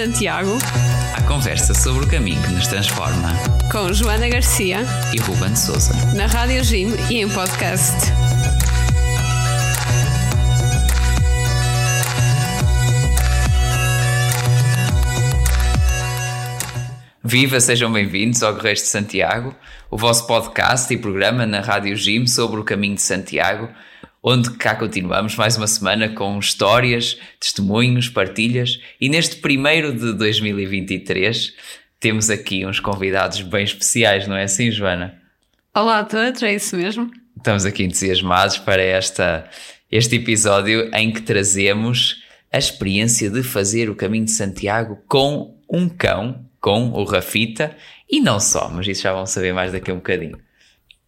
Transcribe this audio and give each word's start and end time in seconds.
Santiago. 0.00 0.56
A 1.14 1.20
conversa 1.24 1.74
sobre 1.74 2.06
o 2.06 2.08
caminho 2.08 2.42
que 2.42 2.52
nos 2.52 2.66
transforma. 2.66 3.34
Com 3.70 3.92
Joana 3.92 4.30
Garcia. 4.30 4.78
E 5.12 5.20
Ruben 5.20 5.54
Souza. 5.54 5.92
Na 6.14 6.24
Rádio 6.24 6.64
Jim 6.64 6.94
e 7.10 7.20
em 7.20 7.28
podcast. 7.28 8.10
Viva, 17.22 17.60
sejam 17.60 17.92
bem-vindos 17.92 18.42
ao 18.42 18.54
Guerreiros 18.54 18.80
de 18.80 18.88
Santiago, 18.88 19.54
o 19.90 19.98
vosso 19.98 20.26
podcast 20.26 20.90
e 20.94 20.96
programa 20.96 21.44
na 21.44 21.60
Rádio 21.60 21.94
Jim 21.94 22.26
sobre 22.26 22.58
o 22.58 22.64
caminho 22.64 22.94
de 22.94 23.02
Santiago, 23.02 23.68
onde 24.22 24.50
cá 24.50 24.74
continuamos 24.74 25.34
mais 25.34 25.56
uma 25.56 25.66
semana 25.66 26.08
com 26.08 26.38
histórias, 26.38 27.18
testemunhos, 27.38 28.08
partilhas 28.08 28.78
e 29.00 29.08
neste 29.08 29.36
primeiro 29.36 29.92
de 29.92 30.12
2023 30.12 31.54
temos 31.98 32.30
aqui 32.30 32.66
uns 32.66 32.80
convidados 32.80 33.40
bem 33.42 33.64
especiais, 33.64 34.26
não 34.26 34.36
é 34.36 34.44
assim, 34.44 34.70
Joana? 34.70 35.18
Olá 35.74 36.00
a 36.00 36.04
todos, 36.04 36.42
é 36.42 36.54
isso 36.54 36.76
mesmo. 36.76 37.10
Estamos 37.36 37.64
aqui 37.64 37.84
entusiasmados 37.84 38.58
para 38.58 38.82
esta, 38.82 39.48
este 39.90 40.16
episódio 40.16 40.90
em 40.94 41.12
que 41.12 41.22
trazemos 41.22 42.22
a 42.52 42.58
experiência 42.58 43.30
de 43.30 43.42
fazer 43.42 43.88
o 43.88 43.94
caminho 43.94 44.24
de 44.24 44.32
Santiago 44.32 44.98
com 45.06 45.58
um 45.70 45.88
cão, 45.88 46.44
com 46.60 46.90
o 46.90 47.04
Rafita, 47.04 47.76
e 48.10 48.20
não 48.20 48.40
só, 48.40 48.68
mas 48.68 48.86
isso 48.86 49.02
já 49.02 49.12
vão 49.12 49.24
saber 49.24 49.54
mais 49.54 49.72
daqui 49.72 49.90
a 49.90 49.94
um 49.94 49.98
bocadinho. 49.98 50.38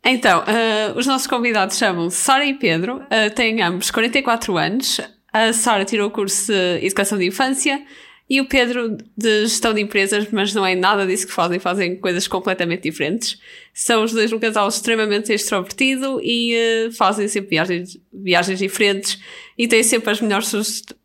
Então, 0.05 0.41
uh, 0.41 0.99
os 0.99 1.07
nossos 1.07 1.29
convidados 1.29 1.79
chamam-se 1.79 2.17
Sara 2.17 2.45
e 2.45 2.55
Pedro, 2.55 2.97
uh, 2.97 3.35
têm 3.35 3.63
ambos 3.63 3.91
44 3.91 4.57
anos. 4.57 5.01
A 5.33 5.53
Sara 5.53 5.85
tirou 5.85 6.09
o 6.09 6.11
curso 6.11 6.53
de 6.53 6.85
Educação 6.85 7.17
de 7.17 7.27
Infância 7.27 7.81
e 8.29 8.41
o 8.41 8.47
Pedro 8.47 8.97
de 9.17 9.43
Gestão 9.43 9.73
de 9.73 9.81
Empresas, 9.81 10.27
mas 10.33 10.53
não 10.53 10.67
é 10.67 10.75
nada 10.75 11.07
disso 11.07 11.27
que 11.27 11.33
fazem, 11.33 11.59
fazem 11.61 11.97
coisas 11.97 12.27
completamente 12.27 12.83
diferentes. 12.83 13.39
São 13.73 14.03
os 14.03 14.13
dois 14.13 14.33
um 14.33 14.39
casal 14.41 14.67
extremamente 14.69 15.33
extrovertido 15.33 16.21
e 16.21 16.55
uh, 16.89 16.93
fazem 16.93 17.29
sempre 17.29 17.51
viagens, 17.51 17.97
viagens 18.13 18.59
diferentes 18.59 19.21
e 19.57 19.69
têm 19.69 19.85
sempre 19.85 20.11
as 20.11 20.21
melhores 20.21 20.51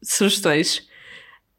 sugestões. 0.02 0.88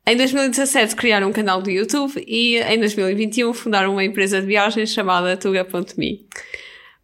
Em 0.05 0.17
2017 0.17 0.97
criaram 0.97 1.29
um 1.29 1.33
canal 1.33 1.63
do 1.63 1.71
YouTube 1.71 2.25
e 2.27 2.57
em 2.57 2.79
2021 2.81 3.53
fundaram 3.53 3.93
uma 3.93 4.03
empresa 4.03 4.41
de 4.41 4.47
viagens 4.47 4.91
chamada 4.91 5.37
Tuga.me. 5.37 6.27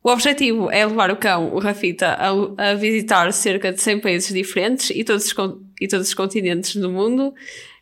O 0.05 0.11
objetivo 0.11 0.71
é 0.71 0.85
levar 0.85 1.11
o 1.11 1.17
cão, 1.17 1.55
o 1.55 1.59
Rafita, 1.59 2.09
a, 2.09 2.73
a 2.73 2.75
visitar 2.75 3.33
cerca 3.33 3.73
de 3.73 3.81
100 3.81 4.01
países 4.01 4.35
diferentes 4.35 4.91
e 4.91 5.03
todos 5.03 5.25
os, 5.25 5.35
e 5.81 5.89
todos 5.89 6.09
os 6.09 6.13
continentes 6.13 6.77
do 6.77 6.93
mundo. 6.93 7.35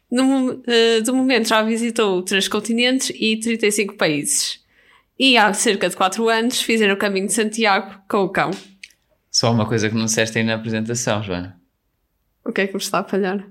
No, 0.09 0.53
uh, 0.53 1.03
do 1.05 1.12
momento 1.17 1.48
já 1.48 1.61
visitou 1.64 2.23
3 2.23 2.47
continentes 2.47 3.11
e 3.12 3.39
35 3.39 3.97
países. 3.97 4.61
E 5.19 5.37
há 5.37 5.53
cerca 5.53 5.89
de 5.89 5.97
4 5.97 6.29
anos 6.29 6.62
fizeram 6.62 6.95
o 6.95 6.97
caminho 6.97 7.27
de 7.27 7.33
Santiago 7.33 8.01
com 8.09 8.19
o 8.19 8.29
cão. 8.29 8.53
Só 9.29 9.51
uma 9.51 9.67
coisa 9.67 9.89
que 9.89 9.97
não 9.97 10.05
disseste 10.05 10.39
aí 10.39 10.45
na 10.45 10.55
apresentação, 10.55 11.25
Joana. 11.25 11.61
O 12.45 12.53
que 12.53 12.61
é 12.61 12.67
que 12.69 12.75
me 12.75 12.81
está 12.81 13.01
a 13.01 13.05
falhar? 13.05 13.45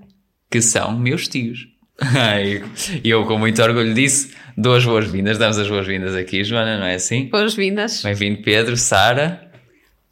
Que 0.50 0.62
são 0.62 0.98
meus 0.98 1.28
tios. 1.28 1.68
E 3.02 3.08
eu, 3.08 3.24
com 3.26 3.38
muito 3.38 3.62
orgulho 3.62 3.94
disso, 3.94 4.30
dou 4.56 4.74
as 4.74 4.84
boas-vindas, 4.84 5.38
damos 5.38 5.58
as 5.58 5.68
boas-vindas 5.68 6.14
aqui, 6.14 6.44
Joana, 6.44 6.78
não 6.78 6.86
é 6.86 6.94
assim? 6.94 7.28
Boas-vindas. 7.28 8.02
Bem-vindo, 8.02 8.42
Pedro, 8.42 8.76
Sara. 8.76 9.50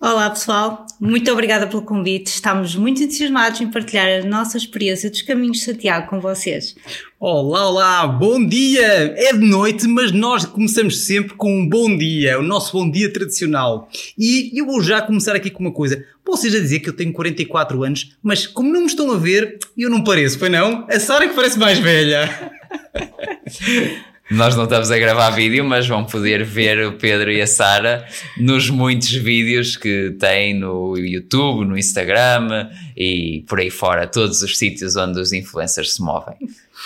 Olá, 0.00 0.30
pessoal. 0.30 0.86
Muito 1.00 1.32
obrigada 1.32 1.66
pelo 1.66 1.80
convite. 1.80 2.26
Estamos 2.26 2.76
muito 2.76 3.02
entusiasmados 3.02 3.58
em 3.62 3.70
partilhar 3.70 4.20
a 4.22 4.28
nossa 4.28 4.58
experiência 4.58 5.08
dos 5.08 5.22
caminhos 5.22 5.56
de 5.56 5.64
Santiago 5.64 6.10
com 6.10 6.20
vocês. 6.20 6.76
Olá, 7.18 7.70
olá, 7.70 8.06
bom 8.06 8.44
dia! 8.46 9.14
É 9.16 9.32
de 9.32 9.38
noite, 9.38 9.88
mas 9.88 10.12
nós 10.12 10.44
começamos 10.44 11.06
sempre 11.06 11.34
com 11.36 11.60
um 11.60 11.66
bom 11.66 11.96
dia, 11.96 12.38
o 12.38 12.42
nosso 12.42 12.72
bom 12.72 12.90
dia 12.90 13.10
tradicional. 13.10 13.88
E 14.18 14.52
eu 14.54 14.66
vou 14.66 14.82
já 14.82 15.00
começar 15.00 15.34
aqui 15.34 15.48
com 15.48 15.60
uma 15.60 15.72
coisa. 15.72 16.04
Vocês 16.22 16.54
a 16.54 16.60
dizer 16.60 16.80
que 16.80 16.90
eu 16.90 16.96
tenho 16.96 17.14
44 17.14 17.82
anos, 17.82 18.14
mas 18.22 18.46
como 18.46 18.70
não 18.70 18.80
me 18.80 18.86
estão 18.86 19.10
a 19.10 19.16
ver, 19.16 19.58
eu 19.78 19.88
não 19.88 20.04
pareço, 20.04 20.38
foi 20.38 20.50
não? 20.50 20.86
A 20.86 21.00
Sara 21.00 21.26
que 21.26 21.34
parece 21.34 21.58
mais 21.58 21.78
velha. 21.78 22.52
Nós 24.30 24.54
não 24.54 24.62
estamos 24.62 24.92
a 24.92 24.98
gravar 24.98 25.30
vídeo, 25.30 25.64
mas 25.64 25.88
vão 25.88 26.04
poder 26.04 26.44
ver 26.44 26.86
o 26.86 26.92
Pedro 26.92 27.32
e 27.32 27.42
a 27.42 27.48
Sara 27.48 28.06
nos 28.38 28.70
muitos 28.70 29.10
vídeos 29.10 29.76
que 29.76 30.14
têm 30.20 30.54
no 30.54 30.96
YouTube, 30.96 31.66
no 31.66 31.76
Instagram 31.76 32.70
e 32.96 33.44
por 33.48 33.58
aí 33.58 33.70
fora, 33.70 34.06
todos 34.06 34.40
os 34.42 34.56
sítios 34.56 34.94
onde 34.94 35.18
os 35.18 35.32
influencers 35.32 35.94
se 35.94 36.02
movem. 36.02 36.36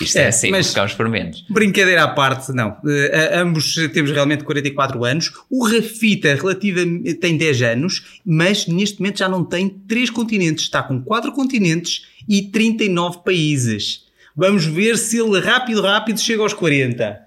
Isto 0.00 0.16
é, 0.16 0.22
é 0.22 0.26
assim, 0.28 0.50
mas 0.50 0.68
ficamos 0.68 0.94
por 0.94 1.06
menos. 1.06 1.44
Brincadeira 1.50 2.04
à 2.04 2.08
parte, 2.08 2.50
não. 2.52 2.70
Uh, 2.70 3.34
ambos 3.34 3.74
temos 3.92 4.10
realmente 4.10 4.42
44 4.42 5.04
anos. 5.04 5.30
O 5.50 5.66
Rafita 5.66 6.34
relativamente 6.34 7.14
tem 7.14 7.36
10 7.36 7.62
anos, 7.62 8.20
mas 8.24 8.66
neste 8.66 9.00
momento 9.00 9.18
já 9.18 9.28
não 9.28 9.44
tem 9.44 9.68
3 9.68 10.08
continentes. 10.08 10.64
Está 10.64 10.82
com 10.82 11.00
4 11.00 11.30
continentes 11.32 12.06
e 12.26 12.42
39 12.42 13.18
países. 13.22 14.04
Vamos 14.34 14.64
ver 14.64 14.96
se 14.96 15.20
ele 15.20 15.38
rápido, 15.38 15.82
rápido 15.82 16.18
chega 16.18 16.42
aos 16.42 16.54
40. 16.54 17.23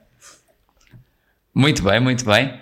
Muito 1.58 1.82
bem, 1.82 2.00
muito 2.00 2.24
bem. 2.24 2.54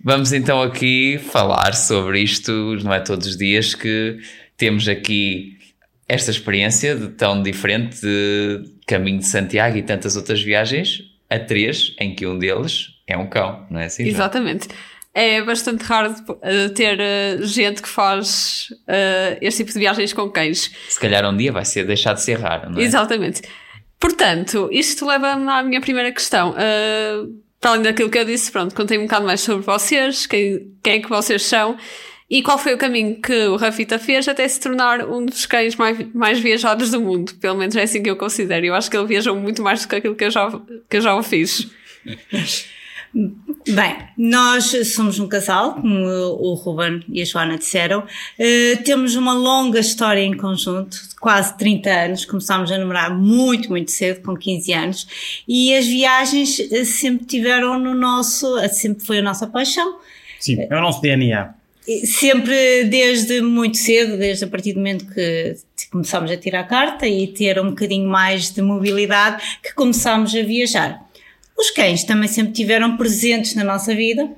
Vamos 0.00 0.32
então 0.32 0.62
aqui 0.62 1.18
falar 1.18 1.74
sobre 1.74 2.20
isto, 2.20 2.52
não 2.84 2.94
é 2.94 3.00
todos 3.00 3.26
os 3.26 3.36
dias 3.36 3.74
que 3.74 4.20
temos 4.56 4.86
aqui 4.86 5.58
esta 6.08 6.30
experiência 6.30 6.94
de 6.94 7.08
tão 7.08 7.42
diferente 7.42 8.00
de 8.00 8.62
Caminho 8.86 9.18
de 9.18 9.26
Santiago 9.26 9.76
e 9.76 9.82
tantas 9.82 10.14
outras 10.14 10.40
viagens 10.40 11.00
a 11.28 11.36
três, 11.36 11.96
em 11.98 12.14
que 12.14 12.28
um 12.28 12.38
deles 12.38 12.90
é 13.08 13.16
um 13.16 13.26
cão, 13.26 13.66
não 13.68 13.80
é 13.80 13.86
assim? 13.86 14.06
Exatamente. 14.06 14.68
É 15.12 15.42
bastante 15.42 15.82
raro 15.82 16.14
ter 16.76 17.00
uh, 17.00 17.44
gente 17.44 17.82
que 17.82 17.88
faz 17.88 18.68
uh, 18.82 19.36
este 19.40 19.64
tipo 19.64 19.72
de 19.72 19.80
viagens 19.80 20.12
com 20.12 20.30
cães. 20.30 20.70
Se 20.88 21.00
calhar 21.00 21.28
um 21.28 21.36
dia 21.36 21.50
vai 21.50 21.64
ser 21.64 21.84
deixar 21.88 22.12
de 22.12 22.22
ser 22.22 22.38
raro, 22.38 22.70
não 22.70 22.78
é? 22.78 22.84
Exatamente. 22.84 23.42
Portanto, 23.98 24.68
isto 24.70 25.04
leva-me 25.04 25.50
à 25.50 25.60
minha 25.64 25.80
primeira 25.80 26.12
questão. 26.12 26.50
Uh, 26.52 27.42
para 27.64 27.70
além 27.70 27.82
daquilo 27.82 28.10
que 28.10 28.18
eu 28.18 28.26
disse, 28.26 28.52
pronto, 28.52 28.74
contei 28.74 28.98
um 28.98 29.04
bocado 29.04 29.24
mais 29.24 29.40
sobre 29.40 29.64
vocês, 29.64 30.26
quem, 30.26 30.70
quem 30.82 30.96
é 30.96 31.00
que 31.00 31.08
vocês 31.08 31.44
são 31.44 31.78
e 32.28 32.42
qual 32.42 32.58
foi 32.58 32.74
o 32.74 32.76
caminho 32.76 33.18
que 33.22 33.46
o 33.46 33.56
Rafita 33.56 33.98
fez 33.98 34.28
até 34.28 34.46
se 34.46 34.60
tornar 34.60 35.02
um 35.08 35.24
dos 35.24 35.46
cães 35.46 35.74
mais, 35.74 35.96
mais 36.12 36.38
viajados 36.38 36.90
do 36.90 37.00
mundo. 37.00 37.32
Pelo 37.36 37.56
menos 37.56 37.74
é 37.74 37.84
assim 37.84 38.02
que 38.02 38.10
eu 38.10 38.16
considero. 38.16 38.66
Eu 38.66 38.74
acho 38.74 38.90
que 38.90 38.96
ele 38.98 39.06
viajou 39.06 39.34
muito 39.34 39.62
mais 39.62 39.80
do 39.80 39.88
que 39.88 39.96
aquilo 39.96 40.14
que 40.14 40.24
eu 40.24 40.30
já, 40.30 40.50
que 40.90 40.98
eu 40.98 41.00
já 41.00 41.16
o 41.16 41.22
fiz. 41.22 41.66
Bem, 43.14 43.96
nós 44.18 44.74
somos 44.92 45.20
um 45.20 45.28
casal, 45.28 45.74
como 45.74 46.04
o 46.04 46.54
Ruben 46.54 47.00
e 47.08 47.22
a 47.22 47.24
Joana 47.24 47.56
disseram. 47.56 48.00
Uh, 48.00 48.82
temos 48.82 49.14
uma 49.14 49.32
longa 49.32 49.78
história 49.78 50.20
em 50.20 50.36
conjunto, 50.36 50.96
de 51.08 51.14
quase 51.14 51.56
30 51.56 51.90
anos. 51.90 52.24
Começámos 52.24 52.72
a 52.72 52.76
namorar 52.76 53.16
muito, 53.16 53.70
muito 53.70 53.90
cedo, 53.92 54.20
com 54.22 54.36
15 54.36 54.72
anos. 54.72 55.06
E 55.46 55.74
as 55.74 55.86
viagens 55.86 56.58
eh, 56.60 56.84
sempre 56.84 57.24
tiveram 57.24 57.78
no 57.78 57.94
nosso, 57.94 58.58
eh, 58.58 58.68
sempre 58.68 59.04
foi 59.04 59.18
a 59.18 59.22
nossa 59.22 59.46
paixão. 59.46 59.98
Sim, 60.40 60.66
é 60.68 60.76
o 60.76 60.80
nosso 60.80 61.00
DNA. 61.00 61.54
Sempre 62.04 62.84
desde 62.84 63.40
muito 63.40 63.76
cedo, 63.76 64.18
desde 64.18 64.44
a 64.44 64.48
partir 64.48 64.72
do 64.72 64.78
momento 64.78 65.06
que 65.06 65.56
começámos 65.90 66.30
a 66.30 66.36
tirar 66.36 66.60
a 66.60 66.64
carta 66.64 67.06
e 67.06 67.28
ter 67.28 67.60
um 67.60 67.70
bocadinho 67.70 68.08
mais 68.08 68.50
de 68.50 68.60
mobilidade, 68.60 69.42
que 69.62 69.72
começámos 69.72 70.34
a 70.34 70.42
viajar. 70.42 71.04
Os 71.56 71.70
cães 71.70 72.02
também 72.02 72.28
sempre 72.28 72.52
tiveram 72.52 72.96
presentes 72.96 73.54
na 73.54 73.62
nossa 73.62 73.94
vida 73.94 74.28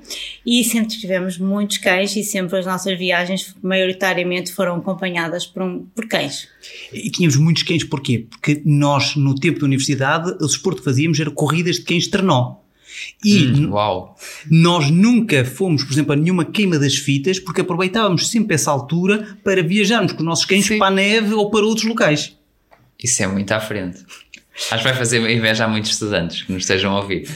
e 0.44 0.62
sempre 0.62 0.98
tivemos 0.98 1.38
muitos 1.38 1.78
cães 1.78 2.14
e 2.14 2.22
sempre 2.22 2.58
as 2.58 2.66
nossas 2.66 2.98
viagens 2.98 3.54
maioritariamente 3.62 4.52
foram 4.52 4.76
acompanhadas 4.76 5.46
por, 5.46 5.62
um, 5.62 5.86
por 5.94 6.06
cães. 6.06 6.46
E 6.92 7.10
tínhamos 7.10 7.36
muitos 7.36 7.62
cães 7.62 7.84
porquê? 7.84 8.26
Porque 8.28 8.60
nós, 8.66 9.16
no 9.16 9.34
tempo 9.34 9.60
da 9.60 9.64
universidade, 9.64 10.30
o 10.32 10.46
desporto 10.46 10.80
que 10.80 10.84
fazíamos 10.84 11.18
era 11.18 11.30
corridas 11.30 11.76
de 11.76 11.82
cães 11.82 12.06
trenó. 12.06 12.56
E 13.24 13.46
hum, 13.46 13.70
nós 14.50 14.90
nunca 14.90 15.44
fomos, 15.44 15.84
por 15.84 15.92
exemplo, 15.92 16.12
a 16.12 16.16
nenhuma 16.16 16.44
queima 16.44 16.78
das 16.78 16.96
fitas 16.96 17.38
porque 17.38 17.60
aproveitávamos 17.62 18.28
sempre 18.28 18.54
essa 18.54 18.70
altura 18.70 19.38
para 19.42 19.62
viajarmos 19.62 20.12
com 20.12 20.18
os 20.18 20.24
nossos 20.24 20.44
cães 20.44 20.66
Sim. 20.66 20.78
para 20.78 20.88
a 20.88 20.90
neve 20.90 21.32
ou 21.34 21.50
para 21.50 21.64
outros 21.64 21.86
locais. 21.86 22.36
Isso 23.02 23.22
é 23.22 23.26
muito 23.26 23.52
à 23.52 23.60
frente. 23.60 24.04
Acho 24.70 24.82
que 24.82 24.88
vai 24.88 24.94
fazer 24.94 25.30
inveja 25.30 25.64
a 25.64 25.68
muitos 25.68 25.92
estudantes 25.92 26.42
que 26.42 26.52
nos 26.52 26.62
estejam 26.62 26.92
a 26.92 27.00
ouvir. 27.00 27.28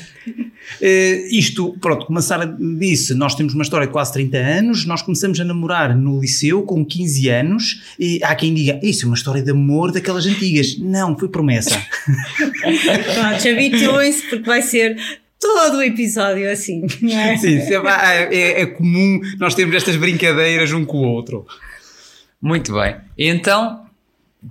Uh, 0.81 1.27
isto, 1.31 1.77
pronto, 1.81 2.07
como 2.07 2.19
a 2.19 2.23
Sara 2.23 2.47
disse, 2.79 3.15
nós 3.15 3.35
temos 3.35 3.55
uma 3.55 3.63
história 3.63 3.87
de 3.87 3.93
quase 3.93 4.13
30 4.15 4.37
anos, 4.39 4.87
nós 4.87 5.03
começamos 5.03 5.39
a 5.39 5.45
namorar 5.45 5.97
no 5.97 6.21
liceu 6.21 6.63
com 6.63 6.85
15 6.85 7.29
anos, 7.29 7.95
e 7.99 8.21
há 8.23 8.35
quem 8.35 8.55
diga, 8.55 8.81
isso 8.83 9.05
é 9.05 9.07
uma 9.07 9.17
história 9.17 9.43
de 9.43 9.51
amor 9.51 9.93
daquelas 9.93 10.27
antigas. 10.27 10.79
Não, 10.79 11.17
foi 11.19 11.29
promessa. 11.29 11.77
pronto, 12.07 13.49
habituem-se 13.49 14.29
porque 14.29 14.47
vai 14.47 14.63
ser 14.63 14.97
todo 15.39 15.79
o 15.79 15.83
episódio 15.83 16.51
assim, 16.51 16.83
não 17.01 17.19
é? 17.19 17.37
Sim, 17.37 17.59
é, 17.59 18.29
é, 18.31 18.63
é 18.63 18.67
comum 18.67 19.21
nós 19.39 19.55
termos 19.55 19.75
estas 19.75 19.97
brincadeiras 19.97 20.73
um 20.73 20.85
com 20.85 20.99
o 20.99 21.09
outro. 21.09 21.47
Muito 22.41 22.73
bem. 22.73 22.97
E 23.19 23.29
então, 23.29 23.85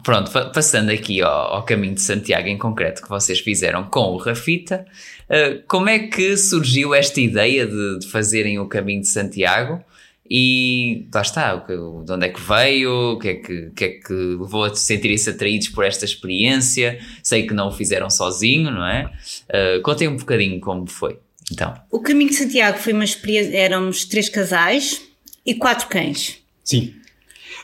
pronto, 0.03 0.31
passando 0.31 0.89
aqui 0.89 1.21
ao, 1.21 1.55
ao, 1.55 1.63
caminho 1.63 1.95
de 1.95 2.01
Santiago 2.01 2.47
em 2.47 2.57
concreto 2.57 3.01
que 3.01 3.09
vocês 3.09 3.39
fizeram 3.39 3.83
com 3.85 4.13
o 4.13 4.17
Rafita, 4.17 4.85
uh, 5.29 5.61
como 5.67 5.89
é 5.89 5.99
que 5.99 6.37
surgiu 6.37 6.93
esta 6.93 7.19
ideia 7.19 7.65
de, 7.65 7.99
de, 7.99 8.07
fazerem 8.07 8.59
o 8.59 8.67
caminho 8.67 9.01
de 9.01 9.07
Santiago? 9.07 9.83
E 10.31 11.07
lá 11.11 11.21
está, 11.21 11.55
de 11.55 11.73
onde 11.73 12.27
é 12.27 12.29
que 12.29 12.39
veio, 12.39 13.13
o 13.13 13.19
que 13.19 13.29
é 13.29 13.33
que, 13.33 13.71
que, 13.75 13.83
é 13.83 13.89
que 13.89 14.13
levou 14.13 14.65
a 14.65 14.75
sentirem-se 14.75 15.31
atraídos 15.31 15.69
por 15.69 15.83
esta 15.83 16.05
experiência? 16.05 16.99
Sei 17.23 17.47
que 17.47 17.53
não 17.53 17.69
o 17.69 17.71
fizeram 17.71 18.11
sozinho, 18.11 18.69
não 18.69 18.85
é? 18.85 19.11
Uh, 19.49 19.81
contem 19.81 20.07
um 20.07 20.17
bocadinho 20.17 20.59
como 20.59 20.85
foi. 20.85 21.17
Então. 21.51 21.73
O 21.89 21.99
Caminho 21.99 22.29
de 22.29 22.35
Santiago 22.35 22.77
foi 22.77 22.93
uma 22.93 23.03
experiência, 23.03 23.57
éramos 23.57 24.05
três 24.05 24.29
casais 24.29 25.01
e 25.43 25.55
quatro 25.55 25.87
cães. 25.87 26.37
Sim. 26.63 26.93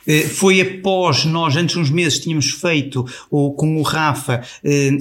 Eh, 0.07 0.23
foi 0.23 0.61
após 0.61 1.25
nós, 1.25 1.55
antes 1.55 1.75
de 1.75 1.81
uns 1.81 1.89
meses, 1.89 2.19
tínhamos 2.19 2.51
feito 2.51 3.05
o, 3.29 3.51
com 3.53 3.77
o 3.77 3.81
Rafa 3.81 4.41
eh, 4.63 4.91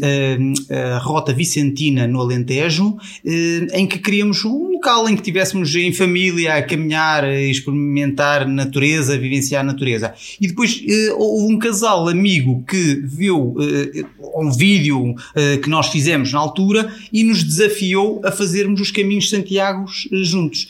a, 0.70 0.96
a, 0.96 0.98
Rota 0.98 1.32
Vicentina 1.32 2.06
no 2.06 2.20
Alentejo, 2.20 2.96
eh, 3.24 3.66
em 3.72 3.86
que 3.86 3.98
queríamos 3.98 4.44
um 4.44 4.73
local 4.84 5.08
em 5.08 5.16
que 5.16 5.22
tivéssemos 5.22 5.74
em 5.74 5.92
família 5.94 6.56
a 6.56 6.62
caminhar, 6.62 7.24
a 7.24 7.40
experimentar 7.40 8.46
natureza, 8.46 9.14
a 9.14 9.16
vivenciar 9.16 9.62
a 9.62 9.64
natureza. 9.64 10.12
E 10.38 10.46
depois 10.46 10.82
houve 11.16 11.54
um 11.54 11.58
casal 11.58 12.06
amigo 12.06 12.62
que 12.68 13.00
viu 13.02 13.56
um 14.36 14.50
vídeo 14.50 15.14
que 15.62 15.70
nós 15.70 15.88
fizemos 15.88 16.32
na 16.32 16.38
altura 16.38 16.92
e 17.10 17.24
nos 17.24 17.42
desafiou 17.42 18.20
a 18.24 18.30
fazermos 18.30 18.78
os 18.80 18.90
caminhos 18.90 19.24
de 19.24 19.30
Santiago 19.30 19.86
juntos. 20.22 20.68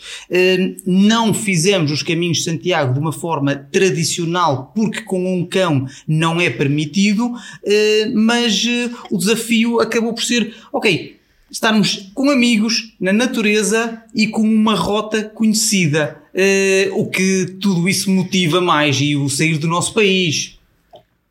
Não 0.86 1.34
fizemos 1.34 1.90
os 1.90 2.02
caminhos 2.02 2.38
de 2.38 2.44
Santiago 2.44 2.94
de 2.94 3.00
uma 3.00 3.12
forma 3.12 3.56
tradicional 3.56 4.72
porque 4.76 5.02
com 5.02 5.34
um 5.34 5.44
cão 5.44 5.86
não 6.06 6.40
é 6.40 6.50
permitido, 6.50 7.32
eh, 7.64 8.10
mas 8.14 8.64
eh, 8.66 8.90
o 9.10 9.18
desafio 9.18 9.80
acabou 9.80 10.12
por 10.12 10.22
ser, 10.22 10.54
ok, 10.72 11.16
estarmos 11.54 12.10
com 12.12 12.30
amigos 12.30 12.94
na 13.00 13.12
natureza 13.12 14.02
e 14.12 14.26
com 14.26 14.42
uma 14.42 14.74
rota 14.74 15.22
conhecida, 15.22 16.20
eh, 16.34 16.90
o 16.92 17.08
que 17.08 17.56
tudo 17.60 17.88
isso 17.88 18.10
motiva 18.10 18.60
mais 18.60 19.00
e 19.00 19.14
o 19.14 19.28
sair 19.28 19.56
do 19.56 19.68
nosso 19.68 19.94
país. 19.94 20.58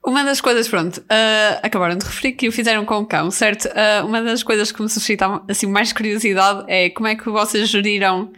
Uma 0.06 0.24
das 0.24 0.40
coisas, 0.40 0.68
pronto, 0.68 0.98
uh, 0.98 1.60
acabaram 1.62 1.98
de 1.98 2.06
referir 2.06 2.34
que 2.34 2.48
o 2.48 2.52
fizeram 2.52 2.86
com 2.86 3.00
o 3.00 3.06
cão, 3.06 3.32
certo? 3.32 3.66
Uh, 3.68 4.06
uma 4.06 4.22
das 4.22 4.44
coisas 4.44 4.72
que 4.72 4.82
me 4.82 4.90
suscita 4.90 5.42
assim, 5.48 5.66
mais 5.66 5.94
curiosidade 5.94 6.66
é 6.68 6.90
como 6.90 7.08
é 7.08 7.16
que 7.16 7.30
vocês 7.30 7.70
geriram 7.70 8.32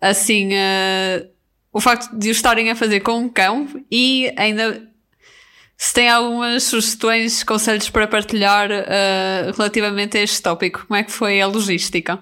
assim 0.00 0.50
uh, 0.54 1.26
o 1.72 1.80
facto 1.80 2.16
de 2.16 2.28
o 2.28 2.32
estarem 2.32 2.70
a 2.70 2.76
fazer 2.76 3.00
com 3.00 3.18
um 3.18 3.28
cão 3.28 3.68
e 3.90 4.32
ainda 4.36 4.91
se 5.84 5.94
tem 5.94 6.08
algumas 6.08 6.62
sugestões, 6.62 7.42
conselhos 7.42 7.90
para 7.90 8.06
partilhar 8.06 8.70
uh, 8.70 9.52
relativamente 9.56 10.16
a 10.16 10.22
este 10.22 10.40
tópico. 10.40 10.86
Como 10.86 10.96
é 10.96 11.02
que 11.02 11.10
foi 11.10 11.40
a 11.40 11.46
logística? 11.48 12.20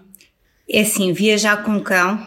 É 0.67 0.81
assim, 0.81 1.13
viajar 1.13 1.63
com 1.63 1.73
um 1.73 1.81
cão 1.81 2.27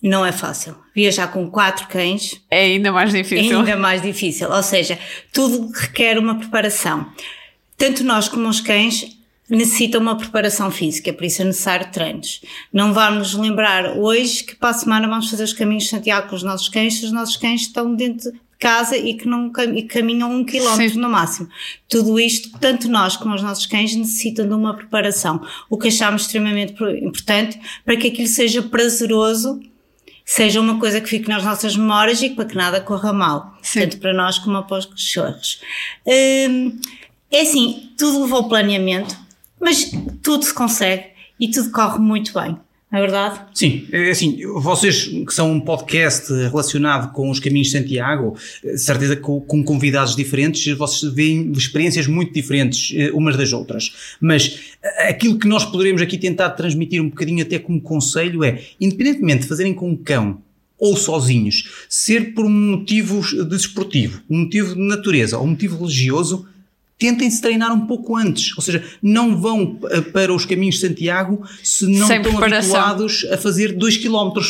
não 0.00 0.24
é 0.24 0.30
fácil. 0.30 0.76
Viajar 0.94 1.32
com 1.32 1.50
quatro 1.50 1.88
cães 1.88 2.40
é 2.48 2.60
ainda 2.60 2.92
mais 2.92 3.10
difícil. 3.12 3.56
É 3.56 3.58
ainda 3.58 3.76
mais 3.76 4.00
difícil. 4.02 4.48
Ou 4.48 4.62
seja, 4.62 4.96
tudo 5.32 5.68
requer 5.72 6.16
uma 6.16 6.36
preparação. 6.38 7.10
Tanto 7.76 8.04
nós 8.04 8.28
como 8.28 8.48
os 8.48 8.60
cães 8.60 9.18
necessita 9.50 9.98
uma 9.98 10.16
preparação 10.16 10.70
física, 10.70 11.12
por 11.12 11.24
isso 11.24 11.42
é 11.42 11.44
necessário 11.46 11.90
treinos. 11.90 12.40
Não 12.72 12.94
vamos 12.94 13.34
lembrar 13.34 13.96
hoje 13.96 14.44
que 14.44 14.54
para 14.54 14.70
a 14.70 14.74
semana 14.74 15.08
vamos 15.08 15.28
fazer 15.28 15.42
os 15.42 15.52
caminhos 15.52 15.84
de 15.84 15.90
Santiago 15.90 16.28
com 16.28 16.36
os 16.36 16.44
nossos 16.44 16.68
cães, 16.68 17.00
se 17.00 17.04
os 17.04 17.10
nossos 17.10 17.36
cães 17.36 17.62
estão 17.62 17.96
dentro 17.96 18.30
de 18.30 18.47
casa 18.58 18.96
e 18.96 19.14
que 19.14 19.26
não 19.26 19.52
e 19.74 19.82
caminham 19.82 20.32
um 20.32 20.44
quilómetro 20.44 20.94
Sim. 20.94 21.00
no 21.00 21.08
máximo. 21.08 21.48
Tudo 21.88 22.18
isto, 22.18 22.58
tanto 22.58 22.88
nós 22.88 23.16
como 23.16 23.34
os 23.34 23.42
nossos 23.42 23.66
cães, 23.66 23.94
necessitam 23.94 24.46
de 24.46 24.54
uma 24.54 24.74
preparação, 24.74 25.40
o 25.70 25.78
que 25.78 25.88
achamos 25.88 26.22
extremamente 26.22 26.74
importante 27.02 27.58
para 27.84 27.96
que 27.96 28.08
aquilo 28.08 28.28
seja 28.28 28.62
prazeroso 28.62 29.60
seja 30.24 30.60
uma 30.60 30.78
coisa 30.78 31.00
que 31.00 31.08
fique 31.08 31.26
nas 31.26 31.42
nossas 31.42 31.74
memórias 31.74 32.20
e 32.20 32.28
para 32.28 32.44
que 32.44 32.54
nada 32.54 32.82
corra 32.82 33.14
mal, 33.14 33.56
Sim. 33.62 33.80
tanto 33.80 33.96
para 33.96 34.12
nós 34.12 34.38
como 34.38 34.62
para 34.62 34.76
os 34.76 34.84
cachorros. 34.84 35.62
Hum, 36.06 36.78
é 37.30 37.40
assim, 37.40 37.92
tudo 37.96 38.24
levou 38.24 38.46
planeamento, 38.46 39.16
mas 39.58 39.90
tudo 40.22 40.44
se 40.44 40.52
consegue 40.52 41.06
e 41.40 41.50
tudo 41.50 41.70
corre 41.70 41.98
muito 41.98 42.34
bem. 42.34 42.58
É 42.90 43.00
verdade? 43.00 43.40
Sim, 43.52 43.86
é 43.92 44.10
assim, 44.10 44.40
vocês 44.54 45.04
que 45.04 45.34
são 45.34 45.52
um 45.52 45.60
podcast 45.60 46.32
relacionado 46.32 47.12
com 47.12 47.28
os 47.28 47.38
caminhos 47.38 47.68
de 47.68 47.78
Santiago, 47.78 48.34
certeza 48.76 49.14
que 49.14 49.20
com 49.22 49.62
convidados 49.62 50.16
diferentes, 50.16 50.74
vocês 50.74 51.12
veem 51.12 51.52
experiências 51.52 52.06
muito 52.06 52.32
diferentes 52.32 52.94
eh, 52.96 53.10
umas 53.12 53.36
das 53.36 53.52
outras. 53.52 54.16
Mas 54.18 54.74
eh, 54.82 55.10
aquilo 55.10 55.38
que 55.38 55.46
nós 55.46 55.66
poderemos 55.66 56.00
aqui 56.00 56.16
tentar 56.16 56.48
transmitir 56.50 57.02
um 57.02 57.10
bocadinho 57.10 57.42
até 57.42 57.58
como 57.58 57.78
conselho 57.78 58.42
é, 58.42 58.62
independentemente 58.80 59.42
de 59.42 59.48
fazerem 59.48 59.74
com 59.74 59.90
um 59.90 59.96
cão 59.96 60.40
ou 60.78 60.96
sozinhos, 60.96 61.86
ser 61.90 62.32
por 62.32 62.46
um 62.46 62.50
motivo 62.50 63.20
desportivo, 63.44 64.22
um 64.30 64.44
motivo 64.44 64.74
de 64.74 64.80
natureza 64.80 65.36
ou 65.36 65.44
um 65.44 65.48
motivo 65.48 65.76
religioso, 65.76 66.46
tentem-se 66.98 67.40
treinar 67.40 67.72
um 67.72 67.86
pouco 67.86 68.16
antes. 68.16 68.56
Ou 68.56 68.62
seja, 68.62 68.84
não 69.00 69.40
vão 69.40 69.78
eh, 69.90 70.00
para 70.00 70.34
os 70.34 70.44
caminhos 70.44 70.76
de 70.76 70.88
Santiago 70.88 71.42
se 71.62 71.86
não 71.86 72.06
Sem 72.06 72.18
estão 72.18 72.32
preparação. 72.32 72.76
habituados 72.76 73.26
a 73.30 73.38
fazer 73.38 73.72
2 73.72 73.96
km. 73.98 74.40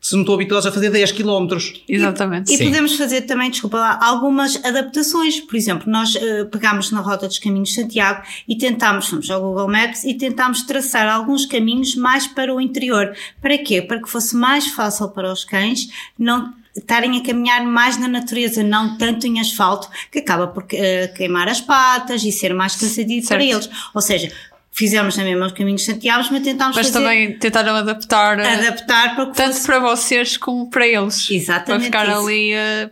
Se 0.00 0.14
não 0.14 0.22
estão 0.22 0.34
habituados 0.36 0.64
a 0.64 0.72
fazer 0.72 0.90
10 0.90 1.12
km. 1.12 1.48
Exatamente. 1.88 2.52
E, 2.52 2.54
e 2.54 2.64
podemos 2.64 2.94
fazer 2.94 3.22
também, 3.22 3.50
desculpa 3.50 3.78
lá, 3.78 3.98
algumas 4.00 4.56
adaptações. 4.64 5.40
Por 5.40 5.56
exemplo, 5.56 5.90
nós 5.90 6.14
uh, 6.14 6.46
pegámos 6.50 6.90
na 6.92 7.00
rota 7.00 7.26
dos 7.26 7.38
caminhos 7.38 7.70
de 7.70 7.74
Santiago 7.74 8.22
e 8.48 8.56
tentámos, 8.56 9.08
fomos 9.08 9.28
ao 9.28 9.40
Google 9.42 9.68
Maps 9.68 10.04
e 10.04 10.14
tentámos 10.14 10.62
traçar 10.62 11.12
alguns 11.12 11.44
caminhos 11.44 11.96
mais 11.96 12.26
para 12.28 12.54
o 12.54 12.60
interior. 12.60 13.12
Para 13.42 13.58
quê? 13.58 13.82
Para 13.82 14.00
que 14.00 14.08
fosse 14.08 14.36
mais 14.36 14.68
fácil 14.68 15.08
para 15.08 15.32
os 15.32 15.44
cães 15.44 15.88
não 16.16 16.54
estarem 16.78 17.18
a 17.18 17.22
caminhar 17.22 17.64
mais 17.64 17.98
na 17.98 18.08
natureza, 18.08 18.62
não 18.62 18.96
tanto 18.96 19.26
em 19.26 19.40
asfalto, 19.40 19.88
que 20.10 20.18
acaba 20.18 20.46
por 20.46 20.64
uh, 20.64 21.14
queimar 21.16 21.48
as 21.48 21.60
patas 21.60 22.22
e 22.24 22.32
ser 22.32 22.54
mais 22.54 22.76
cansativo 22.76 23.28
para 23.28 23.44
eles. 23.44 23.68
Ou 23.94 24.00
seja, 24.00 24.32
fizemos 24.72 25.16
também 25.16 25.34
os 25.34 25.52
caminhos 25.52 25.82
chateados, 25.82 26.30
mas 26.30 26.42
tentámos 26.42 26.76
mas 26.76 26.86
fazer... 26.88 27.04
Mas 27.04 27.08
também 27.08 27.38
tentaram 27.38 27.74
adaptar... 27.74 28.38
Eh, 28.38 28.54
adaptar 28.54 29.16
para 29.16 29.26
Tanto 29.26 29.54
fosse... 29.54 29.66
para 29.66 29.80
vocês 29.80 30.36
como 30.36 30.70
para 30.70 30.86
eles. 30.86 31.30
Exatamente 31.30 31.90
Para 31.90 32.04
ficar 32.04 32.08
isso. 32.08 32.26
ali 32.26 32.52
uh, 32.54 32.90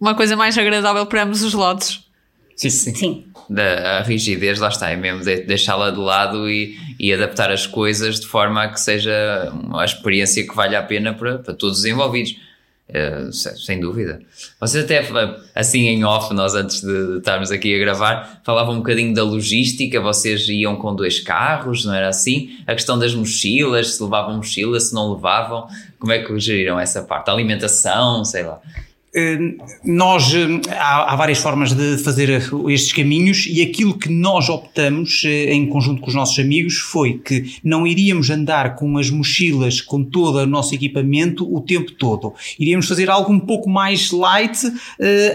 uma 0.00 0.14
coisa 0.14 0.36
mais 0.36 0.56
agradável 0.56 1.04
para 1.06 1.22
ambos 1.22 1.42
os 1.42 1.52
lados. 1.52 2.08
Sim, 2.56 2.70
sim. 2.70 2.94
sim. 2.94 3.24
Da, 3.48 3.98
a 3.98 4.02
rigidez, 4.02 4.58
lá 4.58 4.68
está, 4.68 4.90
é 4.90 4.96
mesmo 4.96 5.24
deixá-la 5.24 5.90
de 5.90 5.98
lado 5.98 6.50
e, 6.50 6.76
e 6.98 7.12
adaptar 7.12 7.50
as 7.50 7.66
coisas 7.66 8.20
de 8.20 8.26
forma 8.26 8.62
a 8.62 8.68
que 8.68 8.80
seja 8.80 9.50
uma 9.52 9.84
experiência 9.84 10.46
que 10.46 10.54
valha 10.54 10.78
a 10.78 10.82
pena 10.82 11.14
para, 11.14 11.38
para 11.38 11.54
todos 11.54 11.78
os 11.78 11.84
envolvidos 11.84 12.36
Uh, 12.88 13.30
sem 13.30 13.80
dúvida. 13.80 14.18
Vocês 14.58 14.82
até, 14.82 15.06
assim 15.54 15.88
em 15.88 16.04
off, 16.04 16.32
nós 16.32 16.54
antes 16.54 16.80
de 16.80 17.18
estarmos 17.18 17.50
aqui 17.50 17.74
a 17.74 17.78
gravar, 17.78 18.40
falavam 18.42 18.76
um 18.76 18.78
bocadinho 18.78 19.12
da 19.12 19.22
logística, 19.22 20.00
vocês 20.00 20.48
iam 20.48 20.74
com 20.76 20.96
dois 20.96 21.20
carros, 21.20 21.84
não 21.84 21.92
era 21.92 22.08
assim? 22.08 22.56
A 22.66 22.72
questão 22.74 22.98
das 22.98 23.14
mochilas, 23.14 23.96
se 23.96 24.02
levavam 24.02 24.36
mochila, 24.36 24.80
se 24.80 24.94
não 24.94 25.12
levavam, 25.12 25.66
como 25.98 26.12
é 26.12 26.20
que 26.20 26.38
geriram 26.40 26.80
essa 26.80 27.02
parte? 27.02 27.28
A 27.28 27.34
alimentação, 27.34 28.24
sei 28.24 28.44
lá. 28.44 28.58
Eh, 29.14 29.54
nós, 29.84 30.34
eh, 30.34 30.60
há, 30.70 31.12
há, 31.12 31.16
várias 31.16 31.38
formas 31.38 31.72
de 31.72 31.96
fazer 31.98 32.28
estes 32.68 32.92
caminhos 32.92 33.46
e 33.46 33.62
aquilo 33.62 33.96
que 33.96 34.10
nós 34.10 34.50
optamos 34.50 35.22
eh, 35.24 35.54
em 35.54 35.66
conjunto 35.66 36.02
com 36.02 36.08
os 36.08 36.14
nossos 36.14 36.38
amigos 36.38 36.76
foi 36.76 37.14
que 37.14 37.56
não 37.64 37.86
iríamos 37.86 38.28
andar 38.28 38.76
com 38.76 38.98
as 38.98 39.08
mochilas 39.08 39.80
com 39.80 40.04
todo 40.04 40.38
o 40.38 40.46
nosso 40.46 40.74
equipamento 40.74 41.50
o 41.50 41.60
tempo 41.60 41.92
todo. 41.92 42.34
Iríamos 42.58 42.86
fazer 42.86 43.08
algo 43.08 43.32
um 43.32 43.40
pouco 43.40 43.68
mais 43.70 44.10
light, 44.10 44.58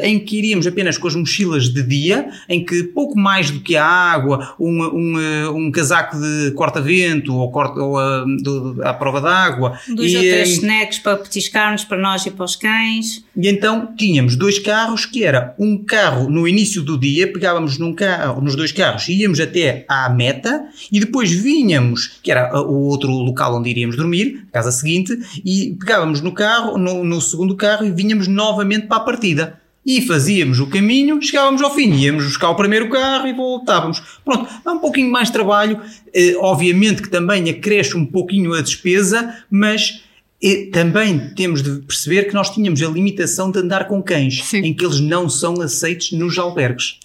em 0.04 0.20
que 0.20 0.38
iríamos 0.38 0.68
apenas 0.68 0.98
com 0.98 1.08
as 1.08 1.16
mochilas 1.16 1.70
de 1.70 1.82
dia, 1.82 2.30
em 2.48 2.64
que 2.64 2.84
pouco 2.84 3.18
mais 3.18 3.50
do 3.50 3.60
que 3.60 3.76
a 3.76 3.86
água, 3.86 4.56
um, 4.60 4.84
um, 4.84 5.56
um 5.56 5.72
casaco 5.72 6.18
de 6.18 6.52
corta-vento 6.52 7.36
ou, 7.36 7.52
corta, 7.52 7.80
ou 7.80 7.98
a, 7.98 8.24
de, 8.26 8.84
à 8.84 8.94
prova 8.94 9.20
d'água. 9.20 9.80
Dois 9.88 10.12
e, 10.12 10.16
ou 10.16 10.22
três 10.22 10.50
snacks 10.50 11.00
para 11.00 11.18
petiscarmos 11.18 11.84
para 11.84 11.98
nós 11.98 12.26
e 12.26 12.32
para 12.32 12.46
os 12.46 12.56
cães. 12.56 13.24
E 13.36 13.48
então 13.64 13.96
tínhamos 13.96 14.36
dois 14.36 14.60
carros 14.60 15.06
que 15.06 15.24
era 15.24 15.56
um 15.58 15.78
carro 15.78 16.30
no 16.30 16.46
início 16.46 16.82
do 16.82 17.00
dia, 17.00 17.32
pegávamos 17.32 17.78
num 17.78 17.94
carro, 17.94 18.42
nos 18.42 18.58
dois 18.58 18.74
carros, 18.74 19.08
íamos 19.08 19.40
até 19.40 19.86
à 19.88 20.10
meta 20.10 20.66
e 20.92 21.00
depois 21.00 21.32
vinhamos, 21.32 22.20
que 22.22 22.30
era 22.30 22.62
o 22.62 22.90
outro 22.90 23.10
local 23.10 23.56
onde 23.56 23.70
iríamos 23.70 23.96
dormir, 23.96 24.46
casa 24.52 24.70
seguinte, 24.70 25.18
e 25.46 25.78
pegávamos 25.80 26.20
no 26.20 26.34
carro, 26.34 26.78
no, 26.78 27.06
no 27.06 27.22
segundo 27.22 27.56
carro 27.56 27.86
e 27.86 27.92
vinhamos 27.92 28.28
novamente 28.28 28.86
para 28.88 28.98
a 28.98 29.06
partida 29.06 29.62
e 29.86 30.02
fazíamos 30.02 30.60
o 30.60 30.68
caminho, 30.68 31.22
chegávamos 31.22 31.62
ao 31.62 31.74
fim, 31.74 31.90
íamos 31.94 32.26
buscar 32.26 32.50
o 32.50 32.56
primeiro 32.56 32.90
carro 32.90 33.28
e 33.28 33.34
voltávamos. 33.34 34.02
Pronto, 34.26 34.46
há 34.66 34.74
um 34.74 34.80
pouquinho 34.80 35.10
mais 35.10 35.30
de 35.30 35.34
trabalho, 35.36 35.80
eh, 36.14 36.36
obviamente 36.38 37.02
que 37.02 37.10
também 37.10 37.50
acresce 37.50 37.96
um 37.96 38.06
pouquinho 38.06 38.54
a 38.54 38.62
despesa, 38.62 39.38
mas 39.50 40.04
e 40.44 40.66
também 40.66 41.34
temos 41.36 41.64
de 41.64 41.80
perceber 41.84 42.26
que 42.26 42.34
nós 42.34 42.50
tínhamos 42.50 42.82
a 42.82 42.88
limitação 42.90 43.50
de 43.50 43.60
andar 43.60 43.88
com 43.88 44.04
cães, 44.04 44.44
Sim. 44.44 44.58
em 44.58 44.74
que 44.74 44.86
eles 44.86 45.00
não 45.00 45.30
são 45.30 45.62
aceitos 45.62 46.12
nos 46.12 46.38
albergues. 46.38 47.00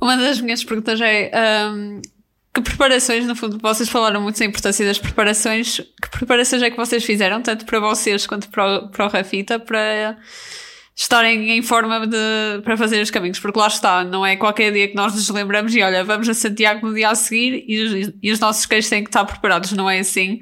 Uma 0.00 0.16
das 0.16 0.40
minhas 0.40 0.62
perguntas 0.62 1.00
é 1.00 1.32
um, 1.72 2.00
que 2.54 2.60
preparações, 2.60 3.26
no 3.26 3.34
fundo, 3.34 3.58
vocês 3.60 3.88
falaram 3.88 4.22
muito 4.22 4.38
da 4.38 4.44
importância 4.44 4.86
das 4.86 4.96
preparações. 4.96 5.80
Que 6.00 6.08
preparações 6.08 6.62
é 6.62 6.70
que 6.70 6.76
vocês 6.76 7.04
fizeram, 7.04 7.42
tanto 7.42 7.66
para 7.66 7.80
vocês 7.80 8.28
quanto 8.28 8.48
para 8.48 8.78
o, 8.78 8.88
para 8.90 9.06
o 9.06 9.08
Rafita, 9.08 9.58
para 9.58 10.16
estarem 10.94 11.50
em 11.50 11.62
forma 11.62 12.06
de, 12.06 12.62
para 12.62 12.76
fazer 12.76 13.02
os 13.02 13.10
caminhos? 13.10 13.40
Porque 13.40 13.58
lá 13.58 13.66
está, 13.66 14.04
não 14.04 14.24
é 14.24 14.36
qualquer 14.36 14.72
dia 14.72 14.86
que 14.86 14.94
nós 14.94 15.16
nos 15.16 15.28
lembramos 15.30 15.74
e 15.74 15.82
olha, 15.82 16.04
vamos 16.04 16.28
a 16.28 16.34
Santiago 16.34 16.86
no 16.86 16.94
dia 16.94 17.10
a 17.10 17.14
seguir 17.16 17.64
e, 17.66 18.14
e 18.22 18.30
os 18.30 18.38
nossos 18.38 18.64
queijos 18.66 18.88
têm 18.88 19.02
que 19.02 19.08
estar 19.08 19.24
preparados, 19.24 19.72
não 19.72 19.90
é 19.90 19.98
assim? 19.98 20.40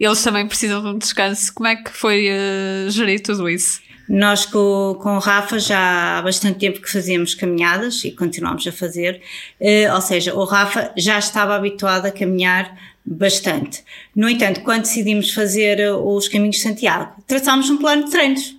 Eles 0.00 0.22
também 0.22 0.46
precisam 0.46 0.82
de 0.82 0.88
um 0.88 0.98
descanso. 0.98 1.52
Como 1.52 1.68
é 1.68 1.76
que 1.76 1.90
foi 1.90 2.28
uh, 2.30 2.90
gerir 2.90 3.22
tudo 3.22 3.48
isso? 3.48 3.80
Nós 4.08 4.46
com, 4.46 4.98
com 5.00 5.16
o 5.16 5.18
Rafa 5.20 5.58
já 5.58 6.18
há 6.18 6.22
bastante 6.22 6.58
tempo 6.58 6.80
que 6.80 6.90
fazíamos 6.90 7.34
caminhadas 7.34 8.02
e 8.04 8.10
continuamos 8.10 8.66
a 8.66 8.72
fazer, 8.72 9.20
uh, 9.60 9.94
ou 9.94 10.00
seja, 10.00 10.34
o 10.34 10.44
Rafa 10.44 10.90
já 10.96 11.18
estava 11.18 11.54
habituado 11.54 12.06
a 12.06 12.10
caminhar 12.10 12.76
bastante. 13.04 13.84
No 14.16 14.28
entanto, 14.28 14.62
quando 14.62 14.82
decidimos 14.82 15.32
fazer 15.32 15.80
eh, 15.80 15.92
os 15.92 16.28
caminhos 16.28 16.56
de 16.56 16.62
Santiago, 16.62 17.14
traçámos 17.26 17.70
um 17.70 17.78
plano 17.78 18.04
de 18.04 18.10
treinos. 18.10 18.56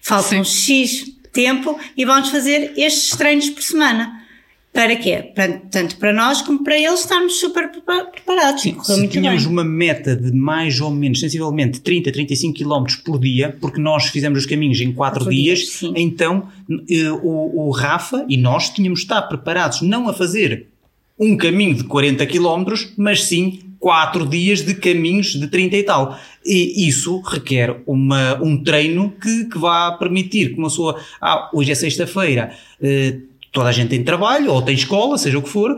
Faltam. 0.00 0.44
X 0.44 1.04
tempo 1.32 1.78
e 1.96 2.04
vamos 2.04 2.28
fazer 2.28 2.72
estes 2.76 3.16
treinos 3.16 3.50
por 3.50 3.62
semana. 3.62 4.21
Para 4.72 4.96
quê? 4.96 5.30
Para, 5.34 5.52
tanto 5.70 5.96
para 5.98 6.14
nós 6.14 6.40
como 6.40 6.64
para 6.64 6.78
eles 6.78 7.00
estarmos 7.00 7.34
super 7.38 7.70
preparados. 7.70 8.62
Sim, 8.62 8.76
se 8.82 9.08
tínhamos 9.08 9.44
bem. 9.44 9.52
uma 9.52 9.62
meta 9.62 10.16
de 10.16 10.32
mais 10.32 10.80
ou 10.80 10.90
menos, 10.90 11.20
sensivelmente 11.20 11.80
30, 11.80 12.10
35 12.10 12.58
km 12.58 12.84
por 13.04 13.18
dia, 13.18 13.54
porque 13.60 13.78
nós 13.78 14.06
fizemos 14.06 14.40
os 14.40 14.46
caminhos 14.46 14.80
em 14.80 14.90
4 14.90 15.28
dias, 15.28 15.58
dias 15.58 15.92
então 15.94 16.48
eh, 16.88 17.10
o, 17.22 17.66
o 17.66 17.70
Rafa 17.70 18.24
e 18.26 18.38
nós 18.38 18.70
tínhamos 18.70 19.00
de 19.00 19.04
estar 19.04 19.20
preparados 19.22 19.82
não 19.82 20.08
a 20.08 20.14
fazer 20.14 20.68
um 21.18 21.36
caminho 21.36 21.74
de 21.74 21.84
40 21.84 22.24
km, 22.26 22.72
mas 22.96 23.24
sim 23.24 23.60
4 23.78 24.26
dias 24.26 24.62
de 24.64 24.74
caminhos 24.74 25.32
de 25.32 25.48
30 25.48 25.76
e 25.76 25.82
tal. 25.82 26.18
E 26.46 26.88
isso 26.88 27.20
requer 27.20 27.82
uma, 27.86 28.40
um 28.42 28.56
treino 28.62 29.12
que, 29.20 29.44
que 29.44 29.58
vá 29.58 29.92
permitir 29.92 30.54
que 30.54 30.58
uma 30.58 30.68
pessoa, 30.68 30.98
ah, 31.20 31.50
hoje 31.52 31.72
é 31.72 31.74
sexta-feira, 31.74 32.56
eh, 32.80 33.18
toda 33.52 33.68
a 33.68 33.72
gente 33.72 33.90
tem 33.90 34.02
trabalho 34.02 34.50
ou 34.50 34.62
tem 34.62 34.74
escola, 34.74 35.16
seja 35.18 35.38
o 35.38 35.42
que 35.42 35.48
for, 35.48 35.76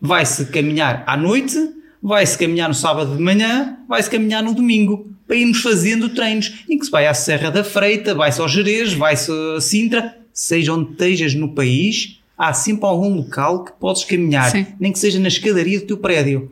vai-se 0.00 0.46
caminhar 0.46 1.04
à 1.06 1.16
noite, 1.16 1.56
vai-se 2.02 2.36
caminhar 2.36 2.68
no 2.68 2.74
sábado 2.74 3.14
de 3.14 3.22
manhã, 3.22 3.76
vai-se 3.86 4.10
caminhar 4.10 4.42
no 4.42 4.54
domingo, 4.54 5.06
para 5.26 5.36
irmos 5.36 5.60
fazendo 5.60 6.08
treinos, 6.08 6.64
em 6.68 6.76
que 6.76 6.86
se 6.86 6.90
vai 6.90 7.06
à 7.06 7.14
Serra 7.14 7.50
da 7.50 7.62
Freita, 7.62 8.14
vai-se 8.14 8.40
ao 8.40 8.48
Jerez, 8.48 8.92
vai-se 8.94 9.30
a 9.56 9.60
Sintra, 9.60 10.16
seja 10.32 10.72
onde 10.72 10.90
estejas 10.90 11.34
no 11.34 11.54
país, 11.54 12.20
há 12.36 12.52
sempre 12.52 12.86
algum 12.86 13.14
local 13.14 13.64
que 13.64 13.72
podes 13.72 14.02
caminhar, 14.02 14.50
Sim. 14.50 14.66
nem 14.80 14.90
que 14.90 14.98
seja 14.98 15.20
na 15.20 15.28
escadaria 15.28 15.78
do 15.78 15.86
teu 15.86 15.98
prédio. 15.98 16.50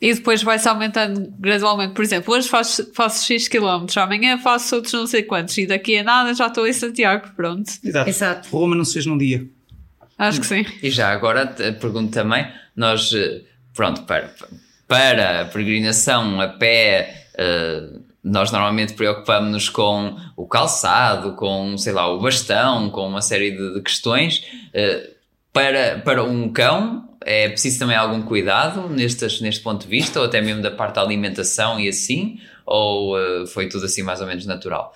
E 0.00 0.12
depois 0.12 0.42
vai-se 0.42 0.68
aumentando 0.68 1.32
gradualmente. 1.38 1.94
Por 1.94 2.04
exemplo, 2.04 2.34
hoje 2.34 2.48
faço, 2.48 2.90
faço 2.92 3.24
X 3.24 3.46
quilómetros, 3.46 3.96
amanhã 3.96 4.36
faço 4.36 4.74
outros 4.74 4.92
não 4.92 5.06
sei 5.06 5.22
quantos, 5.22 5.56
e 5.56 5.64
daqui 5.64 5.96
a 5.96 6.02
nada 6.02 6.34
já 6.34 6.48
estou 6.48 6.66
em 6.66 6.72
Santiago, 6.72 7.30
pronto. 7.36 7.70
Exato. 7.84 8.10
Exato. 8.10 8.48
Roma 8.50 8.74
não 8.74 8.84
se 8.84 8.94
fez 8.94 9.06
num 9.06 9.16
dia. 9.16 9.46
Acho 10.22 10.40
que 10.40 10.46
sim. 10.46 10.64
E 10.80 10.88
já 10.88 11.10
agora 11.10 11.46
pergunto 11.80 12.12
também, 12.12 12.46
nós, 12.76 13.12
eh, 13.12 13.40
pronto, 13.74 14.02
para, 14.02 14.32
para 14.86 15.40
a 15.40 15.44
peregrinação 15.46 16.40
a 16.40 16.46
pé, 16.46 17.26
uh, 17.34 18.00
nós 18.22 18.52
normalmente 18.52 18.92
preocupamos-nos 18.92 19.68
com 19.68 20.16
o 20.36 20.46
calçado, 20.46 21.32
com, 21.32 21.76
sei 21.76 21.92
lá, 21.92 22.06
o 22.06 22.20
bastão, 22.20 22.88
com 22.88 23.08
uma 23.08 23.20
série 23.20 23.50
de, 23.50 23.74
de 23.74 23.82
questões. 23.82 24.44
Uh, 24.68 25.10
para, 25.52 25.98
para 26.04 26.22
um 26.22 26.52
cão, 26.52 27.16
é 27.24 27.48
preciso 27.48 27.80
também 27.80 27.96
algum 27.96 28.22
cuidado 28.22 28.88
neste, 28.88 29.24
neste 29.42 29.60
ponto 29.60 29.82
de 29.82 29.88
vista, 29.88 30.20
ou 30.20 30.26
até 30.26 30.40
mesmo 30.40 30.62
da 30.62 30.70
parte 30.70 30.94
da 30.94 31.02
alimentação 31.02 31.80
e 31.80 31.88
assim? 31.88 32.38
Ou 32.64 33.18
uh, 33.18 33.46
foi 33.48 33.68
tudo 33.68 33.86
assim 33.86 34.04
mais 34.04 34.20
ou 34.20 34.28
menos 34.28 34.46
natural? 34.46 34.94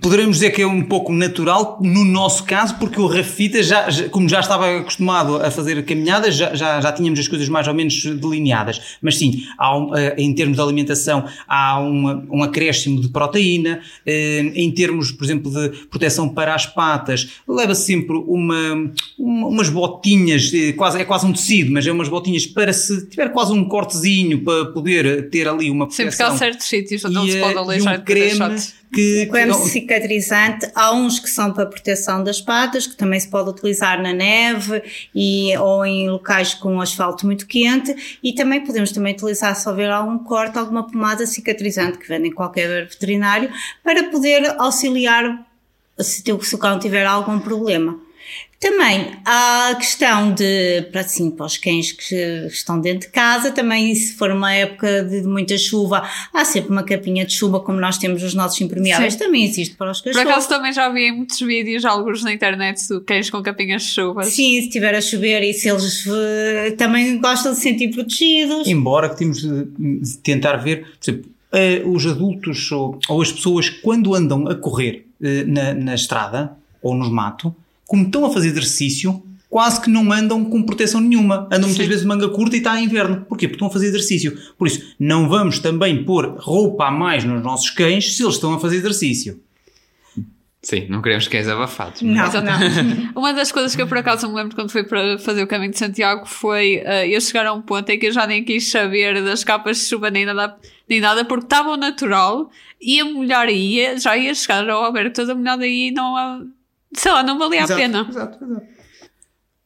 Poderemos 0.00 0.36
dizer 0.36 0.50
que 0.50 0.62
é 0.62 0.66
um 0.66 0.82
pouco 0.82 1.12
natural 1.12 1.78
no 1.80 2.02
nosso 2.02 2.44
caso, 2.44 2.76
porque 2.78 2.98
o 2.98 3.06
Rafita, 3.06 3.62
já, 3.62 3.88
já, 3.90 4.08
como 4.08 4.28
já 4.28 4.40
estava 4.40 4.78
acostumado 4.78 5.36
a 5.36 5.50
fazer 5.50 5.84
caminhadas, 5.84 6.34
já, 6.36 6.54
já, 6.54 6.80
já 6.80 6.90
tínhamos 6.90 7.20
as 7.20 7.28
coisas 7.28 7.48
mais 7.50 7.68
ou 7.68 7.74
menos 7.74 8.02
delineadas. 8.02 8.96
Mas 9.02 9.16
sim, 9.18 9.44
há 9.58 9.78
um, 9.78 9.94
eh, 9.94 10.14
em 10.18 10.34
termos 10.34 10.56
de 10.56 10.62
alimentação, 10.62 11.26
há 11.46 11.78
uma, 11.80 12.24
um 12.30 12.42
acréscimo 12.42 13.00
de 13.00 13.08
proteína, 13.08 13.80
eh, 14.06 14.50
em 14.54 14.70
termos, 14.72 15.12
por 15.12 15.24
exemplo, 15.24 15.52
de 15.52 15.68
proteção 15.86 16.28
para 16.28 16.54
as 16.54 16.64
patas, 16.64 17.28
leva 17.46 17.74
sempre 17.74 18.16
uma, 18.16 18.90
uma, 19.18 19.48
umas 19.48 19.68
botinhas, 19.68 20.50
eh, 20.52 20.72
quase, 20.72 20.98
é 20.98 21.04
quase 21.04 21.26
um 21.26 21.32
tecido, 21.32 21.72
mas 21.72 21.86
é 21.86 21.92
umas 21.92 22.08
botinhas 22.08 22.46
para 22.46 22.72
se 22.72 23.06
tiver 23.06 23.28
quase 23.28 23.52
um 23.52 23.64
cortezinho 23.64 24.42
para 24.42 24.64
poder 24.66 25.28
ter 25.28 25.46
ali 25.46 25.70
uma 25.70 25.86
proteção. 25.86 26.10
Sempre 26.10 26.16
que 26.16 26.22
há 26.22 26.36
certos 26.36 26.66
sítios 26.66 27.04
onde 27.04 27.14
não 27.14 27.26
se 27.28 27.38
pode 27.38 27.58
aleijar 27.58 28.00
um 28.00 28.02
creme, 28.02 28.56
que, 28.92 29.26
um 29.26 29.30
creme 29.30 29.54
cicatrizante, 29.54 30.70
há 30.74 30.92
uns 30.92 31.18
que 31.18 31.28
são 31.28 31.52
para 31.52 31.66
proteção 31.66 32.22
das 32.22 32.40
patas, 32.40 32.86
que 32.86 32.96
também 32.96 33.20
se 33.20 33.28
pode 33.28 33.50
utilizar 33.50 34.02
na 34.02 34.12
neve 34.12 34.82
e, 35.14 35.56
ou 35.58 35.84
em 35.84 36.08
locais 36.08 36.54
com 36.54 36.80
asfalto 36.80 37.26
muito 37.26 37.46
quente, 37.46 38.18
e 38.22 38.32
também 38.32 38.64
podemos 38.64 38.92
também 38.92 39.14
utilizar 39.14 39.54
se 39.54 39.68
houver 39.68 39.90
algum 39.90 40.18
corte, 40.18 40.58
alguma 40.58 40.86
pomada 40.86 41.26
cicatrizante 41.26 41.98
que 41.98 42.08
vende 42.08 42.28
em 42.28 42.32
qualquer 42.32 42.86
veterinário, 42.86 43.50
para 43.82 44.04
poder 44.04 44.54
auxiliar 44.58 45.46
se, 45.98 46.22
se 46.22 46.54
o 46.54 46.58
cão 46.58 46.78
tiver 46.78 47.04
algum 47.06 47.38
problema. 47.38 48.07
Também 48.60 49.12
há 49.24 49.70
a 49.70 49.74
questão 49.76 50.34
de, 50.34 50.82
para 50.90 51.02
assim, 51.02 51.30
para 51.30 51.46
os 51.46 51.56
cães 51.56 51.92
que 51.92 52.16
estão 52.48 52.80
dentro 52.80 53.06
de 53.06 53.12
casa, 53.12 53.52
também 53.52 53.94
se 53.94 54.14
for 54.14 54.32
uma 54.32 54.52
época 54.52 55.04
de 55.04 55.22
muita 55.22 55.56
chuva, 55.56 56.02
há 56.34 56.44
sempre 56.44 56.72
uma 56.72 56.82
capinha 56.82 57.24
de 57.24 57.32
chuva, 57.34 57.60
como 57.60 57.78
nós 57.78 57.98
temos 57.98 58.20
os 58.20 58.34
nossos 58.34 58.60
impermeáveis, 58.60 59.12
Sim. 59.12 59.20
também 59.20 59.44
existe 59.44 59.76
para 59.76 59.92
os 59.92 60.00
cachorros. 60.00 60.24
Por 60.24 60.32
acaso 60.32 60.48
também 60.48 60.72
já 60.72 60.88
vi 60.88 61.12
muitos 61.12 61.38
vídeos, 61.38 61.84
alguns 61.84 62.24
na 62.24 62.32
internet, 62.32 62.80
de 62.88 63.00
cães 63.02 63.30
com 63.30 63.40
capinhas 63.44 63.82
de 63.82 63.90
chuva. 63.90 64.24
Sim, 64.24 64.60
se 64.60 64.66
estiver 64.66 64.92
a 64.92 65.00
chover 65.00 65.44
e 65.44 65.54
se 65.54 65.68
eles 65.68 66.04
uh, 66.06 66.76
também 66.76 67.20
gostam 67.20 67.52
de 67.52 67.58
se 67.58 67.62
sentir 67.62 67.90
protegidos. 67.92 68.66
Embora 68.66 69.08
que 69.08 69.18
temos 69.18 69.40
de 69.40 70.18
tentar 70.24 70.56
ver, 70.56 70.82
por 70.82 71.10
exemplo, 71.10 71.30
uh, 71.52 71.88
os 71.90 72.04
adultos 72.04 72.72
ou, 72.72 72.98
ou, 73.08 73.22
as 73.22 73.30
pessoas 73.30 73.70
quando 73.70 74.16
andam 74.16 74.48
a 74.48 74.56
correr 74.56 75.06
uh, 75.20 75.46
na, 75.46 75.74
na 75.74 75.94
estrada 75.94 76.56
ou 76.82 76.92
no 76.96 77.08
mato, 77.08 77.54
como 77.88 78.04
estão 78.04 78.26
a 78.26 78.30
fazer 78.30 78.48
exercício, 78.48 79.22
quase 79.48 79.80
que 79.80 79.88
não 79.88 80.12
andam 80.12 80.44
com 80.44 80.62
proteção 80.62 81.00
nenhuma. 81.00 81.46
Andam 81.46 81.68
muitas 81.68 81.76
Sim. 81.76 81.88
vezes 81.88 82.02
de 82.02 82.06
manga 82.06 82.28
curta 82.28 82.54
e 82.54 82.58
está 82.58 82.72
a 82.72 82.80
inverno. 82.80 83.24
Porquê? 83.26 83.48
Porque 83.48 83.56
estão 83.56 83.68
a 83.68 83.70
fazer 83.70 83.86
exercício. 83.86 84.38
Por 84.58 84.68
isso, 84.68 84.94
não 85.00 85.26
vamos 85.26 85.58
também 85.58 86.04
pôr 86.04 86.36
roupa 86.38 86.88
a 86.88 86.90
mais 86.90 87.24
nos 87.24 87.42
nossos 87.42 87.70
cães 87.70 88.14
se 88.14 88.22
eles 88.22 88.34
estão 88.34 88.52
a 88.52 88.60
fazer 88.60 88.76
exercício. 88.76 89.40
Sim, 90.60 90.86
não 90.90 91.00
queremos 91.00 91.26
cães 91.28 91.48
abafados. 91.48 92.02
Não, 92.02 92.30
não. 92.42 93.12
Uma 93.16 93.32
das 93.32 93.50
coisas 93.50 93.74
que 93.74 93.80
eu 93.80 93.86
por 93.86 93.96
acaso 93.96 94.28
me 94.28 94.34
lembro 94.34 94.54
quando 94.54 94.70
fui 94.70 94.84
para 94.84 95.18
fazer 95.18 95.42
o 95.42 95.46
caminho 95.46 95.70
de 95.70 95.78
Santiago 95.78 96.26
foi 96.26 96.82
uh, 96.84 97.06
eu 97.06 97.20
chegar 97.22 97.46
a 97.46 97.54
um 97.54 97.62
ponto 97.62 97.88
em 97.88 97.98
que 97.98 98.06
eu 98.06 98.12
já 98.12 98.26
nem 98.26 98.44
quis 98.44 98.70
saber 98.70 99.24
das 99.24 99.42
capas 99.42 99.78
de 99.78 99.84
chuva 99.84 100.10
nem 100.10 100.26
nada, 100.26 100.58
nem 100.86 101.00
nada 101.00 101.24
porque 101.24 101.46
estava 101.46 101.74
natural, 101.76 102.50
ia 102.82 103.04
molhar 103.04 103.46
aí, 103.46 103.98
já 103.98 104.14
ia 104.14 104.34
chegar 104.34 104.68
ao 104.68 104.84
albergue 104.84 105.14
toda 105.14 105.34
molhada 105.34 105.62
aí 105.64 105.88
e 105.88 105.90
não 105.90 106.50
sei 106.94 107.12
lá, 107.12 107.22
não 107.22 107.38
valia 107.38 107.60
exato, 107.60 107.72
a 107.72 107.76
pena. 107.76 108.06
Exato, 108.08 108.44
exato. 108.44 108.66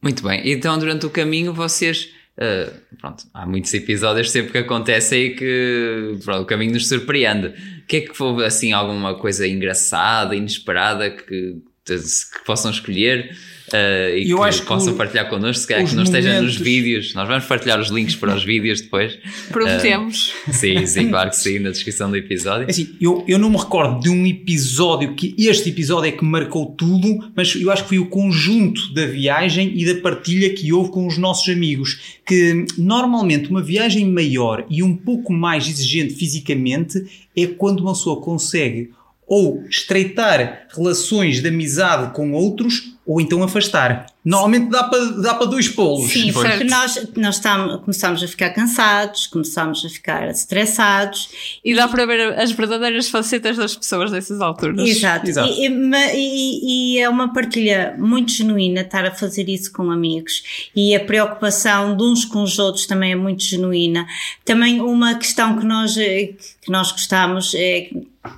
Muito 0.01 0.23
bem, 0.23 0.41
então 0.51 0.77
durante 0.77 1.05
o 1.05 1.09
caminho 1.09 1.53
vocês. 1.53 2.09
Uh, 2.35 2.97
pronto, 2.97 3.25
há 3.31 3.45
muitos 3.45 3.71
episódios 3.75 4.31
sempre 4.31 4.51
que 4.51 4.57
acontece 4.57 5.13
aí 5.13 5.35
que 5.35 6.17
pronto, 6.25 6.41
o 6.41 6.45
caminho 6.45 6.73
nos 6.73 6.87
surpreende. 6.87 7.47
O 7.83 7.85
que 7.85 7.97
é 7.97 8.01
que 8.01 8.13
foi 8.13 8.43
assim 8.45 8.73
alguma 8.73 9.15
coisa 9.17 9.47
engraçada, 9.47 10.35
inesperada 10.35 11.11
que, 11.11 11.61
que 11.85 12.45
possam 12.45 12.71
escolher? 12.71 13.37
Uh, 13.73 14.15
e 14.15 14.29
eu 14.29 14.37
que 14.37 14.43
acho 14.43 14.61
que 14.61 14.67
possam 14.67 14.93
partilhar 14.95 15.27
connosco, 15.27 15.61
se 15.61 15.67
calhar 15.67 15.87
que 15.87 15.95
não 15.95 16.03
esteja 16.03 16.39
nos 16.39 16.55
vídeos. 16.55 17.15
Nós 17.15 17.27
vamos 17.27 17.45
partilhar 17.45 17.79
os 17.79 17.89
links 17.89 18.15
para 18.15 18.35
os 18.35 18.43
vídeos 18.43 18.81
depois. 18.81 19.17
Prometemos. 19.49 20.31
Uh, 20.47 20.53
sim, 20.53 20.85
sim, 20.85 21.09
claro 21.09 21.31
que 21.31 21.37
sim, 21.37 21.57
na 21.57 21.71
descrição 21.71 22.11
do 22.11 22.15
episódio. 22.15 22.67
Assim, 22.69 22.95
eu, 23.01 23.25
eu 23.27 23.39
não 23.39 23.49
me 23.49 23.57
recordo 23.57 23.99
de 23.99 24.09
um 24.09 24.27
episódio 24.27 25.15
que 25.15 25.33
este 25.39 25.69
episódio 25.69 26.09
é 26.09 26.11
que 26.11 26.23
marcou 26.23 26.67
tudo, 26.67 27.31
mas 27.35 27.55
eu 27.55 27.71
acho 27.71 27.81
que 27.81 27.89
foi 27.89 27.99
o 27.99 28.05
conjunto 28.05 28.93
da 28.93 29.07
viagem 29.07 29.73
e 29.75 29.85
da 29.91 29.99
partilha 30.01 30.53
que 30.53 30.71
houve 30.71 30.91
com 30.91 31.07
os 31.07 31.17
nossos 31.17 31.49
amigos. 31.49 32.19
Que 32.27 32.65
normalmente 32.77 33.49
uma 33.49 33.61
viagem 33.61 34.05
maior 34.05 34.65
e 34.69 34.83
um 34.83 34.95
pouco 34.95 35.33
mais 35.33 35.67
exigente 35.67 36.13
fisicamente 36.13 37.03
é 37.35 37.47
quando 37.47 37.79
uma 37.79 37.93
pessoa 37.93 38.21
consegue 38.21 38.91
ou 39.25 39.63
estreitar 39.67 40.67
relações 40.75 41.41
de 41.41 41.47
amizade 41.47 42.13
com 42.13 42.33
outros 42.33 42.92
ou 43.05 43.19
então 43.19 43.43
afastar. 43.43 44.05
Normalmente 44.23 44.69
dá 44.69 44.83
para 44.85 45.05
dá 45.21 45.33
para 45.33 45.45
dois 45.47 45.67
polos. 45.67 46.09
Sim, 46.09 46.31
Pois. 46.31 46.47
porque 46.49 46.63
nós, 46.63 47.07
nós 47.17 47.35
estamos, 47.35 47.81
começamos 47.81 48.23
a 48.23 48.27
ficar 48.27 48.51
cansados, 48.51 49.27
começamos 49.27 49.83
a 49.85 49.89
ficar 49.89 50.29
estressados. 50.29 51.29
E 51.63 51.75
dá 51.75 51.87
para 51.89 52.05
ver 52.05 52.39
as 52.39 52.51
verdadeiras 52.51 53.09
facetas 53.09 53.57
das 53.57 53.75
pessoas 53.75 54.11
nessas 54.11 54.39
alturas. 54.39 54.79
Exato. 54.87 55.29
Exato. 55.29 55.49
E, 55.49 55.67
e- 55.67 56.13
e- 56.15 56.93
e 56.95 56.99
é 56.99 57.09
uma 57.09 57.33
partilha 57.33 57.95
muito 57.99 58.31
genuína 58.31 58.81
estar 58.81 59.03
a 59.05 59.11
fazer 59.11 59.49
isso 59.49 59.71
com 59.73 59.91
amigos 59.91 60.69
e 60.73 60.95
a 60.95 60.99
preocupação 61.03 61.97
de 61.97 62.03
uns 62.03 62.23
com 62.23 62.41
os 62.43 62.57
outros 62.59 62.85
também 62.87 63.11
é 63.11 63.15
muito 63.15 63.43
genuína. 63.43 64.07
Também 64.45 64.79
uma 64.79 65.15
questão 65.15 65.57
que 65.59 65.65
nós, 65.65 65.97
eh, 65.97 66.33
que 66.61 66.71
nós 66.71 66.91
gostamos 66.93 67.53
é 67.55 67.89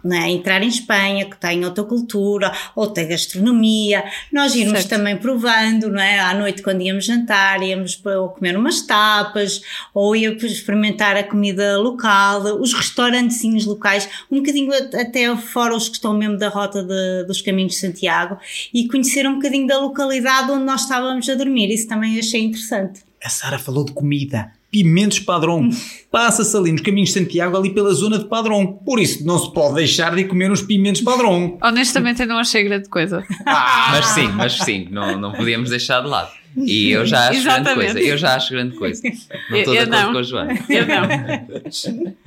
não 0.04 0.16
é, 0.18 0.30
entrar 0.32 0.62
em 0.64 0.68
Espanha, 0.68 1.26
que 1.30 1.38
tem 1.38 1.64
outra 1.64 1.84
cultura, 1.84 2.52
outra 2.76 3.04
gastronomia, 3.04 4.04
nós 4.32 4.56
irmos 4.56 4.80
Certo. 4.80 4.90
também 4.90 5.18
provando, 5.18 5.90
não 5.90 6.00
é? 6.00 6.20
À 6.20 6.34
noite 6.34 6.62
quando 6.62 6.82
íamos 6.82 7.06
jantar, 7.06 7.62
íamos 7.62 7.96
para- 7.96 8.20
ou 8.22 8.30
comer 8.30 8.58
umas 8.58 8.82
tapas, 8.82 9.62
ou 9.94 10.16
ia 10.16 10.32
experimentar 10.34 11.16
a 11.16 11.24
comida 11.24 11.78
local, 11.78 12.42
os 12.60 12.74
restaurantezinhos 12.74 13.66
locais, 13.66 14.10
um 14.32 14.38
bocadinho 14.38 14.72
até 14.74 15.36
fora 15.38 15.76
os 15.76 15.88
que 15.88 15.96
estão 15.96 16.14
mesmo 16.18 16.38
da 16.38 16.50
rota 16.50 16.84
de- 16.84 17.26
dos 17.28 17.42
caminhos 17.42 17.74
de 17.74 17.80
Santiago, 17.80 18.38
e 18.74 18.88
conhecer 18.88 19.28
um 19.28 19.36
bocadinho 19.36 19.68
da 19.68 19.80
localidade 19.80 20.52
onde 20.52 20.64
nós 20.66 20.82
estávamos 20.82 21.30
a 21.30 21.36
dormir, 21.36 21.72
isso 21.72 21.88
também 21.88 22.18
achei 22.20 22.44
interessante. 22.44 23.02
A 23.24 23.30
Sara 23.30 23.58
falou 23.60 23.84
de 23.84 23.92
comida. 23.92 24.52
Pimentos 24.72 25.20
Padrão. 25.20 25.70
Passa-se 26.12 26.56
ali 26.56 26.72
nos 26.72 26.82
caminhos 26.82 27.10
de 27.10 27.20
Santiago, 27.20 27.58
ali 27.58 27.70
pela 27.70 27.94
zona 27.94 28.18
de 28.20 28.26
Padrão. 28.26 28.66
Por 28.66 29.00
isso, 29.00 29.26
não 29.26 29.38
se 29.38 29.54
pode 29.54 29.76
deixar 29.76 30.16
de 30.16 30.24
comer 30.26 30.52
os 30.52 30.62
pimentos 30.62 31.02
Padrão. 31.02 31.58
Honestamente, 31.62 32.22
eu 32.22 32.28
não 32.28 32.38
achei 32.38 32.64
grande 32.64 32.90
coisa. 32.90 33.24
Mas 33.46 34.06
sim, 34.08 34.28
mas 34.30 34.54
sim, 34.54 34.88
não, 34.92 35.20
não 35.20 35.32
podíamos 35.34 35.70
deixar 35.70 36.02
de 36.02 36.08
lado. 36.08 36.32
E 36.58 36.92
eu 36.92 37.06
já 37.06 37.30
acho 37.30 37.44
grande 37.44 37.60
Exatamente. 37.60 37.94
coisa. 37.94 38.00
Eu 38.00 38.18
já 38.18 38.36
acho 38.36 38.52
grande 38.52 38.76
coisa. 38.78 39.02
Não 39.50 39.58
estou 39.58 39.74
de 39.74 39.80
acordo 39.80 39.92
não. 39.92 40.14
com 40.14 40.18
a 40.20 40.24
Joana. 40.24 40.60
Eu 40.70 40.88
não. 40.88 42.16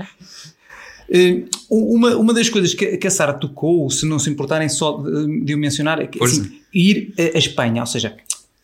Eh, 1.10 1.44
uma, 1.70 2.16
uma 2.16 2.34
das 2.34 2.50
coisas 2.50 2.74
que, 2.74 2.98
que 2.98 3.06
a 3.06 3.10
Sara 3.10 3.32
tocou, 3.32 3.88
se 3.88 4.04
não 4.04 4.18
se 4.18 4.28
importarem 4.28 4.68
só 4.68 4.98
de, 4.98 5.40
de 5.42 5.52
eu 5.52 5.58
mencionar, 5.58 6.00
é 6.00 6.06
que 6.06 6.22
assim, 6.22 6.60
ir 6.72 7.14
a, 7.18 7.36
a 7.36 7.38
Espanha, 7.38 7.80
ou 7.80 7.86
seja, 7.86 8.14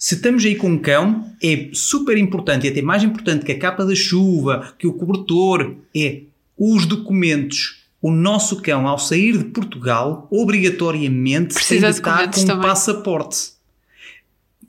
se 0.05 0.17
estamos 0.17 0.45
aí 0.45 0.55
com 0.55 0.69
um 0.69 0.79
cão, 0.79 1.33
é 1.43 1.71
super 1.73 2.19
importante 2.19 2.67
e 2.67 2.69
até 2.69 2.83
mais 2.83 3.03
importante 3.03 3.43
que 3.43 3.53
a 3.53 3.59
capa 3.59 3.87
da 3.87 3.95
chuva, 3.95 4.75
que 4.79 4.87
o 4.87 4.93
cobertor, 4.93 5.77
é 5.97 6.25
os 6.59 6.85
documentos. 6.85 7.87
O 8.03 8.11
nosso 8.11 8.61
cão, 8.61 8.87
ao 8.87 8.99
sair 8.99 9.39
de 9.39 9.45
Portugal, 9.45 10.29
obrigatoriamente 10.31 11.55
Precisa 11.55 11.87
tem 11.87 11.91
de 11.91 11.97
estar 11.97 12.31
com 12.31 12.39
um 12.39 12.45
também. 12.45 12.69
passaporte. 12.69 13.53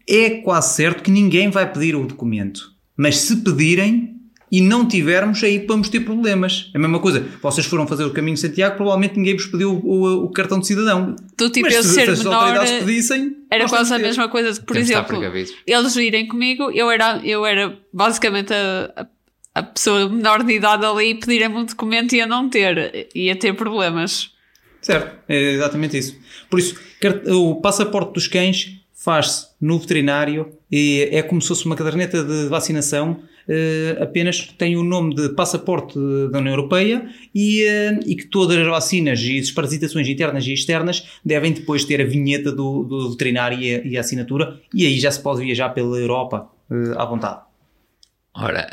É 0.08 0.30
quase 0.30 0.74
certo 0.74 1.04
que 1.04 1.12
ninguém 1.12 1.50
vai 1.50 1.70
pedir 1.70 1.98
o 1.98 2.08
documento. 2.08 2.72
Mas 2.96 3.18
se 3.18 3.36
pedirem 3.36 4.15
e 4.58 4.62
não 4.62 4.88
tivermos, 4.88 5.44
aí 5.44 5.66
vamos 5.68 5.90
ter 5.90 6.00
problemas. 6.02 6.70
É 6.74 6.78
a 6.78 6.80
mesma 6.82 7.00
coisa. 7.00 7.26
Vocês 7.42 7.66
foram 7.66 7.88
fazer 7.88 8.04
o 8.06 8.12
caminho 8.12 8.36
de 8.36 8.42
Santiago, 8.42 8.76
provavelmente 8.76 9.18
ninguém 9.18 9.36
vos 9.36 9.46
pediu 9.48 9.72
o, 9.74 9.80
o- 9.86 10.26
o 10.26 10.30
cartão 10.30 10.60
de 10.60 10.68
cidadão. 10.68 11.16
Do 11.38 11.50
tipo, 11.50 11.66
Mas 11.68 11.76
eu 11.76 11.84
se, 11.84 11.90
ser 11.94 12.06
se 12.06 12.12
as 12.12 12.20
menor. 12.20 12.34
autoridades 12.36 12.72
pedissem, 12.86 13.36
Era 13.52 13.68
quase 13.68 13.94
a 13.94 14.00
mesma 14.00 14.30
coisa 14.30 14.54
de, 14.54 14.60
por 14.62 14.74
Temos 14.74 14.90
exemplo, 14.90 15.22
eles 15.66 15.96
irem 15.96 16.28
comigo, 16.28 16.72
eu 16.72 16.90
era, 16.92 17.20
eu 17.24 17.46
era 17.46 17.78
basicamente 17.92 18.54
a, 18.54 18.92
a, 19.56 19.60
a 19.60 19.64
pessoa 19.64 20.08
menor 20.10 20.44
de 20.44 20.54
idade 20.54 20.86
ali 20.86 21.12
e 21.12 21.16
pedirem-me 21.16 21.56
um 21.58 21.66
documento 21.66 22.14
e 22.14 22.20
eu 22.20 22.28
não 22.28 22.48
ter, 22.50 23.10
ia 23.16 23.36
ter 23.36 23.54
problemas. 23.56 24.32
Certo, 24.82 25.18
é 25.28 25.54
exatamente 25.54 25.98
isso. 25.98 26.16
Por 26.50 26.60
isso, 26.60 26.76
o 27.28 27.56
passaporte 27.56 28.14
dos 28.14 28.28
cães 28.28 28.72
faz-se 28.94 29.48
no 29.60 29.80
veterinário 29.80 30.54
e 30.72 31.08
é 31.12 31.22
como 31.24 31.42
se 31.42 31.48
fosse 31.48 31.66
uma 31.66 31.76
caderneta 31.76 32.24
de 32.24 32.48
vacinação, 32.48 33.20
eh, 33.48 33.98
apenas 34.00 34.42
tem 34.58 34.76
o 34.76 34.84
nome 34.84 35.16
de 35.16 35.30
passaporte 35.30 35.94
da 36.32 36.40
União 36.40 36.54
Europeia 36.54 37.10
e, 37.34 37.64
eh, 37.64 38.00
e 38.06 38.16
que 38.16 38.26
todas 38.28 38.58
as 38.58 38.68
vacinas 38.68 39.22
e 39.22 39.40
desparasitações 39.40 40.08
internas 40.08 40.46
e 40.48 40.54
externas 40.54 41.20
devem 41.24 41.52
depois 41.54 41.86
ter 41.86 42.02
a 42.02 42.06
vinheta 42.06 42.52
do, 42.52 42.84
do 42.84 43.12
veterinário 43.12 43.60
e 43.60 43.76
a, 43.76 43.86
e 43.86 43.98
a 43.98 44.00
assinatura 44.00 44.60
e 44.74 44.86
aí 44.86 45.00
já 45.00 45.12
se 45.12 45.22
pode 45.22 45.44
viajar 45.44 45.70
pela 45.70 45.98
Europa 45.98 46.50
eh, 46.72 46.94
à 46.98 47.06
vontade. 47.06 47.42
Ora, 48.38 48.68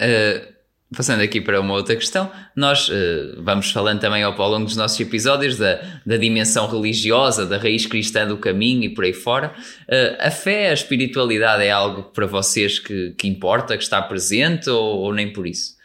passando 0.95 1.21
aqui 1.21 1.41
para 1.41 1.61
uma 1.61 1.75
outra 1.75 1.97
questão, 1.97 2.31
nós 2.55 2.89
eh, 2.93 3.35
vamos 3.39 3.71
falando 3.71 4.01
também 4.01 4.23
ao, 4.23 4.41
ao 4.41 4.51
longo 4.51 4.67
dos 4.67 4.77
nossos 4.77 4.99
episódios 5.01 5.57
da, 5.57 5.81
da 6.05 6.17
dimensão 6.17 6.67
religiosa, 6.67 7.47
da 7.47 7.59
raiz 7.59 7.87
cristã 7.87 8.27
do 8.27 8.37
caminho 8.37 8.85
e 8.85 8.89
por 8.89 9.05
aí 9.05 9.13
fora. 9.13 9.55
Eh, 9.89 10.17
a 10.21 10.31
fé, 10.31 10.71
a 10.71 10.75
espiritualidade 10.75 11.65
é 11.65 11.71
algo 11.71 12.05
para 12.05 12.27
vocês 12.27 12.79
que, 12.79 13.15
que 13.17 13.27
importa, 13.27 13.77
que 13.77 13.83
está 13.83 14.01
presente 14.03 14.69
ou, 14.69 14.99
ou 15.01 15.15
nem 15.15 15.33
por 15.33 15.47
isso? 15.47 15.81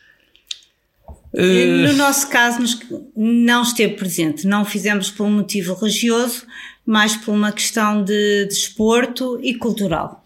No 1.34 1.94
nosso 1.94 2.30
caso, 2.30 2.60
não 3.16 3.62
esteve 3.62 3.96
presente. 3.96 4.48
Não 4.48 4.66
fizemos 4.66 5.12
por 5.12 5.26
um 5.26 5.32
motivo 5.32 5.74
religioso, 5.76 6.48
mas 6.86 7.16
por 7.16 7.34
uma 7.34 7.52
questão 7.52 8.04
de 8.04 8.46
desporto 8.46 9.40
e 9.44 9.54
cultural. 9.54 10.24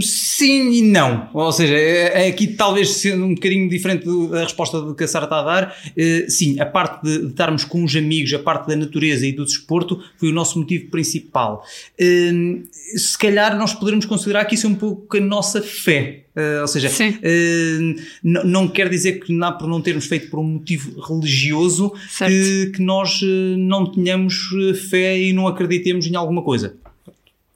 Sim 0.00 0.70
e 0.72 0.82
não. 0.82 1.30
Ou 1.32 1.52
seja, 1.52 1.74
é, 1.74 2.28
aqui 2.28 2.46
talvez 2.48 2.90
sendo 2.90 3.24
um 3.24 3.34
bocadinho 3.34 3.68
diferente 3.68 4.06
da 4.28 4.42
resposta 4.42 4.80
do 4.80 4.94
que 4.94 5.04
a 5.04 5.08
Sara 5.08 5.24
está 5.24 5.40
a 5.40 5.42
dar. 5.42 5.76
Eh, 5.96 6.26
sim, 6.28 6.60
a 6.60 6.66
parte 6.66 7.02
de, 7.02 7.28
estarmos 7.28 7.64
com 7.64 7.82
os 7.82 7.96
amigos, 7.96 8.32
a 8.34 8.38
parte 8.38 8.68
da 8.68 8.76
natureza 8.76 9.26
e 9.26 9.32
do 9.32 9.44
desporto 9.44 10.02
foi 10.18 10.28
o 10.28 10.32
nosso 10.32 10.58
motivo 10.58 10.90
principal. 10.90 11.64
Eh, 11.98 12.60
se 12.94 13.16
calhar 13.16 13.56
nós 13.56 13.72
poderemos 13.72 14.04
considerar 14.04 14.44
que 14.44 14.54
isso 14.54 14.66
é 14.66 14.70
um 14.70 14.74
pouco 14.74 15.16
a 15.16 15.20
nossa 15.20 15.62
fé. 15.62 16.24
Eh, 16.34 16.60
ou 16.60 16.66
seja, 16.66 16.90
eh, 17.22 17.94
não 18.22 18.68
quer 18.68 18.88
dizer 18.88 19.20
que 19.20 19.32
não, 19.32 19.56
por 19.56 19.68
não 19.68 19.82
termos 19.82 20.06
feito 20.06 20.30
por 20.30 20.40
um 20.40 20.44
motivo 20.44 21.00
religioso 21.00 21.92
que, 22.18 22.72
que 22.74 22.82
nós 22.82 23.20
eh, 23.22 23.56
não 23.58 23.90
tenhamos 23.90 24.34
eh, 24.70 24.74
fé 24.74 25.18
e 25.18 25.32
não 25.32 25.46
acreditemos 25.46 26.06
em 26.06 26.16
alguma 26.16 26.42
coisa. 26.42 26.76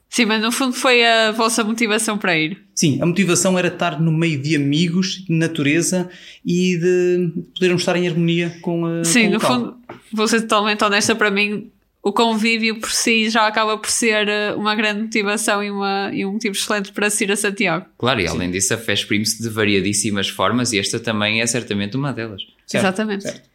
Sim, 0.08 0.24
mas 0.24 0.40
no 0.40 0.50
fundo 0.52 0.72
foi 0.72 1.04
a 1.04 1.32
vossa 1.32 1.62
motivação 1.64 2.16
para 2.16 2.36
ir. 2.38 2.58
Sim, 2.74 3.00
a 3.02 3.06
motivação 3.06 3.58
era 3.58 3.68
estar 3.68 4.00
no 4.00 4.12
meio 4.12 4.40
de 4.40 4.54
amigos, 4.56 5.24
de 5.26 5.32
natureza 5.34 6.08
e 6.44 6.76
de 6.78 7.32
podermos 7.54 7.82
estar 7.82 7.96
em 7.96 8.08
harmonia 8.08 8.56
com 8.62 8.86
a 8.86 9.04
Sim, 9.04 9.22
com 9.22 9.26
o 9.26 9.30
no 9.30 9.34
local. 9.34 9.54
fundo, 9.54 9.76
vou 10.12 10.28
ser 10.28 10.42
totalmente 10.42 10.82
honesta 10.84 11.14
para 11.14 11.30
mim, 11.30 11.70
o 12.02 12.12
convívio 12.12 12.78
por 12.78 12.90
si 12.90 13.28
já 13.28 13.46
acaba 13.48 13.76
por 13.76 13.90
ser 13.90 14.28
eh, 14.28 14.54
uma 14.54 14.74
grande 14.76 15.02
motivação 15.02 15.62
e, 15.62 15.70
uma, 15.70 16.10
e 16.14 16.24
um 16.24 16.32
motivo 16.34 16.54
excelente 16.54 16.92
para 16.92 17.10
se 17.10 17.24
ir 17.24 17.32
a 17.32 17.36
Santiago. 17.36 17.86
Claro, 17.98 18.20
e 18.20 18.28
além 18.28 18.50
disso, 18.50 18.72
a 18.74 18.78
fé 18.78 18.92
exprime-se 18.92 19.42
de 19.42 19.48
variadíssimas 19.48 20.28
formas 20.28 20.72
e 20.72 20.78
esta 20.78 21.00
também 21.00 21.40
é 21.40 21.46
certamente 21.46 21.96
uma 21.96 22.12
delas. 22.12 22.42
Certo, 22.64 22.84
Exatamente. 22.84 23.24
certo. 23.24 23.50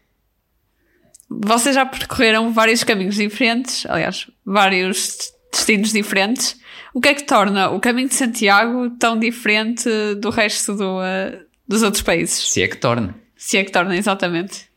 Vocês 1.30 1.76
já 1.76 1.86
percorreram 1.86 2.52
vários 2.52 2.84
caminhos 2.84 3.16
diferentes, 3.16 3.86
aliás, 3.86 4.28
vários 4.46 5.31
destinos 5.52 5.92
diferentes. 5.92 6.60
O 6.94 7.00
que 7.00 7.10
é 7.10 7.14
que 7.14 7.24
torna 7.24 7.70
o 7.70 7.80
caminho 7.80 8.08
de 8.08 8.16
Santiago 8.16 8.90
tão 9.00 9.18
diferente 9.18 9.90
do 10.16 10.30
resto 10.30 10.76
do, 10.76 11.02
eh, 11.04 11.40
dos 11.68 11.84
outros 11.84 12.04
países? 12.04 12.50
Se 12.50 12.62
é 12.62 12.68
que 12.68 12.78
torna. 12.78 13.16
Se 13.36 13.58
é 13.58 13.64
que 13.64 13.72
torna, 13.72 13.96
exatamente. 13.96 14.71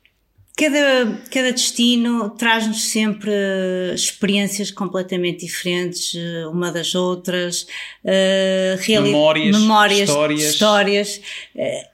Cada, 0.56 1.20
cada 1.32 1.50
destino 1.52 2.30
traz-nos 2.30 2.84
sempre 2.84 3.28
eh, 3.32 3.92
experiências 3.92 4.70
completamente 4.70 5.44
diferentes 5.44 6.14
eh, 6.14 6.46
uma 6.46 6.70
das 6.70 6.94
outras, 6.94 7.66
reali- 8.78 9.06
Memórias, 9.10 9.58
memórias, 9.58 10.08
histórias. 10.08 10.42
histórias. 10.42 11.20
Eh, 11.56 11.88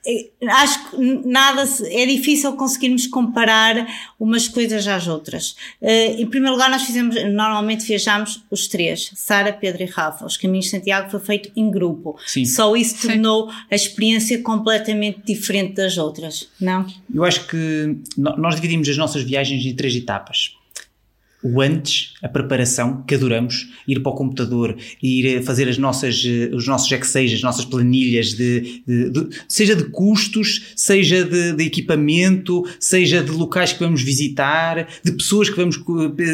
acho 0.46 0.90
que 0.90 0.96
nada 1.26 1.64
se- 1.64 1.86
é 1.90 2.04
difícil 2.04 2.52
conseguirmos 2.54 3.06
comparar 3.06 3.86
umas 4.20 4.46
coisas 4.46 4.86
às 4.86 5.06
outras. 5.08 5.56
Eh, 5.80 6.20
em 6.20 6.26
primeiro 6.26 6.52
lugar, 6.54 6.68
nós 6.68 6.82
fizemos, 6.82 7.14
normalmente 7.32 7.86
viajamos 7.86 8.42
os 8.50 8.68
três, 8.68 9.10
Sara, 9.14 9.54
Pedro 9.54 9.84
e 9.84 9.86
Rafa. 9.86 10.26
Os 10.26 10.36
Caminhos 10.36 10.66
de 10.66 10.72
Santiago 10.72 11.10
foi 11.10 11.20
feito 11.20 11.50
em 11.56 11.70
grupo. 11.70 12.18
Sim. 12.26 12.44
Só 12.44 12.76
isso 12.76 12.98
Sim. 12.98 13.08
tornou 13.08 13.50
a 13.70 13.74
experiência 13.74 14.42
completamente 14.42 15.20
diferente 15.24 15.76
das 15.76 15.96
outras, 15.96 16.46
não? 16.60 16.86
Eu 17.14 17.24
acho 17.24 17.46
que 17.46 17.96
no- 18.18 18.49
nós 18.50 18.56
dividimos 18.56 18.88
as 18.88 18.96
nossas 18.96 19.22
viagens 19.22 19.64
em 19.64 19.74
três 19.74 19.94
etapas. 19.94 20.56
O 21.42 21.62
antes, 21.62 22.14
a 22.22 22.28
preparação, 22.28 23.02
que 23.06 23.14
adoramos, 23.14 23.68
ir 23.88 24.00
para 24.00 24.12
o 24.12 24.14
computador, 24.14 24.76
ir 25.02 25.38
a 25.38 25.42
fazer 25.42 25.68
as 25.70 25.78
nossas, 25.78 26.22
eh, 26.26 26.50
os 26.54 26.66
nossos 26.66 26.90
Excel, 26.92 27.24
as 27.32 27.40
nossas 27.40 27.64
planilhas, 27.64 28.34
de, 28.34 28.82
de- 28.86 29.08
de- 29.10 29.28
seja 29.48 29.74
de 29.74 29.84
custos, 29.84 30.72
seja 30.76 31.24
de, 31.24 31.52
de 31.54 31.64
equipamento, 31.64 32.62
seja 32.78 33.22
de 33.22 33.30
locais 33.30 33.72
que 33.72 33.78
vamos 33.78 34.02
visitar, 34.02 34.86
de 35.02 35.12
pessoas 35.12 35.48
que 35.48 35.56
vamos, 35.56 35.76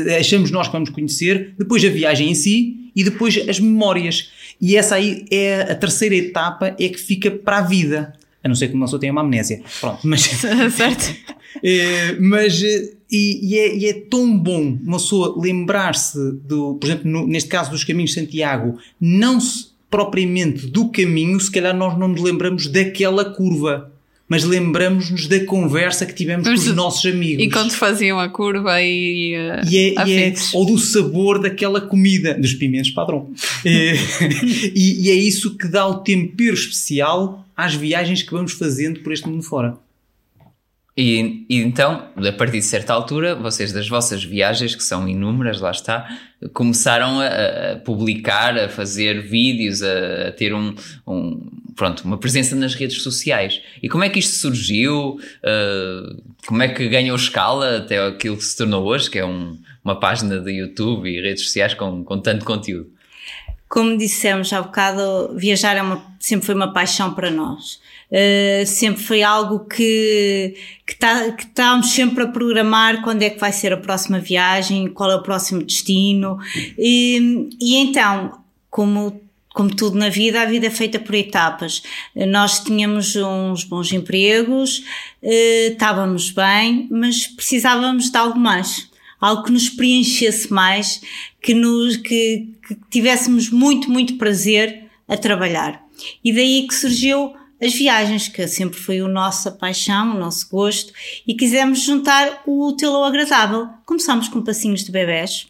eh, 0.09 0.19
achamos 0.19 0.51
nós 0.51 0.67
que 0.67 0.73
vamos 0.73 0.91
conhecer, 0.91 1.55
depois 1.57 1.85
a 1.85 1.89
viagem 1.89 2.31
em 2.31 2.35
si 2.35 2.91
e 2.97 3.05
depois 3.05 3.39
as 3.49 3.61
memórias. 3.61 4.31
E 4.61 4.75
essa 4.75 4.97
aí 4.97 5.25
é 5.31 5.61
a 5.71 5.75
terceira 5.77 6.17
etapa, 6.17 6.75
é 6.81 6.89
que 6.89 6.99
fica 6.99 7.31
para 7.31 7.59
a 7.59 7.63
vida. 7.63 8.13
A 8.47 8.49
não 8.49 8.55
ser 8.55 8.69
que 8.69 8.75
uma 8.75 8.87
pessoa 8.87 9.01
tenha 9.01 9.13
uma 9.13 9.23
amnésia. 9.23 9.61
Pronto, 9.81 9.99
mas 10.05 10.23
certo? 10.73 11.15
É, 11.63 12.17
mas 12.21 12.63
e, 12.63 12.97
e, 13.11 13.59
é, 13.59 13.77
e, 13.77 13.87
é, 13.87 13.93
tão 13.93 14.39
bom 14.39 14.79
uma 14.85 14.99
pessoa 14.99 15.35
lembrar-se 15.37 16.19
do, 16.45 16.75
por 16.75 16.87
exemplo, 16.87 17.11
no, 17.11 17.27
neste 17.27 17.49
caso 17.49 17.71
dos 17.73 17.83
caminhos 17.83 18.11
de 18.11 18.21
Santiago, 18.21 18.79
não 19.01 19.41
se, 19.41 19.67
propriamente 19.91 20.67
do 20.67 20.91
caminho, 20.91 21.41
se 21.41 21.51
calhar 21.51 21.77
nós 21.77 21.99
não 21.99 22.09
nos 22.09 22.21
lembramos 22.21 22.69
daquela 22.69 23.25
curva 23.25 23.93
mas 24.29 24.43
lembramos-nos 24.43 25.29
da 25.29 25.45
conversa 25.45 26.05
que 26.05 26.13
tivemos 26.13 26.49
mas, 26.49 26.65
com 26.65 26.71
os 26.71 26.77
nossos 26.77 27.07
amigos. 27.07 27.45
Enquanto 27.45 27.73
faziam 27.77 28.19
a 28.19 28.29
curva 28.29 28.83
e. 28.83 29.37
Uh, 29.37 29.69
e, 29.71 29.79
é, 29.79 30.09
e 30.09 30.15
é, 30.15 30.35
ou 30.53 30.67
do 30.67 30.79
sabor 30.79 31.39
daquela 31.39 31.81
comida, 31.81 32.35
dos 32.35 32.55
pimentos 32.55 32.91
padrão. 32.91 33.31
É, 33.65 33.95
e, 34.75 35.07
e 35.07 35.11
é 35.11 35.15
isso 35.15 35.57
que 35.57 35.69
dá 35.69 35.87
o 35.87 35.99
tempero 36.01 36.55
especial 36.55 37.46
às 37.57 37.75
viagens 37.75 38.23
que 38.23 38.33
vamos 38.33 38.53
fazendo 38.53 39.01
por 39.01 39.13
este 39.13 39.29
mundo 39.29 39.43
fora. 39.43 39.79
E, 40.97 41.45
e, 41.51 41.61
então, 41.61 42.09
a 42.17 42.33
partir 42.33 42.59
de 42.59 42.65
certa 42.65 42.95
altura, 42.95 43.35
vocês 43.35 43.71
das 43.71 43.87
vossas 43.87 44.25
viagens, 44.25 44.75
que 44.75 44.83
são 44.83 45.07
inúmeras, 45.07 45.61
lá 45.61 45.71
está, 45.71 46.09
começaram 46.55 47.21
a, 47.21 47.73
a 47.73 47.77
publicar, 47.77 48.59
a 48.59 48.69
fazer 48.69 49.21
vídeos, 49.21 49.83
a, 49.83 50.29
a 50.29 50.33
ter 50.33 50.55
um, 50.55 50.75
um, 51.07 51.51
pronto, 51.77 52.03
uma 52.03 52.17
presença 52.17 52.57
nas 52.57 52.75
redes 52.75 53.03
sociais. 53.03 53.61
E 53.83 53.91
como 53.91 54.05
é 54.05 54.09
que 54.09 54.19
isto 54.19 54.37
surgiu? 54.37 55.21
Uh, 55.45 56.23
como 56.47 56.63
é 56.63 56.69
que 56.69 56.89
ganhou 56.89 57.15
escala 57.15 57.77
até 57.77 57.99
aquilo 57.99 58.39
que 58.39 58.45
se 58.45 58.57
tornou 58.57 58.83
hoje, 58.87 59.11
que 59.11 59.19
é 59.19 59.27
um, 59.27 59.59
uma 59.85 60.01
página 60.01 60.41
de 60.41 60.51
YouTube 60.51 61.11
e 61.11 61.21
redes 61.21 61.45
sociais 61.45 61.75
com, 61.75 62.05
com 62.05 62.19
tanto 62.19 62.43
conteúdo? 62.47 62.96
Como 63.69 63.97
dissemos 63.99 64.53
há 64.53 64.63
bocado, 64.63 65.35
viajar 65.37 65.77
é 65.77 65.83
uma, 65.83 66.03
sempre 66.21 66.47
foi 66.47 66.55
uma 66.55 66.73
paixão 66.73 67.15
para 67.15 67.31
nós. 67.31 67.81
Uh, 68.11 68.65
sempre 68.65 69.03
foi 69.03 69.23
algo 69.25 69.61
que, 69.67 70.55
que, 70.87 70.95
tá, 70.95 71.33
que 71.33 71.43
estávamos 71.43 71.91
sempre 71.91 72.23
a 72.23 72.29
programar 72.29 73.03
quando 73.03 73.23
é 73.23 73.31
que 73.31 73.41
vai 73.41 73.51
ser 73.51 73.73
a 73.73 73.77
próxima 73.77 74.21
viagem, 74.21 74.89
qual 74.89 75.11
é 75.11 75.17
o 75.17 75.23
próximo 75.23 75.63
destino. 75.63 76.39
E, 76.79 77.49
e 77.61 77.77
então, 77.77 78.39
como 78.71 79.21
como 79.57 79.75
tudo 79.75 79.97
na 79.97 80.11
vida, 80.11 80.43
a 80.43 80.45
vida 80.45 80.67
é 80.67 80.71
feita 80.71 80.99
por 80.99 81.15
etapas. 81.15 81.83
Nós 82.15 82.61
tínhamos 82.61 83.17
uns 83.17 83.65
bons 83.65 83.91
empregos, 83.91 84.85
uh, 85.23 85.73
estávamos 85.73 86.31
bem, 86.31 86.87
mas 86.91 87.27
precisávamos 87.27 88.11
de 88.11 88.19
algo 88.19 88.39
mais. 88.39 88.91
Algo 89.21 89.45
que 89.45 89.53
nos 89.53 89.69
preenchesse 89.69 90.53
mais, 90.53 91.01
que, 91.41 91.55
nos, 91.55 91.97
que, 91.97 92.49
que 92.67 92.77
tivéssemos 92.91 93.51
muito, 93.51 93.91
muito 93.91 94.17
prazer 94.17 94.85
a 95.09 95.17
trabalhar. 95.17 95.85
E 96.23 96.33
daí 96.33 96.67
que 96.67 96.75
surgiu 96.75 97.35
as 97.63 97.75
viagens, 97.75 98.29
que 98.29 98.47
sempre 98.47 98.79
foi 98.79 99.01
a 99.01 99.09
nossa 99.09 99.51
paixão, 99.51 100.15
o 100.15 100.19
nosso 100.19 100.49
gosto, 100.51 100.93
e 101.27 101.35
quisemos 101.35 101.81
juntar 101.81 102.43
o 102.47 102.69
útil 102.69 102.95
ao 102.95 103.05
agradável. 103.05 103.69
Começámos 103.87 104.29
com 104.29 104.43
passinhos 104.43 104.85
de 104.85 104.93
bebés, 104.93 105.49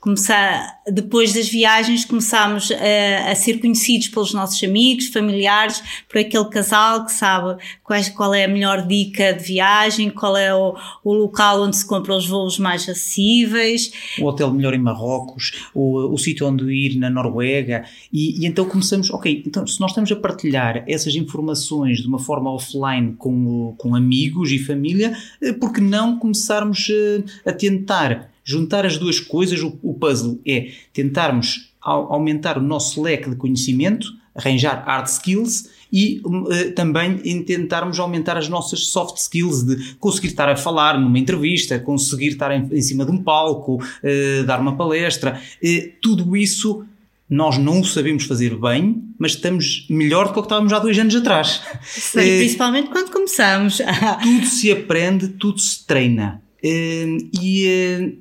Começar, 0.00 0.80
depois 0.90 1.34
das 1.34 1.48
viagens 1.48 2.04
começámos 2.04 2.70
a, 2.70 3.30
a, 3.30 3.34
ser 3.34 3.60
conhecidos 3.60 4.08
pelos 4.08 4.32
nossos 4.32 4.62
amigos, 4.62 5.08
familiares, 5.08 5.82
por 6.08 6.18
aquele 6.18 6.46
casal 6.46 7.04
que 7.04 7.12
sabe 7.12 7.60
qual, 7.82 8.00
qual 8.16 8.34
é 8.34 8.44
a 8.44 8.48
melhor 8.48 8.86
dica 8.86 9.34
de 9.34 9.44
viagem, 9.44 10.10
qual 10.10 10.36
é 10.36 10.54
o, 10.54 10.74
o, 11.04 11.12
local 11.12 11.62
onde 11.62 11.76
se 11.76 11.86
compram 11.86 12.16
os 12.16 12.26
voos 12.26 12.58
mais 12.58 12.88
acessíveis. 12.88 13.92
O 14.18 14.26
hotel 14.26 14.52
melhor 14.52 14.72
em 14.72 14.78
Marrocos, 14.78 15.68
o, 15.74 16.14
o 16.14 16.16
sítio 16.16 16.46
onde 16.46 16.64
ir 16.72 16.96
na 16.96 17.10
Noruega. 17.10 17.84
E, 18.12 18.42
e, 18.42 18.46
então 18.46 18.64
começamos, 18.64 19.10
ok, 19.10 19.42
então 19.46 19.66
se 19.66 19.80
nós 19.80 19.90
estamos 19.90 20.10
a 20.10 20.16
partilhar 20.16 20.84
essas 20.86 21.14
informações 21.14 21.98
de 21.98 22.08
uma 22.08 22.18
forma 22.18 22.50
offline 22.50 23.14
com, 23.18 23.74
com 23.76 23.94
amigos 23.94 24.50
e 24.50 24.58
família, 24.58 25.16
eh, 25.42 25.52
por 25.52 25.72
que 25.72 25.80
não 25.80 26.18
começarmos 26.18 26.88
eh, 26.90 27.22
a 27.44 27.52
tentar 27.52 28.30
juntar 28.48 28.86
as 28.86 28.96
duas 28.96 29.20
coisas, 29.20 29.60
o, 29.60 29.78
o 29.82 29.92
puzzle 29.92 30.40
é 30.46 30.70
tentarmos 30.90 31.70
aumentar 31.82 32.56
o 32.56 32.62
nosso 32.62 33.02
leque 33.02 33.28
de 33.28 33.36
conhecimento, 33.36 34.08
arranjar 34.34 34.84
hard 34.86 35.06
skills 35.06 35.68
e 35.92 36.20
uh, 36.24 36.72
também 36.74 37.20
em 37.24 37.42
tentarmos 37.42 37.98
aumentar 37.98 38.38
as 38.38 38.48
nossas 38.48 38.86
soft 38.86 39.18
skills 39.18 39.64
de 39.64 39.94
conseguir 39.96 40.28
estar 40.28 40.48
a 40.48 40.56
falar 40.56 40.98
numa 40.98 41.18
entrevista, 41.18 41.78
conseguir 41.78 42.28
estar 42.28 42.50
em, 42.52 42.66
em 42.72 42.80
cima 42.80 43.04
de 43.04 43.10
um 43.10 43.22
palco, 43.22 43.82
uh, 43.82 44.44
dar 44.46 44.60
uma 44.60 44.76
palestra, 44.76 45.38
uh, 45.62 45.92
tudo 46.00 46.34
isso 46.34 46.86
nós 47.28 47.58
não 47.58 47.80
o 47.80 47.84
sabemos 47.84 48.24
fazer 48.24 48.56
bem, 48.56 49.02
mas 49.18 49.32
estamos 49.32 49.86
melhor 49.90 50.28
do 50.28 50.32
que 50.32 50.38
o 50.38 50.42
que 50.42 50.46
estávamos 50.46 50.72
há 50.72 50.78
dois 50.78 50.98
anos 50.98 51.14
atrás. 51.14 51.62
Sim, 51.82 52.20
principalmente 52.20 52.88
quando 52.88 53.10
começamos. 53.10 53.82
tudo 54.22 54.46
se 54.46 54.72
aprende, 54.72 55.28
tudo 55.28 55.60
se 55.60 55.86
treina. 55.86 56.40
E 56.62 58.18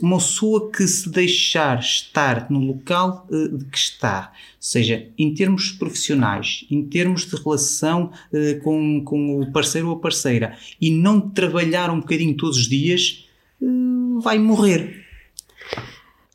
uma 0.00 0.18
pessoa 0.18 0.70
que 0.70 0.86
se 0.86 1.08
deixar 1.08 1.78
estar 1.78 2.50
no 2.50 2.60
local 2.60 3.26
hum, 3.30 3.58
de 3.58 3.64
que 3.66 3.78
está, 3.78 4.32
seja 4.58 5.08
em 5.18 5.34
termos 5.34 5.72
profissionais, 5.72 6.66
em 6.70 6.82
termos 6.82 7.26
de 7.26 7.36
relação 7.36 8.10
com, 8.62 9.02
com 9.04 9.40
o 9.40 9.52
parceiro 9.52 9.88
ou 9.88 9.96
a 9.96 10.00
parceira, 10.00 10.56
e 10.80 10.90
não 10.90 11.20
trabalhar 11.20 11.90
um 11.90 12.00
bocadinho 12.00 12.36
todos 12.36 12.56
os 12.56 12.68
dias, 12.68 13.26
vai 14.20 14.38
morrer. 14.38 15.04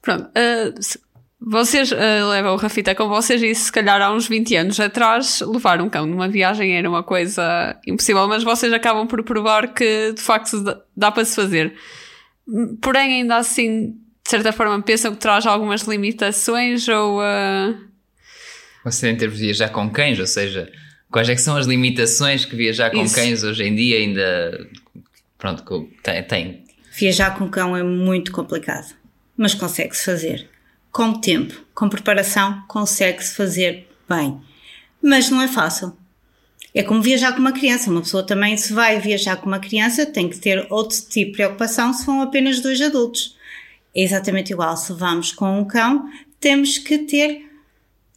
Pronto, 0.02 0.26
uh, 0.26 1.04
vocês 1.40 1.92
uh, 1.92 2.30
levam 2.30 2.54
o 2.54 2.58
Rafita 2.58 2.96
com 2.96 3.08
vocês 3.08 3.42
e 3.42 3.54
se 3.54 3.72
calhar 3.72 4.02
há 4.02 4.12
uns 4.12 4.28
20 4.28 4.56
anos 4.56 4.80
atrás 4.80 5.42
levar 5.42 5.82
um 5.82 5.90
cão 5.90 6.06
numa 6.06 6.28
viagem 6.28 6.76
era 6.76 6.90
uma 6.90 7.04
coisa 7.04 7.80
impossível, 7.86 8.28
mas 8.28 8.44
vocês 8.44 8.72
acabam 8.74 9.08
por 9.08 9.24
provar 9.24 9.74
que 9.74 10.14
de 10.14 10.22
facto 10.22 10.64
dá 10.96 11.12
para 11.12 11.26
se 11.26 11.36
fazer. 11.36 11.76
Porém, 12.82 13.22
ainda 13.22 13.38
assim, 13.38 13.92
de 14.24 14.30
certa 14.30 14.52
forma, 14.52 14.82
pensam 14.82 15.14
que 15.14 15.20
traz 15.20 15.46
algumas 15.46 15.82
limitações 15.84 16.88
ou. 16.88 17.20
Uh... 17.20 17.78
Você 18.84 19.10
em 19.10 19.18
termos 19.18 19.40
de 19.40 19.46
viajar 19.46 19.70
com 19.70 19.90
cães, 19.90 20.20
ou 20.20 20.28
seja, 20.28 20.72
quais 21.12 21.28
é 21.30 21.36
que 21.36 21.42
são 21.42 21.58
as 21.58 21.66
limitações 21.66 22.46
que 22.46 22.56
viajar 22.56 22.92
com 22.92 23.04
Isso. 23.04 23.16
cães 23.16 23.44
hoje 23.44 23.64
em 23.64 23.76
dia 23.76 23.98
ainda 23.98 24.68
pronto, 25.38 25.90
tem, 26.04 26.24
tem? 26.24 26.64
Viajar 26.92 27.38
com 27.38 27.50
cão 27.50 27.76
é 27.76 27.84
muito 27.84 28.32
complicado, 28.32 28.96
mas 29.36 29.54
consegue-se 29.54 30.06
fazer 30.06 30.50
com 30.92 31.20
tempo, 31.20 31.54
com 31.74 31.90
preparação, 31.90 32.64
consegue-se 32.70 33.36
fazer 33.36 33.86
bem. 34.08 34.40
Mas 35.02 35.30
não 35.30 35.42
é 35.42 35.48
fácil. 35.48 35.94
É 36.76 36.84
como 36.84 37.02
viajar 37.02 37.32
com 37.32 37.40
uma 37.40 37.54
criança. 37.54 37.90
Uma 37.90 38.02
pessoa 38.02 38.22
também, 38.22 38.58
se 38.58 38.74
vai 38.74 39.00
viajar 39.00 39.38
com 39.38 39.48
uma 39.48 39.60
criança, 39.60 40.06
tem 40.06 40.28
que 40.28 40.38
ter 40.38 40.68
outro 40.70 40.98
tipo 41.10 41.32
de 41.32 41.38
preocupação 41.38 41.94
se 41.94 42.06
vão 42.06 42.22
apenas 42.22 42.60
dois 42.60 42.82
adultos. 42.82 43.38
É 43.96 44.04
exatamente 44.04 44.52
igual. 44.52 44.76
Se 44.76 44.92
vamos 44.92 45.32
com 45.32 45.62
um 45.62 45.64
cão, 45.64 46.10
temos 46.38 46.78
que 46.78 46.98
ter, 46.98 47.50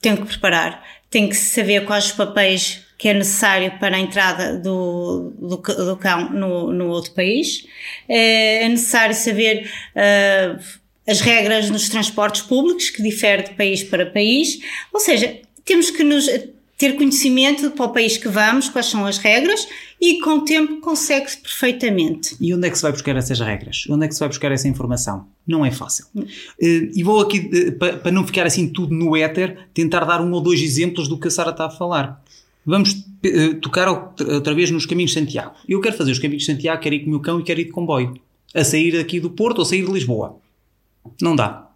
tem 0.00 0.16
que 0.16 0.26
preparar, 0.26 0.84
tem 1.08 1.28
que 1.28 1.36
saber 1.36 1.86
quais 1.86 2.06
os 2.06 2.12
papéis 2.12 2.84
que 2.98 3.08
é 3.08 3.14
necessário 3.14 3.78
para 3.78 3.96
a 3.96 4.00
entrada 4.00 4.58
do, 4.58 5.32
do, 5.38 5.56
do 5.56 5.96
cão 5.96 6.28
no, 6.30 6.72
no 6.72 6.88
outro 6.88 7.12
país. 7.12 7.64
É, 8.08 8.64
é 8.64 8.68
necessário 8.68 9.14
saber 9.14 9.70
uh, 9.94 10.60
as 11.06 11.20
regras 11.20 11.70
nos 11.70 11.88
transportes 11.88 12.42
públicos, 12.42 12.90
que 12.90 13.00
difere 13.00 13.44
de 13.44 13.50
país 13.54 13.84
para 13.84 14.04
país. 14.04 14.58
Ou 14.92 14.98
seja, 14.98 15.40
temos 15.64 15.92
que 15.92 16.02
nos 16.02 16.28
ter 16.78 16.92
conhecimento 16.92 17.72
para 17.72 17.86
o 17.86 17.92
país 17.92 18.16
que 18.16 18.28
vamos, 18.28 18.68
quais 18.68 18.86
são 18.86 19.04
as 19.04 19.18
regras, 19.18 19.66
e 20.00 20.20
com 20.20 20.36
o 20.36 20.44
tempo 20.44 20.80
consegue-se 20.80 21.36
perfeitamente. 21.38 22.36
E 22.40 22.54
onde 22.54 22.68
é 22.68 22.70
que 22.70 22.76
se 22.76 22.82
vai 22.82 22.92
buscar 22.92 23.16
essas 23.16 23.40
regras? 23.40 23.84
Onde 23.90 24.04
é 24.04 24.08
que 24.08 24.14
se 24.14 24.20
vai 24.20 24.28
buscar 24.28 24.52
essa 24.52 24.68
informação? 24.68 25.26
Não 25.44 25.66
é 25.66 25.72
fácil. 25.72 26.06
Eh, 26.62 26.90
e 26.94 27.02
vou 27.02 27.20
aqui, 27.20 27.50
eh, 27.52 27.72
para 27.72 28.12
não 28.12 28.24
ficar 28.24 28.46
assim 28.46 28.68
tudo 28.68 28.94
no 28.94 29.16
éter, 29.16 29.68
tentar 29.74 30.04
dar 30.04 30.20
um 30.20 30.30
ou 30.30 30.40
dois 30.40 30.62
exemplos 30.62 31.08
do 31.08 31.18
que 31.18 31.26
a 31.26 31.30
Sara 31.32 31.50
está 31.50 31.66
a 31.66 31.70
falar. 31.70 32.22
Vamos 32.64 33.04
eh, 33.24 33.54
tocar 33.54 33.88
outra 33.88 34.54
vez 34.54 34.70
nos 34.70 34.86
caminhos 34.86 35.10
de 35.10 35.18
Santiago. 35.18 35.56
Eu 35.68 35.80
quero 35.80 35.96
fazer 35.96 36.12
os 36.12 36.20
caminhos 36.20 36.44
de 36.44 36.52
Santiago, 36.52 36.80
quero 36.80 36.94
ir 36.94 37.00
com 37.00 37.06
o 37.06 37.10
meu 37.10 37.20
cão 37.20 37.40
e 37.40 37.42
quero 37.42 37.60
ir 37.60 37.64
de 37.64 37.70
comboio. 37.72 38.14
A 38.54 38.62
sair 38.62 38.96
aqui 39.00 39.18
do 39.18 39.30
Porto 39.30 39.58
ou 39.58 39.64
sair 39.64 39.84
de 39.84 39.90
Lisboa. 39.90 40.38
Não 41.20 41.34
dá. 41.34 41.67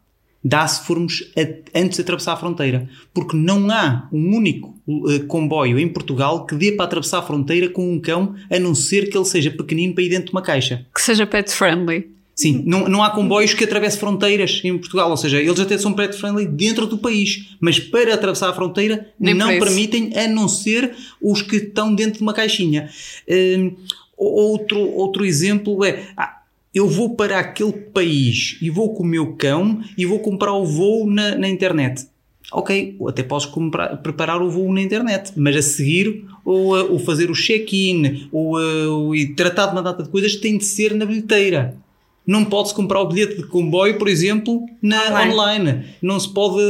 Dá 0.44 0.66
se 0.66 0.84
formos 0.86 1.30
a, 1.36 1.78
antes 1.78 1.96
de 1.96 2.02
atravessar 2.02 2.32
a 2.32 2.36
fronteira. 2.36 2.88
Porque 3.14 3.36
não 3.36 3.70
há 3.70 4.08
um 4.12 4.36
único 4.36 4.74
uh, 4.86 5.24
comboio 5.26 5.78
em 5.78 5.88
Portugal 5.88 6.46
que 6.46 6.54
dê 6.54 6.72
para 6.72 6.86
atravessar 6.86 7.18
a 7.18 7.22
fronteira 7.22 7.68
com 7.68 7.92
um 7.92 8.00
cão, 8.00 8.34
a 8.50 8.58
não 8.58 8.74
ser 8.74 9.08
que 9.08 9.16
ele 9.16 9.24
seja 9.24 9.50
pequenino 9.50 9.94
para 9.94 10.04
ir 10.04 10.08
dentro 10.08 10.26
de 10.26 10.32
uma 10.32 10.42
caixa. 10.42 10.86
Que 10.94 11.00
seja 11.00 11.26
pet 11.26 11.50
friendly. 11.52 12.10
Sim, 12.34 12.62
não, 12.66 12.88
não 12.88 13.02
há 13.04 13.10
comboios 13.10 13.52
que 13.52 13.64
atravessem 13.64 14.00
fronteiras 14.00 14.60
em 14.64 14.76
Portugal, 14.78 15.10
ou 15.10 15.16
seja, 15.16 15.38
eles 15.40 15.60
até 15.60 15.76
são 15.76 15.92
pet 15.92 16.16
friendly 16.16 16.46
dentro 16.46 16.86
do 16.86 16.96
país, 16.96 17.56
mas 17.60 17.78
para 17.78 18.14
atravessar 18.14 18.48
a 18.48 18.54
fronteira 18.54 19.12
Nem 19.20 19.34
não 19.34 19.48
permitem, 19.58 20.16
a 20.16 20.26
não 20.26 20.48
ser 20.48 20.94
os 21.20 21.42
que 21.42 21.56
estão 21.56 21.94
dentro 21.94 22.14
de 22.14 22.22
uma 22.22 22.32
caixinha. 22.32 22.88
Uh, 23.28 23.76
outro, 24.16 24.80
outro 24.80 25.24
exemplo 25.24 25.84
é. 25.84 26.04
Ah, 26.16 26.41
eu 26.74 26.88
vou 26.88 27.14
para 27.14 27.38
aquele 27.38 27.72
país 27.72 28.58
e 28.62 28.70
vou 28.70 28.94
com 28.94 29.02
o 29.02 29.06
meu 29.06 29.34
cão 29.34 29.82
e 29.96 30.06
vou 30.06 30.18
comprar 30.20 30.54
o 30.54 30.64
voo 30.64 31.08
na, 31.08 31.36
na 31.36 31.48
internet. 31.48 32.06
ok, 32.50 32.96
até 33.08 33.22
podes 33.22 33.46
comprar, 33.46 33.96
preparar 33.98 34.40
o 34.40 34.50
voo 34.50 34.72
na 34.72 34.80
internet, 34.80 35.32
mas 35.36 35.56
a 35.56 35.62
seguir 35.62 36.24
ou, 36.44 36.92
ou 36.92 36.98
fazer 36.98 37.30
o 37.30 37.34
check-in 37.34 38.28
ou, 38.32 38.58
ou 38.58 39.14
e 39.14 39.34
tratar 39.34 39.66
de 39.66 39.72
uma 39.72 39.82
data 39.82 40.02
de 40.02 40.08
coisas 40.08 40.36
tem 40.36 40.56
de 40.56 40.64
ser 40.64 40.94
na 40.94 41.04
bilheteira. 41.04 41.76
Não 42.26 42.44
pode-se 42.44 42.74
comprar 42.74 43.00
o 43.00 43.08
bilhete 43.08 43.36
de 43.36 43.46
comboio, 43.48 43.98
por 43.98 44.08
exemplo, 44.08 44.64
na 44.80 45.08
Online. 45.08 45.32
online. 45.32 45.84
Não 46.00 46.20
se 46.20 46.32
pode. 46.32 46.62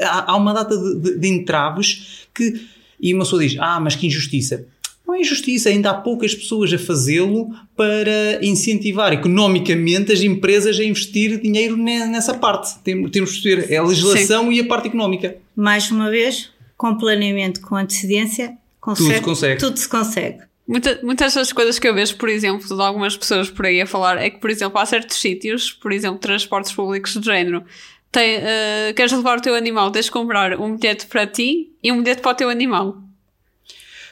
Há, 0.00 0.32
há 0.32 0.36
uma 0.36 0.52
data 0.54 0.76
de, 0.76 1.00
de, 1.00 1.18
de 1.18 1.28
entraves 1.28 2.28
que. 2.32 2.64
E 3.00 3.12
uma 3.12 3.24
pessoa 3.24 3.42
diz: 3.42 3.56
Ah, 3.58 3.80
mas 3.80 3.96
que 3.96 4.06
injustiça. 4.06 4.66
Não 5.14 5.18
é 5.18 5.20
injustiça, 5.20 5.68
ainda 5.68 5.90
há 5.90 5.94
poucas 5.94 6.34
pessoas 6.34 6.72
a 6.72 6.78
fazê-lo 6.78 7.48
para 7.76 8.44
incentivar 8.44 9.12
economicamente 9.12 10.10
as 10.12 10.20
empresas 10.22 10.76
a 10.80 10.82
investir 10.84 11.40
dinheiro 11.40 11.76
ne- 11.76 12.04
nessa 12.06 12.34
parte. 12.34 12.76
Tem- 12.82 13.08
Temos 13.10 13.36
de 13.36 13.40
perceber, 13.42 13.72
é 13.72 13.76
a 13.76 13.82
legislação 13.84 14.50
e 14.50 14.58
a 14.58 14.66
parte 14.66 14.88
económica. 14.88 15.36
Mais 15.54 15.88
uma 15.92 16.10
vez, 16.10 16.50
com 16.76 16.96
planeamento, 16.98 17.60
com 17.60 17.76
antecedência, 17.76 18.56
consegue, 18.80 19.14
se 19.14 19.20
consegue. 19.20 19.60
Tudo 19.60 19.76
se 19.78 19.88
consegue. 19.88 20.38
Muita- 20.66 20.98
muitas 21.04 21.32
das 21.34 21.52
coisas 21.52 21.78
que 21.78 21.86
eu 21.86 21.94
vejo, 21.94 22.16
por 22.16 22.28
exemplo, 22.28 22.66
de 22.66 22.82
algumas 22.82 23.16
pessoas 23.16 23.48
por 23.48 23.66
aí 23.66 23.80
a 23.80 23.86
falar, 23.86 24.18
é 24.18 24.30
que, 24.30 24.38
por 24.40 24.50
exemplo, 24.50 24.78
há 24.80 24.84
certos 24.86 25.16
sítios, 25.20 25.70
por 25.70 25.92
exemplo, 25.92 26.18
transportes 26.18 26.72
públicos 26.72 27.14
do 27.16 27.24
género, 27.24 27.62
tem, 28.10 28.36
eh, 28.42 28.92
queres 28.96 29.12
levar 29.12 29.38
o 29.38 29.40
teu 29.40 29.54
animal, 29.54 29.92
tens 29.92 30.06
de 30.06 30.10
comprar 30.10 30.58
um 30.60 30.76
bilhete 30.76 31.06
para 31.06 31.24
ti 31.24 31.68
e 31.82 31.92
um 31.92 32.02
bilhete 32.02 32.20
para 32.20 32.32
o 32.32 32.34
teu 32.34 32.48
animal. 32.48 32.96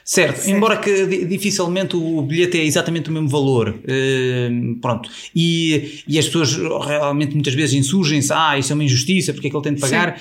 Certo, 0.04 0.48
embora 0.50 0.76
que 0.78 1.06
di- 1.06 1.24
dificilmente 1.26 1.96
o 1.96 2.22
bilhete 2.22 2.58
é 2.58 2.64
exatamente 2.64 3.08
o 3.08 3.12
mesmo 3.12 3.28
valor. 3.28 3.78
eh, 3.86 4.50
pronto. 4.80 5.08
E, 5.34 6.02
e 6.08 6.18
as 6.18 6.26
pessoas 6.26 6.54
realmente 6.86 7.34
muitas 7.34 7.54
vezes 7.54 7.74
insurgem-se, 7.74 8.32
ah, 8.32 8.58
isso 8.58 8.72
é 8.72 8.74
uma 8.74 8.84
injustiça, 8.84 9.32
porque 9.32 9.46
é 9.46 9.50
que 9.50 9.56
ele 9.56 9.62
tem 9.62 9.74
de 9.74 9.80
pagar? 9.80 10.20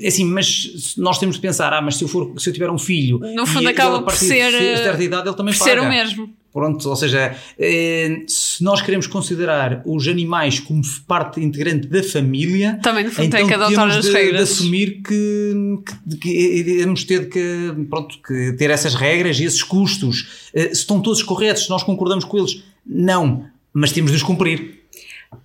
É 0.00 0.08
Assim, 0.08 0.24
mas 0.24 0.94
nós 0.96 1.18
temos 1.18 1.36
de 1.36 1.42
pensar, 1.42 1.72
ah, 1.72 1.80
mas 1.80 1.96
se 1.96 2.04
eu, 2.04 2.08
for, 2.08 2.32
se 2.38 2.48
eu 2.48 2.52
tiver 2.52 2.70
um 2.70 2.78
filho. 2.78 3.18
No 3.34 3.46
fundo 3.46 3.60
ele, 3.60 3.68
acaba 3.68 3.98
a 3.98 4.02
por 4.02 4.14
ser, 4.14 4.50
de 4.50 4.76
certa 4.78 5.02
idade 5.02 5.28
ele 5.28 5.36
também 5.36 5.54
por 5.54 5.60
paga. 5.60 5.70
ser 5.70 5.80
o 5.80 5.88
mesmo. 5.88 6.30
Pronto, 6.52 6.88
ou 6.88 6.96
seja, 6.96 7.36
eh, 7.58 8.22
se 8.26 8.62
nós 8.64 8.82
queremos 8.82 9.06
considerar 9.06 9.82
os 9.86 10.08
animais 10.08 10.58
como 10.58 10.82
parte 11.06 11.40
integrante 11.40 11.86
da 11.86 12.02
família, 12.02 12.78
Também, 12.82 13.04
no 13.04 13.10
fundo, 13.10 13.26
então 13.26 13.38
tem 13.38 13.46
que 13.46 13.54
adotar 13.54 13.84
temos 13.84 13.96
as 13.96 14.04
de, 14.04 14.10
de 14.10 14.16
regras. 14.16 14.50
assumir 14.50 15.00
que, 15.00 15.78
que, 16.10 16.16
que 16.16 16.28
iremos 16.28 17.04
ter 17.04 17.28
que, 17.28 17.72
pronto, 17.88 18.18
que 18.26 18.52
ter 18.54 18.70
essas 18.70 18.94
regras 18.94 19.38
e 19.38 19.44
esses 19.44 19.62
custos. 19.62 20.50
Eh, 20.52 20.74
se 20.74 20.80
estão 20.80 21.00
todos 21.00 21.22
corretos, 21.22 21.64
se 21.64 21.70
nós 21.70 21.84
concordamos 21.84 22.24
com 22.24 22.38
eles, 22.38 22.64
não, 22.84 23.44
mas 23.72 23.92
temos 23.92 24.10
de 24.10 24.16
os 24.16 24.22
cumprir. 24.22 24.79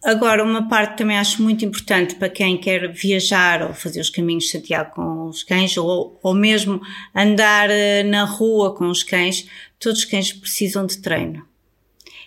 Agora, 0.04 0.44
uma 0.44 0.68
parte 0.68 0.92
que 0.92 0.98
também 0.98 1.18
acho 1.18 1.42
muito 1.42 1.64
importante 1.64 2.16
para 2.16 2.30
quem 2.30 2.58
quer 2.58 2.92
viajar 2.92 3.62
ou 3.62 3.74
fazer 3.74 4.00
os 4.02 4.10
caminhos 4.10 4.46
de 4.46 4.52
Santiago 4.52 4.92
com 4.96 5.28
os 5.28 5.44
cães 5.44 5.78
ou, 5.78 6.20
ou 6.22 6.34
mesmo 6.34 6.82
andar 7.14 7.70
eh, 7.70 8.04
na 8.04 8.24
rua 8.24 8.74
com 8.76 8.88
os 8.88 9.04
cães, 9.04 9.48
todos 9.80 10.00
os 10.00 10.06
cães 10.06 10.34
precisam 10.34 10.86
de 10.86 10.98
treino. 10.98 11.46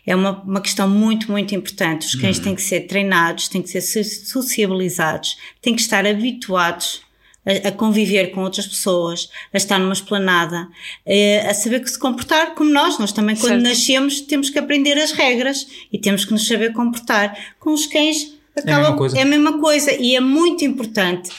É 0.07 0.15
uma, 0.17 0.41
uma 0.43 0.61
questão 0.61 0.89
muito, 0.89 1.31
muito 1.31 1.55
importante. 1.55 2.07
Os 2.07 2.15
cães 2.15 2.39
têm 2.39 2.55
que 2.55 2.63
ser 2.63 2.83
treinados, 2.83 3.49
têm 3.49 3.61
que 3.61 3.69
ser 3.69 3.83
so- 3.83 4.27
sociabilizados, 4.27 5.37
têm 5.61 5.75
que 5.75 5.83
estar 5.83 6.07
habituados 6.07 7.03
a, 7.49 7.69
a 7.69 7.73
conviver 7.73 8.33
com 8.33 8.43
outras 8.43 8.67
pessoas, 8.67 9.31
a 9.53 9.57
estar 9.57 9.79
numa 9.79 9.95
esplanada, 9.95 10.69
eh, 11.07 11.47
a 11.49 11.55
saber 11.55 11.81
que 11.81 11.91
se 11.91 11.99
comportar 11.99 12.55
como 12.55 12.71
nós. 12.71 12.99
Nós 12.99 13.13
também, 13.13 13.35
quando 13.35 13.49
Certo. 13.49 13.63
nascemos, 13.63 14.21
temos 14.21 14.51
que 14.51 14.59
aprender 14.59 14.99
as 14.99 15.13
regras 15.13 15.67
e 15.91 15.99
temos 15.99 16.25
que 16.25 16.33
nos 16.33 16.47
saber 16.47 16.73
comportar. 16.73 17.37
Com 17.59 17.73
os 17.73 17.87
cães, 17.87 18.35
acaba, 18.57 18.81
mesma 18.81 18.97
coisa. 18.97 19.19
é 19.19 19.23
a 19.23 19.27
mesma 19.27 19.59
coisa 19.59 19.93
e 19.93 20.15
é 20.15 20.21
muito 20.21 20.65
importante 20.65 21.31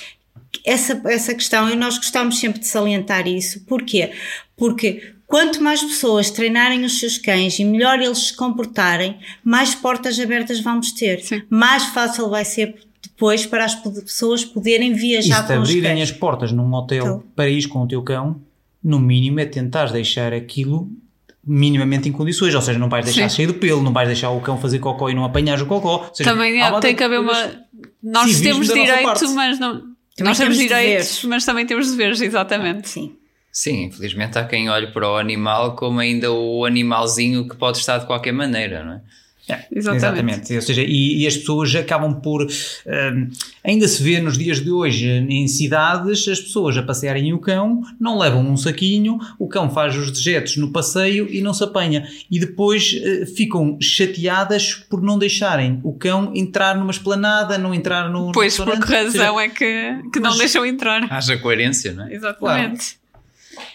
essa, 0.66 1.00
essa 1.06 1.34
questão 1.34 1.70
e 1.70 1.76
nós 1.76 1.98
gostamos 1.98 2.40
sempre 2.40 2.60
de 2.60 2.68
salientar 2.68 3.28
isso. 3.28 3.62
Porquê? 3.66 4.12
Porque 4.58 5.14
quanto 5.28 5.62
mais 5.62 5.82
pessoas 5.84 6.32
treinarem 6.32 6.84
os 6.84 7.00
seus 7.00 7.18
cães 7.18 7.60
e 7.60 7.66
melhor 7.66 8.00
eles 8.00 8.28
se 8.28 8.36
comportarem, 8.36 9.18
mais 9.44 9.76
portas 9.76 10.20
abertas 10.20 10.60
vamos 10.60 10.92
ter. 10.92 11.22
Sim. 11.22 11.44
Mais 11.50 11.86
fácil 11.86 12.30
vai 12.30 12.44
ser 12.44 12.76
depois 13.20 13.46
para 13.46 13.66
as 13.66 13.76
pe- 13.76 13.90
pessoas 14.02 14.46
poderem 14.46 14.92
E 14.92 14.94
viajar 14.94 15.42
se 15.46 15.54
com 15.54 15.60
os 15.60 15.70
abrirem 15.70 16.02
as 16.02 16.10
portas 16.10 16.54
num 16.54 16.74
hotel 16.74 17.04
Então. 17.06 17.24
para 17.36 17.50
ir 17.50 17.68
com 17.68 17.84
o 17.84 17.88
teu 17.88 18.02
cão, 18.02 18.42
no 18.82 18.98
mínimo 18.98 19.42
é 19.42 19.46
tentar 19.46 19.92
deixar 19.92 20.32
aquilo 20.34 20.90
minimamente 21.46 22.08
em 22.08 22.12
condições, 22.14 22.56
ou 22.56 22.62
seja, 22.62 22.80
não 22.80 22.88
vais 22.88 23.04
deixar 23.04 23.28
Sim. 23.30 23.36
cheio 23.36 23.48
de 23.50 23.60
pelo, 23.60 23.82
não 23.84 23.92
vais 23.92 24.08
deixar 24.08 24.30
o 24.30 24.40
cão 24.40 24.58
fazer 24.58 24.80
cocó 24.80 25.10
e 25.10 25.14
não 25.14 25.26
apanhas 25.26 25.60
o 25.62 25.66
cocó. 25.66 26.10
Seja, 26.14 26.30
Também 26.32 26.62
é, 26.62 26.70
uma 26.70 26.80
tem 26.80 26.96
que 26.96 27.04
haver 27.04 27.20
uma. 27.20 27.34
Nós 28.02 28.40
temos 28.40 28.68
direito, 28.68 29.34
mas 29.36 29.60
não. 29.60 29.74
Também 29.80 29.90
nós 30.22 30.38
temos 30.38 30.38
temos 30.38 30.58
direitos, 30.58 31.08
deveres. 31.08 31.24
mas 31.26 31.46
também 31.46 31.66
temos 31.66 31.92
deveres, 31.92 32.22
exatamente. 32.22 32.88
Sim. 32.88 33.16
Sim, 33.52 33.86
infelizmente 33.86 34.38
há 34.38 34.46
quem 34.46 34.70
olhe 34.70 34.88
para 34.88 35.10
o 35.10 35.18
animal 35.18 35.76
como 35.76 36.00
ainda 36.00 36.32
o 36.32 36.64
animalzinho 36.66 37.48
que 37.50 37.56
pode 37.58 37.80
estar 37.80 37.98
de 37.98 38.06
qualquer 38.06 38.32
maneira, 38.32 38.84
não 38.86 38.94
é? 38.94 39.02
É, 39.50 39.66
Exatamente. 39.72 40.54
Ou 40.56 40.62
seja, 40.62 40.82
e, 40.84 41.22
e 41.24 41.28
as 41.28 41.36
pessoas 41.38 41.74
acabam 41.76 42.14
por. 42.22 42.44
hum, 42.46 43.28
ainda 43.64 43.88
se 43.88 44.02
vê 44.04 44.20
nos 44.20 44.38
dias 44.38 44.60
de 44.64 44.70
hoje 44.72 45.08
em 45.08 45.48
cidades 45.48 46.28
as 46.28 46.40
pessoas 46.40 46.78
a 46.78 46.84
passearem 46.84 47.34
o 47.34 47.40
cão, 47.40 47.82
não 48.00 48.18
levam 48.18 48.42
um 48.48 48.56
saquinho, 48.58 49.18
o 49.38 49.48
cão 49.48 49.70
faz 49.70 49.96
os 49.96 50.12
dejetos 50.12 50.58
no 50.58 50.72
passeio 50.72 51.28
e 51.30 51.42
não 51.42 51.54
se 51.54 51.64
apanha. 51.64 52.08
E 52.30 52.40
depois 52.40 52.96
eh, 53.04 53.26
ficam 53.26 53.78
chateadas 53.82 54.74
por 54.74 55.02
não 55.02 55.18
deixarem 55.18 55.80
o 55.84 55.94
cão 55.94 56.32
entrar 56.36 56.76
numa 56.78 56.92
esplanada, 56.92 57.58
não 57.58 57.74
entrar 57.74 58.10
no. 58.10 58.28
no 58.28 58.32
Pois, 58.32 58.56
por 58.58 58.66
que. 58.66 58.72
Ou 58.72 58.86
seja, 58.88 58.98
razão 59.24 59.40
é 59.40 59.50
que, 59.50 59.96
que 60.14 60.20
não 60.20 60.38
deixam 60.38 60.66
entrar. 60.66 61.06
Haja 61.12 61.38
coerência, 61.38 61.92
não 61.94 62.06
é? 62.08 62.14
Exatamente. 62.14 62.98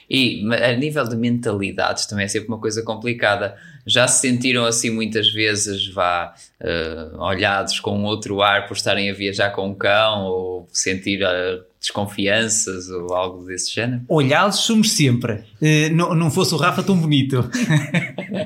E 0.08 0.42
ma- 0.44 0.56
a 0.56 0.72
nível 0.76 1.04
de 1.08 1.16
mentalidades 1.16 2.06
também 2.06 2.24
é 2.24 2.28
sempre 2.28 2.48
uma 2.48 2.58
coisa 2.58 2.82
complicada. 2.82 3.56
Já 3.86 4.08
se 4.08 4.20
sentiram 4.20 4.64
assim 4.64 4.90
muitas 4.90 5.30
vezes, 5.30 5.86
vá, 5.88 6.34
eh, 6.58 7.10
olhados 7.18 7.78
com 7.78 8.02
outro 8.04 8.40
ar 8.40 8.66
por 8.66 8.74
estarem 8.74 9.10
a 9.10 9.12
viajar 9.12 9.50
com 9.50 9.68
um 9.68 9.74
cão 9.74 10.24
ou 10.24 10.68
sentir 10.72 11.20
eh, 11.22 11.60
desconfianças 11.78 12.88
ou 12.88 13.12
algo 13.12 13.44
desse 13.44 13.74
género? 13.74 14.00
Olhados 14.08 14.60
somos 14.60 14.92
sempre. 14.92 15.44
Eh, 15.60 15.90
não, 15.90 16.14
não 16.14 16.30
fosse 16.30 16.54
o 16.54 16.56
Rafa 16.56 16.82
tão 16.82 16.96
bonito. 16.96 17.48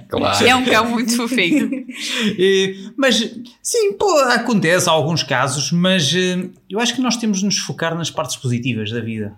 Claro. 0.08 0.46
É 0.46 0.54
um 0.54 0.64
cão 0.64 0.90
muito 0.90 1.16
fofinho. 1.16 1.70
Mas 2.96 3.16
sim, 3.62 3.92
pô, 3.94 4.18
acontece 4.20 4.88
há 4.88 4.92
alguns 4.92 5.22
casos, 5.22 5.70
mas 5.72 6.14
eu 6.68 6.78
acho 6.80 6.94
que 6.94 7.00
nós 7.00 7.16
temos 7.16 7.38
de 7.38 7.44
nos 7.46 7.58
focar 7.58 7.94
nas 7.94 8.10
partes 8.10 8.36
positivas 8.36 8.90
da 8.90 9.00
vida. 9.00 9.34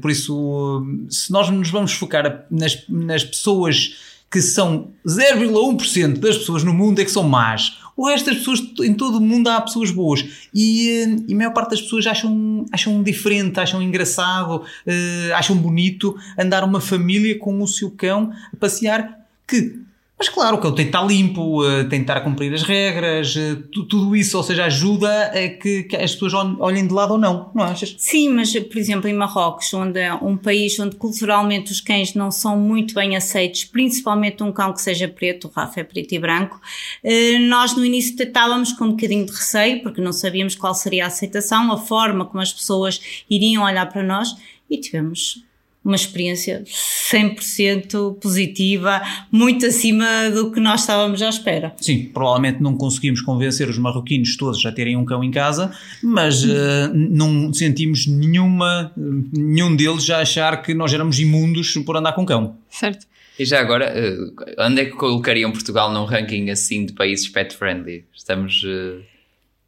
Por 0.00 0.10
isso, 0.10 0.82
se 1.08 1.30
nós 1.30 1.48
nos 1.50 1.70
vamos 1.70 1.92
focar 1.92 2.46
nas, 2.50 2.84
nas 2.88 3.24
pessoas 3.24 3.94
que 4.30 4.40
são 4.40 4.92
0,1% 5.04 6.18
das 6.18 6.38
pessoas 6.38 6.62
no 6.62 6.72
mundo 6.72 7.00
é 7.00 7.04
que 7.04 7.10
são 7.10 7.24
más. 7.24 7.78
O 7.96 8.06
resto 8.06 8.26
das 8.26 8.38
pessoas, 8.38 8.60
em 8.80 8.94
todo 8.94 9.18
o 9.18 9.20
mundo 9.20 9.48
há 9.48 9.60
pessoas 9.60 9.90
boas. 9.90 10.24
E, 10.54 10.88
eh, 10.88 11.16
e 11.28 11.34
a 11.34 11.36
maior 11.36 11.52
parte 11.52 11.70
das 11.70 11.82
pessoas 11.82 12.06
acham, 12.06 12.64
acham 12.72 13.02
diferente, 13.02 13.58
acham 13.58 13.82
engraçado, 13.82 14.62
eh, 14.86 15.32
acham 15.34 15.56
bonito 15.56 16.16
andar 16.38 16.62
uma 16.62 16.80
família 16.80 17.36
com 17.38 17.60
o 17.60 17.66
seu 17.66 17.90
cão 17.90 18.32
a 18.52 18.56
passear 18.56 19.26
que 19.46 19.80
mas 20.20 20.28
claro, 20.28 20.58
o 20.58 20.74
que 20.74 20.82
estar 20.82 21.02
limpo, 21.06 21.64
eh, 21.64 21.84
tem 21.84 22.02
estar 22.02 22.20
cumprir 22.20 22.52
as 22.52 22.62
regras, 22.62 23.34
eh, 23.34 23.56
tu- 23.72 23.84
tudo 23.86 24.14
isso, 24.14 24.36
ou 24.36 24.42
seja, 24.42 24.66
ajuda 24.66 25.08
a 25.28 25.48
que, 25.48 25.84
que 25.84 25.96
as 25.96 26.12
pessoas 26.12 26.34
ol- 26.34 26.56
olhem 26.60 26.86
de 26.86 26.92
lado 26.92 27.12
ou 27.12 27.18
não, 27.18 27.50
não 27.54 27.64
achas? 27.64 27.94
Sim, 27.96 28.28
mas 28.28 28.52
por 28.52 28.76
exemplo 28.76 29.08
em 29.08 29.14
Marrocos, 29.14 29.72
onde 29.72 29.98
é 29.98 30.12
um 30.12 30.36
país 30.36 30.78
onde 30.78 30.96
culturalmente 30.96 31.72
os 31.72 31.80
cães 31.80 32.12
não 32.14 32.30
são 32.30 32.58
muito 32.58 32.92
bem 32.94 33.16
aceitos, 33.16 33.64
principalmente 33.64 34.42
um 34.42 34.52
cão 34.52 34.74
que 34.74 34.82
seja 34.82 35.08
preto, 35.08 35.48
o 35.48 35.50
Rafa 35.50 35.80
é 35.80 35.84
preto 35.84 36.12
e 36.14 36.18
branco, 36.18 36.60
eh, 37.02 37.38
nós 37.38 37.74
no 37.74 37.82
início 37.82 38.14
estávamos 38.22 38.72
com 38.74 38.84
um 38.84 38.90
bocadinho 38.90 39.24
de 39.24 39.32
receio, 39.32 39.82
porque 39.82 40.02
não 40.02 40.12
sabíamos 40.12 40.54
qual 40.54 40.74
seria 40.74 41.04
a 41.04 41.06
aceitação, 41.06 41.72
a 41.72 41.78
forma 41.78 42.26
como 42.26 42.42
as 42.42 42.52
pessoas 42.52 43.00
iriam 43.30 43.64
olhar 43.64 43.86
para 43.90 44.02
nós 44.02 44.36
e 44.68 44.76
tivemos 44.78 45.42
uma 45.84 45.96
experiência 45.96 46.62
100% 46.64 48.18
positiva, 48.20 49.00
muito 49.32 49.66
acima 49.66 50.30
do 50.30 50.52
que 50.52 50.60
nós 50.60 50.82
estávamos 50.82 51.22
à 51.22 51.28
espera. 51.28 51.74
Sim, 51.78 52.10
provavelmente 52.12 52.62
não 52.62 52.76
conseguimos 52.76 53.20
convencer 53.22 53.68
os 53.68 53.78
marroquinos 53.78 54.36
todos 54.36 54.64
a 54.66 54.72
terem 54.72 54.96
um 54.96 55.04
cão 55.04 55.24
em 55.24 55.30
casa, 55.30 55.72
mas 56.02 56.44
eh, 56.44 56.90
não 56.92 57.52
sentimos 57.52 58.06
nenhuma, 58.06 58.92
nenhum 58.96 59.74
deles 59.74 60.08
a 60.10 60.18
achar 60.18 60.62
que 60.62 60.74
nós 60.74 60.92
éramos 60.92 61.18
imundos 61.18 61.74
por 61.86 61.96
andar 61.96 62.12
com 62.12 62.26
cão. 62.26 62.56
Certo. 62.68 63.06
E 63.38 63.44
já 63.46 63.58
agora, 63.58 63.86
eh, 63.86 64.16
onde 64.58 64.82
é 64.82 64.84
que 64.84 64.92
colocariam 64.92 65.50
Portugal 65.50 65.90
num 65.90 66.04
ranking 66.04 66.50
assim 66.50 66.84
de 66.84 66.92
países 66.92 67.26
pet-friendly? 67.26 68.04
Estamos 68.14 68.62
eh, 68.66 68.98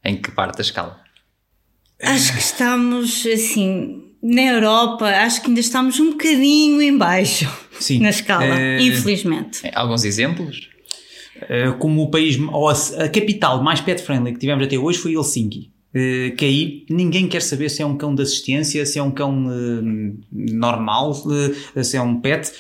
em 0.05 0.17
que 0.17 0.31
parte 0.31 0.57
da 0.57 0.63
escala? 0.63 1.01
Acho 2.03 2.33
que 2.33 2.39
estamos 2.39 3.27
assim. 3.27 4.12
Na 4.23 4.43
Europa, 4.43 5.07
acho 5.07 5.41
que 5.43 5.49
ainda 5.49 5.61
estamos 5.61 5.99
um 5.99 6.11
bocadinho 6.13 6.81
em 6.81 6.97
baixo 6.97 7.49
Sim. 7.81 7.99
na 8.01 8.11
escala, 8.11 8.45
Eh, 8.45 8.81
infelizmente. 8.83 9.61
Eh, 9.65 9.73
Alguns 9.75 10.05
exemplos? 10.05 10.69
Eh, 11.49 11.73
como 11.79 12.03
o 12.03 12.11
país, 12.11 12.39
ou 12.39 12.69
a, 12.69 12.73
a 12.73 13.09
capital 13.09 13.63
mais 13.63 13.81
pet-friendly 13.81 14.33
que 14.35 14.39
tivemos 14.39 14.65
até 14.65 14.79
hoje 14.79 14.99
foi 14.99 15.13
Helsinki. 15.15 15.73
Uh, 15.95 16.35
que 16.37 16.45
aí 16.47 16.87
ninguém 16.89 17.29
quer 17.29 17.43
saber 17.43 17.69
se 17.69 17.83
é 17.83 17.87
um 17.87 17.99
cão 17.99 18.15
de 18.15 18.23
assistência, 18.23 18.87
se 18.87 18.99
é 18.99 19.03
um 19.03 19.11
cão 19.11 19.47
uh, 19.47 20.19
normal, 20.31 21.11
uh, 21.11 21.85
se 21.85 21.99
é 21.99 22.01
um 22.01 22.19
pet. 22.19 22.51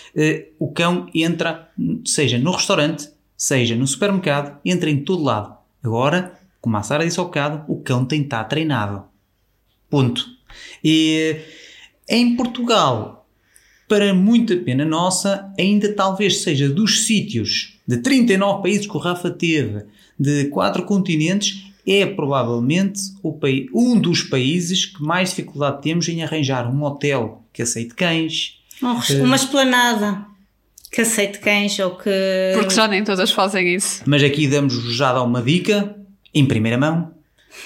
o 0.59 0.71
cão 0.71 1.07
entra, 1.15 1.71
seja 2.05 2.39
no 2.39 2.51
restaurante, 2.53 3.09
seja 3.35 3.75
no 3.75 3.87
supermercado, 3.87 4.59
entra 4.63 4.91
em 4.91 4.99
todo 5.03 5.23
lado. 5.23 5.55
Agora, 5.83 6.39
como 6.61 6.77
a 6.77 6.83
Sara 6.83 7.05
disse 7.07 7.19
ao 7.19 7.25
bocado, 7.25 7.65
o 7.73 7.81
cão 7.81 8.05
tem 8.05 8.19
que 8.21 8.27
estar 8.27 8.45
treinado. 8.45 9.05
Ponto. 9.89 10.27
E 10.83 11.37
em 12.09 12.37
Portugal, 12.37 13.27
para 13.89 14.15
muita 14.15 14.57
pena 14.57 14.85
nossa, 14.85 15.53
ainda 15.59 15.93
talvez 15.93 16.43
seja 16.43 16.69
dos 16.69 17.05
sítios 17.05 17.79
de 17.87 17.99
39 17.99 18.63
países 18.63 18.87
que 18.87 18.97
o 18.97 19.01
Rafa 19.01 19.31
teve, 19.31 19.85
de 20.19 20.47
quatro 20.47 20.85
continentes, 20.85 21.65
é 21.87 22.07
provavelmente 22.07 23.01
um 23.75 23.99
dos 23.99 24.23
países 24.23 24.87
que 24.87 25.03
mais 25.03 25.31
dificuldade 25.31 25.83
temos 25.83 26.09
em 26.09 26.23
arranjar 26.23 26.73
um 26.73 26.83
hotel 26.85 27.43
que 27.53 27.63
aceite 27.63 27.95
cães. 27.95 28.59
Uma 28.81 29.37
esplanada 29.37 30.25
que 30.91 31.01
aceite 31.01 31.39
cães 31.39 31.79
ou 31.79 31.97
que. 31.97 32.11
Porque 32.55 32.75
já 32.75 32.87
nem 32.87 33.03
todas 33.03 33.31
fazem 33.31 33.75
isso. 33.75 34.03
Mas 34.07 34.23
aqui 34.23 34.47
damos 34.47 34.75
já 34.95 35.13
dar 35.13 35.23
uma 35.23 35.43
dica, 35.43 35.97
em 36.35 36.47
primeira 36.47 36.79
mão. 36.79 37.13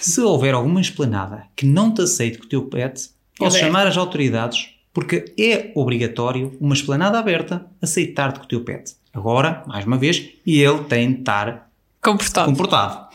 Se 0.01 0.20
houver 0.20 0.55
alguma 0.55 0.81
esplanada 0.81 1.44
que 1.55 1.66
não 1.66 1.92
te 1.92 2.03
aceite 2.03 2.38
com 2.38 2.44
o 2.44 2.49
teu 2.49 2.62
pet, 2.66 3.11
podes 3.38 3.59
chamar 3.59 3.87
as 3.87 3.96
autoridades, 3.96 4.70
porque 4.92 5.35
é 5.38 5.72
obrigatório 5.75 6.57
uma 6.61 6.75
esplanada 6.75 7.18
aberta 7.18 7.66
aceitar-te 7.81 8.38
com 8.38 8.44
o 8.44 8.49
teu 8.49 8.64
pet. 8.64 8.94
Agora, 9.12 9.62
mais 9.66 9.85
uma 9.87 9.96
vez, 9.96 10.29
ele 10.46 10.85
tem 10.88 11.12
de 11.12 11.20
estar 11.20 11.70
comportado. 12.03 12.51
comportado. 12.51 13.07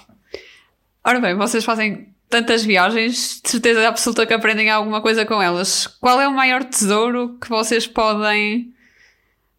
Ora 1.04 1.20
bem, 1.20 1.36
vocês 1.36 1.64
fazem 1.64 2.10
tantas 2.30 2.64
viagens, 2.64 3.42
de 3.44 3.50
certeza 3.50 3.88
absoluta 3.88 4.26
que 4.26 4.34
aprendem 4.34 4.70
alguma 4.70 5.02
coisa 5.02 5.26
com 5.26 5.42
elas. 5.42 5.86
Qual 6.00 6.20
é 6.22 6.28
o 6.28 6.34
maior 6.34 6.64
tesouro 6.64 7.38
que 7.40 7.50
vocês 7.50 7.86
podem, 7.86 8.74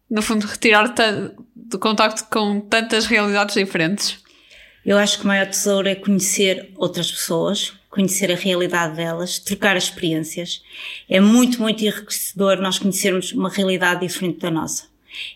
no 0.09 0.21
fundo, 0.21 0.47
retirar 0.47 0.93
do 1.55 1.77
contacto 1.77 2.25
com 2.29 2.59
tantas 2.61 3.05
realidades 3.05 3.55
diferentes? 3.55 4.22
Eu 4.85 4.97
acho 4.97 5.17
que 5.17 5.23
o 5.23 5.27
maior 5.27 5.47
tesouro 5.47 5.87
é 5.87 5.95
conhecer 5.95 6.71
outras 6.75 7.11
pessoas, 7.11 7.73
conhecer 7.89 8.31
a 8.31 8.35
realidade 8.35 8.95
delas, 8.95 9.39
trocar 9.39 9.77
experiências. 9.77 10.61
É 11.07 11.19
muito, 11.19 11.61
muito 11.61 11.83
enriquecedor 11.83 12.57
nós 12.57 12.79
conhecermos 12.79 13.31
uma 13.31 13.49
realidade 13.49 14.05
diferente 14.05 14.39
da 14.39 14.51
nossa. 14.51 14.91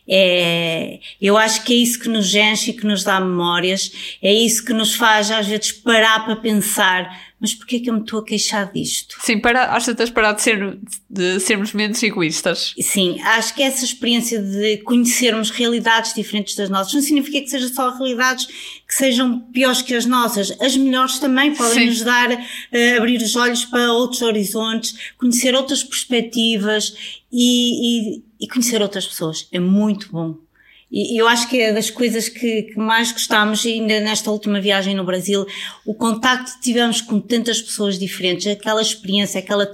É, 0.07 0.99
eu 1.21 1.37
acho 1.37 1.63
que 1.63 1.73
é 1.73 1.75
isso 1.77 1.99
que 1.99 2.09
nos 2.09 2.33
enche 2.33 2.71
e 2.71 2.73
que 2.73 2.85
nos 2.85 3.03
dá 3.03 3.19
memórias, 3.19 4.17
é 4.21 4.33
isso 4.33 4.65
que 4.65 4.73
nos 4.73 4.95
faz 4.95 5.29
às 5.29 5.47
vezes 5.47 5.71
parar 5.71 6.25
para 6.25 6.35
pensar, 6.35 7.26
mas 7.39 7.53
porquê 7.53 7.75
é 7.75 7.79
que 7.79 7.89
eu 7.89 7.93
me 7.93 8.01
estou 8.01 8.19
a 8.19 8.25
queixar 8.25 8.71
disto? 8.71 9.15
Sim, 9.21 9.39
para, 9.39 9.73
acho 9.73 9.91
que 9.91 9.95
tens 9.95 10.09
parado 10.09 10.37
de, 10.37 10.43
ser, 10.43 10.79
de 11.09 11.39
sermos 11.39 11.71
menos 11.73 12.01
egoístas. 12.01 12.73
Sim, 12.81 13.21
acho 13.21 13.53
que 13.53 13.61
essa 13.61 13.85
experiência 13.85 14.41
de 14.41 14.77
conhecermos 14.77 15.51
realidades 15.51 16.13
diferentes 16.13 16.55
das 16.55 16.69
nossas 16.69 16.93
não 16.93 17.01
significa 17.01 17.39
que 17.39 17.47
sejam 17.47 17.69
só 17.69 17.91
realidades 17.91 18.47
que 18.47 18.93
sejam 18.93 19.39
piores 19.39 19.81
que 19.81 19.93
as 19.93 20.05
nossas. 20.05 20.51
As 20.59 20.75
melhores 20.75 21.19
também 21.19 21.53
podem 21.53 21.79
Sim. 21.79 21.85
nos 21.85 22.01
dar, 22.01 22.31
uh, 22.31 22.97
abrir 22.97 23.21
os 23.21 23.35
olhos 23.35 23.65
para 23.65 23.91
outros 23.93 24.21
horizontes, 24.23 24.95
conhecer 25.17 25.53
outras 25.53 25.83
perspectivas 25.83 26.95
e, 27.31 28.17
e, 28.17 28.23
e 28.39 28.47
conhecer 28.47 28.81
outras 28.81 29.05
pessoas. 29.05 29.47
É 29.51 29.59
muito 29.59 30.11
bom. 30.11 30.46
E 30.89 31.19
eu 31.19 31.27
acho 31.27 31.49
que 31.49 31.59
é 31.59 31.73
das 31.73 31.89
coisas 31.89 32.29
que, 32.29 32.63
que, 32.63 32.79
mais 32.79 33.11
gostámos, 33.11 33.65
ainda 33.65 33.99
nesta 33.99 34.31
última 34.31 34.61
viagem 34.61 34.95
no 34.95 35.03
Brasil, 35.03 35.45
o 35.85 35.93
contacto 35.93 36.53
que 36.53 36.61
tivemos 36.61 37.01
com 37.01 37.19
tantas 37.19 37.61
pessoas 37.61 37.99
diferentes, 37.99 38.47
aquela 38.47 38.81
experiência, 38.81 39.39
aquela, 39.39 39.69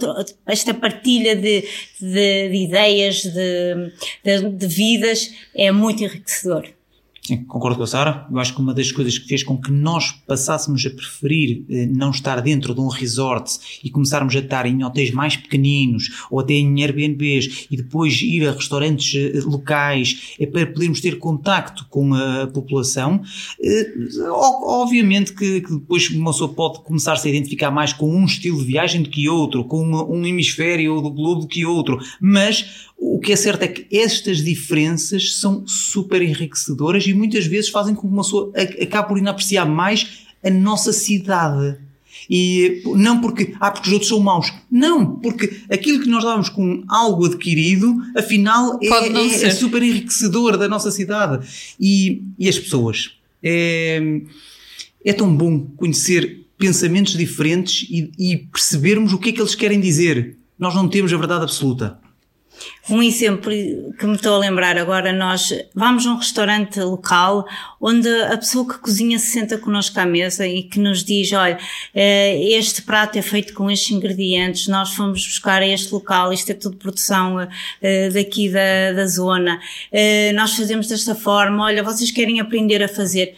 esta 0.47 0.73
partilha 0.73 1.35
de, 1.35 1.61
de, 2.01 2.49
de 2.49 2.55
ideias, 2.55 3.21
de, 3.21 3.91
de, 4.23 4.49
de 4.49 4.67
vidas, 4.67 5.31
é 5.55 5.71
muito 5.71 6.03
enriquecedor. 6.03 6.67
Concordo 7.47 7.77
com 7.77 7.83
a 7.83 7.87
Sara. 7.87 8.27
Eu 8.29 8.37
acho 8.37 8.53
que 8.53 8.59
uma 8.59 8.73
das 8.73 8.91
coisas 8.91 9.17
que 9.17 9.27
fez 9.29 9.43
com 9.43 9.57
que 9.57 9.71
nós 9.71 10.11
passássemos 10.27 10.85
a 10.85 10.89
preferir 10.89 11.63
eh, 11.69 11.85
não 11.85 12.11
estar 12.11 12.41
dentro 12.41 12.75
de 12.75 12.81
um 12.81 12.89
resort 12.89 13.49
e 13.81 13.89
começarmos 13.89 14.35
a 14.35 14.39
estar 14.39 14.65
em 14.65 14.83
hotéis 14.83 15.09
mais 15.11 15.37
pequeninos 15.37 16.25
ou 16.29 16.41
até 16.41 16.55
em 16.55 16.83
Airbnbs 16.83 17.67
e 17.71 17.77
depois 17.77 18.21
ir 18.21 18.45
a 18.45 18.51
restaurantes 18.51 19.15
eh, 19.15 19.39
locais 19.39 20.35
é 20.37 20.45
para 20.45 20.67
podermos 20.67 20.99
ter 20.99 21.17
contacto 21.17 21.85
com 21.89 22.13
a 22.13 22.47
população. 22.47 23.21
Eh, 23.61 23.93
obviamente 24.29 25.33
que, 25.33 25.61
que 25.61 25.71
depois 25.71 26.09
uma 26.09 26.31
pessoa 26.31 26.53
pode 26.53 26.83
começar-se 26.83 27.25
a 27.25 27.31
identificar 27.31 27.71
mais 27.71 27.93
com 27.93 28.13
um 28.13 28.25
estilo 28.25 28.57
de 28.57 28.65
viagem 28.65 29.01
do 29.01 29.09
que 29.09 29.29
outro, 29.29 29.63
com 29.63 29.81
um 29.81 30.25
hemisfério 30.25 30.99
do 30.99 31.09
globo 31.09 31.41
do 31.41 31.47
que 31.47 31.65
outro, 31.65 31.99
mas 32.19 32.91
o 33.05 33.19
que 33.19 33.33
é 33.33 33.35
certo 33.35 33.63
é 33.63 33.67
que 33.67 33.85
estas 33.95 34.37
diferenças 34.41 35.35
são 35.35 35.67
super 35.67 36.21
enriquecedoras 36.21 37.05
e 37.05 37.13
muitas 37.13 37.45
vezes 37.45 37.69
fazem 37.69 37.93
com 37.93 38.07
que 38.07 38.13
uma 38.13 38.23
pessoa 38.23 38.51
acabe 38.81 39.09
por 39.09 39.17
inapreciar 39.17 39.67
mais 39.67 40.25
a 40.41 40.49
nossa 40.49 40.93
cidade. 40.93 41.77
E 42.29 42.81
não 42.95 43.19
porque, 43.19 43.53
ah, 43.59 43.71
porque 43.71 43.87
os 43.89 43.93
outros 43.93 44.09
são 44.09 44.19
maus. 44.21 44.53
Não, 44.71 45.17
porque 45.17 45.61
aquilo 45.69 46.01
que 46.01 46.07
nós 46.07 46.23
dávamos 46.23 46.47
com 46.47 46.81
algo 46.87 47.25
adquirido, 47.25 47.93
afinal, 48.15 48.79
é, 48.81 48.87
é, 48.87 49.47
é, 49.47 49.51
super 49.51 49.83
enriquecedor 49.83 50.57
da 50.57 50.69
nossa 50.69 50.89
cidade. 50.89 51.45
E, 51.77 52.23
e 52.39 52.47
as 52.47 52.57
pessoas. 52.57 53.11
É, 53.43 54.01
é 55.03 55.11
tão 55.11 55.35
bom 55.35 55.59
conhecer 55.75 56.45
pensamentos 56.57 57.17
diferentes 57.17 57.85
e, 57.89 58.09
e 58.17 58.37
percebermos 58.37 59.11
o 59.11 59.17
que 59.17 59.29
é 59.29 59.31
que 59.33 59.41
eles 59.41 59.55
querem 59.55 59.81
dizer. 59.81 60.37
Nós 60.57 60.73
não 60.73 60.87
temos 60.87 61.11
a 61.11 61.17
verdade 61.17 61.43
absoluta. 61.43 61.99
Um 62.89 63.01
exemplo 63.01 63.49
que 63.97 64.05
me 64.05 64.15
estou 64.15 64.35
a 64.35 64.39
lembrar 64.39 64.77
agora, 64.77 65.13
nós 65.13 65.53
vamos 65.73 66.05
a 66.05 66.11
um 66.11 66.17
restaurante 66.17 66.79
local 66.81 67.45
onde 67.79 68.09
a 68.23 68.37
pessoa 68.37 68.67
que 68.67 68.77
cozinha 68.77 69.17
se 69.17 69.27
senta 69.27 69.57
connosco 69.57 69.97
à 69.99 70.05
mesa 70.05 70.45
e 70.45 70.63
que 70.63 70.79
nos 70.79 71.03
diz, 71.03 71.31
olha, 71.31 71.57
eh, 71.95 72.41
este 72.49 72.81
prato 72.81 73.17
é 73.17 73.21
feito 73.21 73.53
com 73.53 73.71
estes 73.71 73.91
ingredientes, 73.91 74.67
nós 74.67 74.93
fomos 74.93 75.25
buscar 75.25 75.63
este 75.63 75.93
local, 75.93 76.33
isto 76.33 76.51
é 76.51 76.55
tudo 76.55 76.75
produção 76.75 77.47
eh, 77.81 78.09
daqui 78.09 78.49
da, 78.49 78.91
da 78.93 79.07
zona, 79.07 79.59
eh, 79.91 80.33
nós 80.33 80.55
fazemos 80.55 80.87
desta 80.87 81.15
forma, 81.15 81.63
olha, 81.63 81.83
vocês 81.83 82.11
querem 82.11 82.39
aprender 82.39 82.83
a 82.83 82.87
fazer 82.87 83.35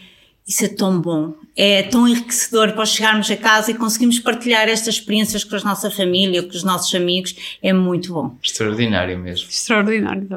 isso 0.48 0.64
é 0.64 0.68
tão 0.68 1.02
bom, 1.02 1.34
é 1.58 1.84
tão 1.84 2.08
enriquecedor 2.08 2.74
para 2.74 2.86
chegarmos 2.86 3.32
a 3.32 3.38
casa 3.38 3.72
e 3.72 3.74
conseguimos 3.74 4.20
partilhar 4.20 4.70
estas 4.70 4.96
experiências 4.96 5.44
com 5.44 5.56
a 5.56 5.60
nossa 5.62 5.90
família, 5.90 6.44
com 6.44 6.50
os 6.50 6.64
nossos 6.64 6.94
amigos, 6.94 7.36
é 7.64 7.74
muito 7.74 8.14
bom. 8.14 8.38
Extraordinário 8.44 9.18
mesmo. 9.18 9.50
Extraordinário. 9.50 10.28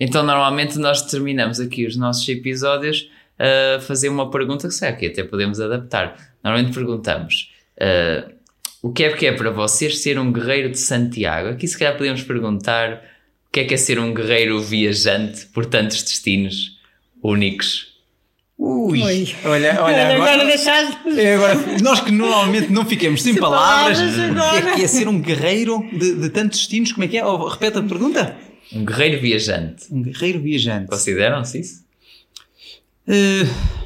Então, 0.00 0.24
normalmente 0.24 0.78
nós 0.78 1.02
terminamos 1.02 1.60
aqui 1.60 1.86
os 1.86 1.96
nossos 1.96 2.28
episódios 2.28 3.08
a 3.38 3.80
fazer 3.80 4.08
uma 4.08 4.30
pergunta 4.30 4.66
que 4.66 4.74
sei 4.74 4.92
que 4.94 5.06
até 5.06 5.22
podemos 5.22 5.60
adaptar. 5.60 6.34
Normalmente 6.42 6.74
perguntamos 6.74 7.52
uh, 7.76 8.32
o 8.82 8.92
que 8.92 9.04
é 9.04 9.12
que 9.12 9.26
é 9.26 9.32
para 9.32 9.50
vocês 9.50 9.98
ser 9.98 10.18
um 10.18 10.32
guerreiro 10.32 10.70
de 10.70 10.78
Santiago? 10.78 11.50
Aqui 11.50 11.68
se 11.68 11.78
calhar 11.78 11.96
podemos 11.96 12.22
perguntar 12.22 12.94
o 13.48 13.52
que 13.52 13.60
é 13.60 13.64
que 13.64 13.74
é 13.74 13.76
ser 13.76 14.00
um 14.00 14.12
guerreiro 14.12 14.60
viajante 14.60 15.46
por 15.46 15.66
tantos 15.66 16.02
destinos 16.02 16.78
únicos 17.22 17.89
Ui, 18.62 19.00
olha, 19.42 19.82
olha, 19.82 20.02
agora, 20.02 20.14
agora 20.16 20.44
deixaste. 20.44 20.98
É, 21.18 21.34
agora, 21.34 21.54
nós 21.82 22.00
que 22.00 22.12
normalmente 22.12 22.70
não 22.70 22.84
ficamos 22.84 23.22
sem, 23.22 23.32
sem 23.32 23.40
palavras, 23.40 23.98
palavras 23.98 24.66
é 24.66 24.74
que 24.74 24.84
é 24.84 24.86
ser 24.86 25.08
um 25.08 25.18
guerreiro 25.18 25.82
de, 25.90 26.16
de 26.16 26.28
tantos 26.28 26.58
destinos, 26.58 26.92
como 26.92 27.04
é 27.04 27.08
que 27.08 27.16
é? 27.16 27.24
Oh, 27.24 27.48
repete 27.48 27.78
a 27.78 27.82
pergunta. 27.82 28.36
Um 28.70 28.84
guerreiro 28.84 29.18
viajante. 29.18 29.86
Um 29.90 30.02
guerreiro 30.02 30.40
viajante. 30.40 30.88
Consideram-se 30.88 31.58
isso? 31.58 31.84
Uh... 33.08 33.80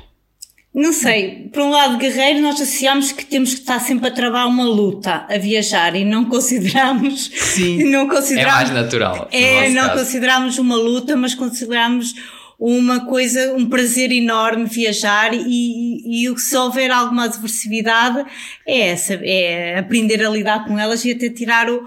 Não 0.74 0.92
sei, 0.92 1.48
por 1.52 1.62
um 1.62 1.70
lado 1.70 1.96
guerreiro 1.96 2.40
nós 2.40 2.56
associamos 2.56 3.12
que 3.12 3.24
temos 3.24 3.54
que 3.54 3.60
estar 3.60 3.78
sempre 3.78 4.08
a 4.08 4.10
travar 4.10 4.48
uma 4.48 4.64
luta, 4.64 5.24
a 5.30 5.38
viajar 5.38 5.94
e 5.94 6.04
não 6.04 6.24
consideramos... 6.24 7.30
Sim, 7.32 7.84
não 7.94 8.08
consideramos, 8.08 8.52
é 8.52 8.56
mais 8.56 8.70
natural. 8.70 9.28
É, 9.30 9.68
não 9.68 9.86
caso. 9.86 10.00
consideramos 10.00 10.58
uma 10.58 10.74
luta, 10.74 11.16
mas 11.16 11.32
consideramos 11.32 12.16
uma 12.58 13.06
coisa, 13.06 13.54
um 13.54 13.68
prazer 13.68 14.12
enorme 14.12 14.64
viajar 14.66 15.32
e, 15.34 16.26
e, 16.26 16.38
se 16.38 16.56
houver 16.56 16.90
alguma 16.90 17.24
adversidade 17.24 18.24
é 18.66 18.88
essa, 18.88 19.14
é 19.14 19.78
aprender 19.78 20.24
a 20.24 20.30
lidar 20.30 20.64
com 20.66 20.78
elas 20.78 21.04
e 21.04 21.12
até 21.12 21.28
tirar 21.28 21.68
o, 21.68 21.86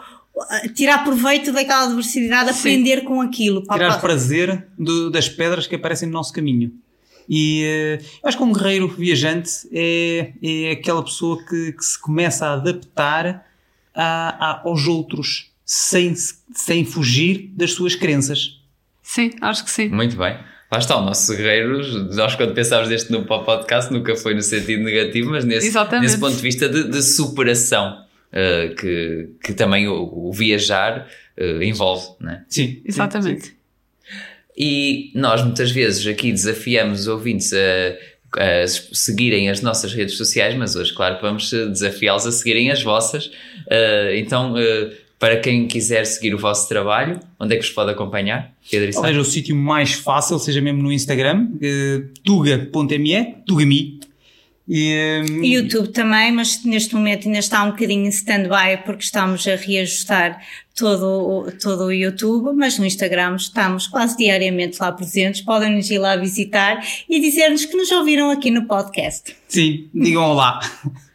tirar 0.75 1.03
proveito 1.03 1.51
daquela 1.51 1.86
adversidade, 1.86 2.53
Sim. 2.53 2.59
aprender 2.59 3.01
com 3.01 3.22
aquilo. 3.22 3.61
Tirar 3.63 3.99
prazer 3.99 4.68
do, 4.78 5.09
das 5.09 5.28
pedras 5.28 5.68
que 5.68 5.76
aparecem 5.76 6.07
no 6.07 6.13
nosso 6.13 6.34
caminho. 6.34 6.72
E 7.30 7.99
uh, 7.99 8.05
eu 8.24 8.30
acho 8.30 8.38
que 8.38 8.43
um 8.43 8.53
guerreiro 8.53 8.88
viajante 8.88 9.51
é, 9.72 10.32
é 10.41 10.72
aquela 10.72 11.03
pessoa 11.03 11.43
que, 11.43 11.74
que 11.74 11.84
se 11.84 11.99
começa 11.99 12.45
a 12.45 12.53
adaptar 12.53 13.45
a, 13.93 14.51
a, 14.51 14.61
aos 14.63 14.88
outros 14.88 15.51
sem, 15.65 16.13
sem 16.53 16.86
fugir 16.86 17.51
das 17.53 17.72
suas 17.72 17.95
crenças. 17.95 18.61
Sim, 19.03 19.32
acho 19.41 19.65
que 19.65 19.72
sim. 19.72 19.89
Muito 19.89 20.15
bem. 20.15 20.38
Lá 20.70 20.80
está, 20.80 20.97
o 20.97 21.01
nosso 21.01 21.34
guerreiro, 21.34 21.82
nós 22.13 22.36
quando 22.36 22.53
pensámos 22.53 22.89
neste 22.89 23.09
no 23.09 23.26
podcast 23.26 23.91
nunca 23.91 24.18
foi 24.18 24.36
no 24.36 24.41
sentido 24.41 24.84
negativo, 24.84 25.32
mas 25.32 25.45
nesse, 25.45 25.72
nesse 26.01 26.20
ponto 26.20 26.36
de 26.36 26.41
vista 26.41 26.68
de, 26.68 26.84
de 26.89 27.01
superação 27.01 28.03
uh, 28.34 28.76
que, 28.76 29.30
que 29.41 29.53
também 29.53 29.88
o, 29.88 30.28
o 30.28 30.34
viajar 30.34 31.07
uh, 31.39 31.63
envolve, 31.63 32.07
né? 32.20 32.43
Sim, 32.49 32.82
exatamente. 32.84 33.45
Sim, 33.45 33.51
sim. 33.51 33.57
E 34.57 35.11
nós 35.15 35.41
muitas 35.41 35.72
vezes 35.72 36.05
aqui 36.05 36.34
desafiamos 36.34 37.01
os 37.01 37.07
ouvintes 37.07 37.53
a, 37.53 38.63
a, 38.63 38.68
seguirem 38.68 39.49
as 39.49 39.61
nossas 39.61 39.93
redes 39.93 40.18
sociais, 40.18 40.53
mas 40.55 40.76
hoje, 40.76 40.93
claro, 40.93 41.18
vamos 41.22 41.49
desafiá-los 41.49 42.26
a 42.26 42.32
seguirem 42.32 42.72
as 42.72 42.84
vossas. 42.84 43.28
Uh, 43.28 44.15
então, 44.15 44.55
para 45.20 45.39
quem 45.39 45.68
quiser 45.68 46.05
seguir 46.05 46.34
o 46.34 46.38
vosso 46.38 46.68
trabalho, 46.68 47.20
onde 47.39 47.55
é 47.55 47.57
que 47.57 47.63
vos 47.63 47.74
pode 47.74 47.91
acompanhar? 47.91 48.53
Pedro 48.70 48.91
Talvez 48.91 49.18
o 49.18 49.26
sítio 49.26 49.55
mais 49.55 49.93
fácil 49.93 50.38
seja 50.38 50.61
mesmo 50.61 50.84
no 50.84 50.91
Instagram, 50.91 51.47
uh, 51.53 52.09
tuga.me, 52.24 53.36
tugami. 53.45 53.99
E, 54.70 55.24
um... 55.30 55.43
YouTube 55.43 55.88
também, 55.89 56.32
mas 56.32 56.63
neste 56.65 56.93
momento 56.93 57.26
ainda 57.26 57.39
está 57.39 57.63
um 57.63 57.72
bocadinho 57.72 58.05
em 58.05 58.09
stand-by 58.09 58.84
porque 58.86 59.01
estamos 59.01 59.47
a 59.47 59.55
reajustar 59.55 60.41
todo, 60.76 61.51
todo 61.61 61.86
o 61.86 61.91
YouTube, 61.91 62.53
mas 62.53 62.78
no 62.78 62.86
Instagram 62.86 63.38
estamos 63.38 63.88
quase 63.88 64.18
diariamente 64.18 64.78
lá 64.80 64.91
presentes, 64.91 65.41
podem 65.41 65.74
nos 65.74 65.89
ir 65.89 65.99
lá 65.99 66.18
visitar 66.18 66.86
e 67.09 67.20
dizer-nos 67.20 67.65
que 67.65 67.78
nos 67.78 67.89
ouviram 67.91 68.30
aqui 68.30 68.51
no 68.51 68.68
podcast. 68.68 69.36
Sim, 69.47 69.88
digam 69.93 70.24
olá. 70.24 70.59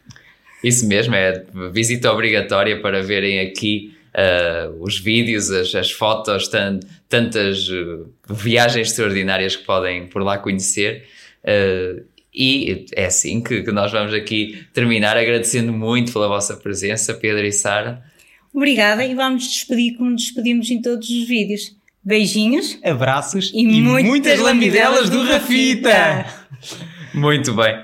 Isso 0.63 0.87
mesmo, 0.87 1.13
é 1.13 1.43
visita 1.71 2.11
obrigatória 2.11 2.79
para 2.79 3.03
verem 3.03 3.39
aqui 3.39 3.93
uh, 4.13 4.81
os 4.81 4.99
vídeos, 4.99 5.51
as, 5.51 5.73
as 5.75 5.91
fotos, 5.91 6.47
tant, 6.47 6.79
tantas 7.09 7.67
uh, 7.67 8.09
viagens 8.29 8.87
extraordinárias 8.87 9.55
que 9.55 9.65
podem 9.65 10.07
por 10.07 10.21
lá 10.21 10.37
conhecer. 10.37 11.05
Uh, 11.43 12.03
e 12.33 12.85
é 12.95 13.05
assim 13.05 13.41
que, 13.41 13.61
que, 13.61 13.71
nós 13.71 13.91
vamos 13.91 14.13
aqui 14.13 14.65
terminar, 14.73 15.17
agradecendo 15.17 15.71
muito 15.71 16.11
pela 16.13 16.27
vossa 16.27 16.55
presença, 16.55 17.13
Pedro 17.13 17.45
e 17.45 17.51
Sara. 17.51 18.01
Obrigada 18.53 19.05
e 19.05 19.13
vamos 19.13 19.43
despedir 19.43 19.97
como 19.97 20.11
nos 20.11 20.23
despedimos 20.23 20.69
em 20.71 20.81
todos 20.81 21.09
os 21.09 21.27
vídeos. 21.27 21.75
Beijinhos, 22.03 22.79
abraços 22.83 23.51
e, 23.53 23.61
e 23.61 23.81
muitas, 23.81 24.09
muitas 24.09 24.39
lambidelas 24.39 25.09
do 25.09 25.23
Rafita. 25.23 26.25
Muito 27.13 27.53
bem. 27.53 27.83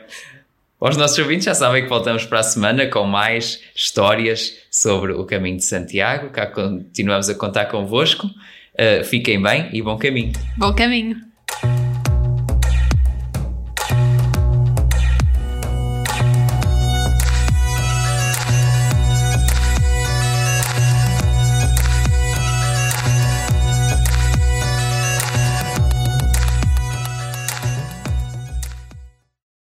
Os 0.80 0.96
nossos 0.96 1.20
ouvintes 1.20 1.44
já 1.44 1.54
sabem 1.54 1.84
que 1.84 1.90
voltamos 1.90 2.26
para 2.26 2.40
a 2.40 2.44
semana 2.44 2.88
com 2.88 3.04
mais 3.04 3.62
histórias 3.76 4.56
sobre 4.72 5.12
o 5.12 5.26
caminho 5.26 5.58
de 5.58 5.66
Santiago. 5.66 6.30
Cá 6.30 6.48
continuamos 6.48 7.30
a 7.30 7.36
contar 7.36 7.66
convosco. 7.66 8.28
Uh, 8.28 9.04
fiquem 9.04 9.42
bem 9.42 9.70
e 9.74 9.82
bom 9.82 9.98
caminho. 9.98 10.32
Bom 10.58 10.74
caminho. 10.74 11.29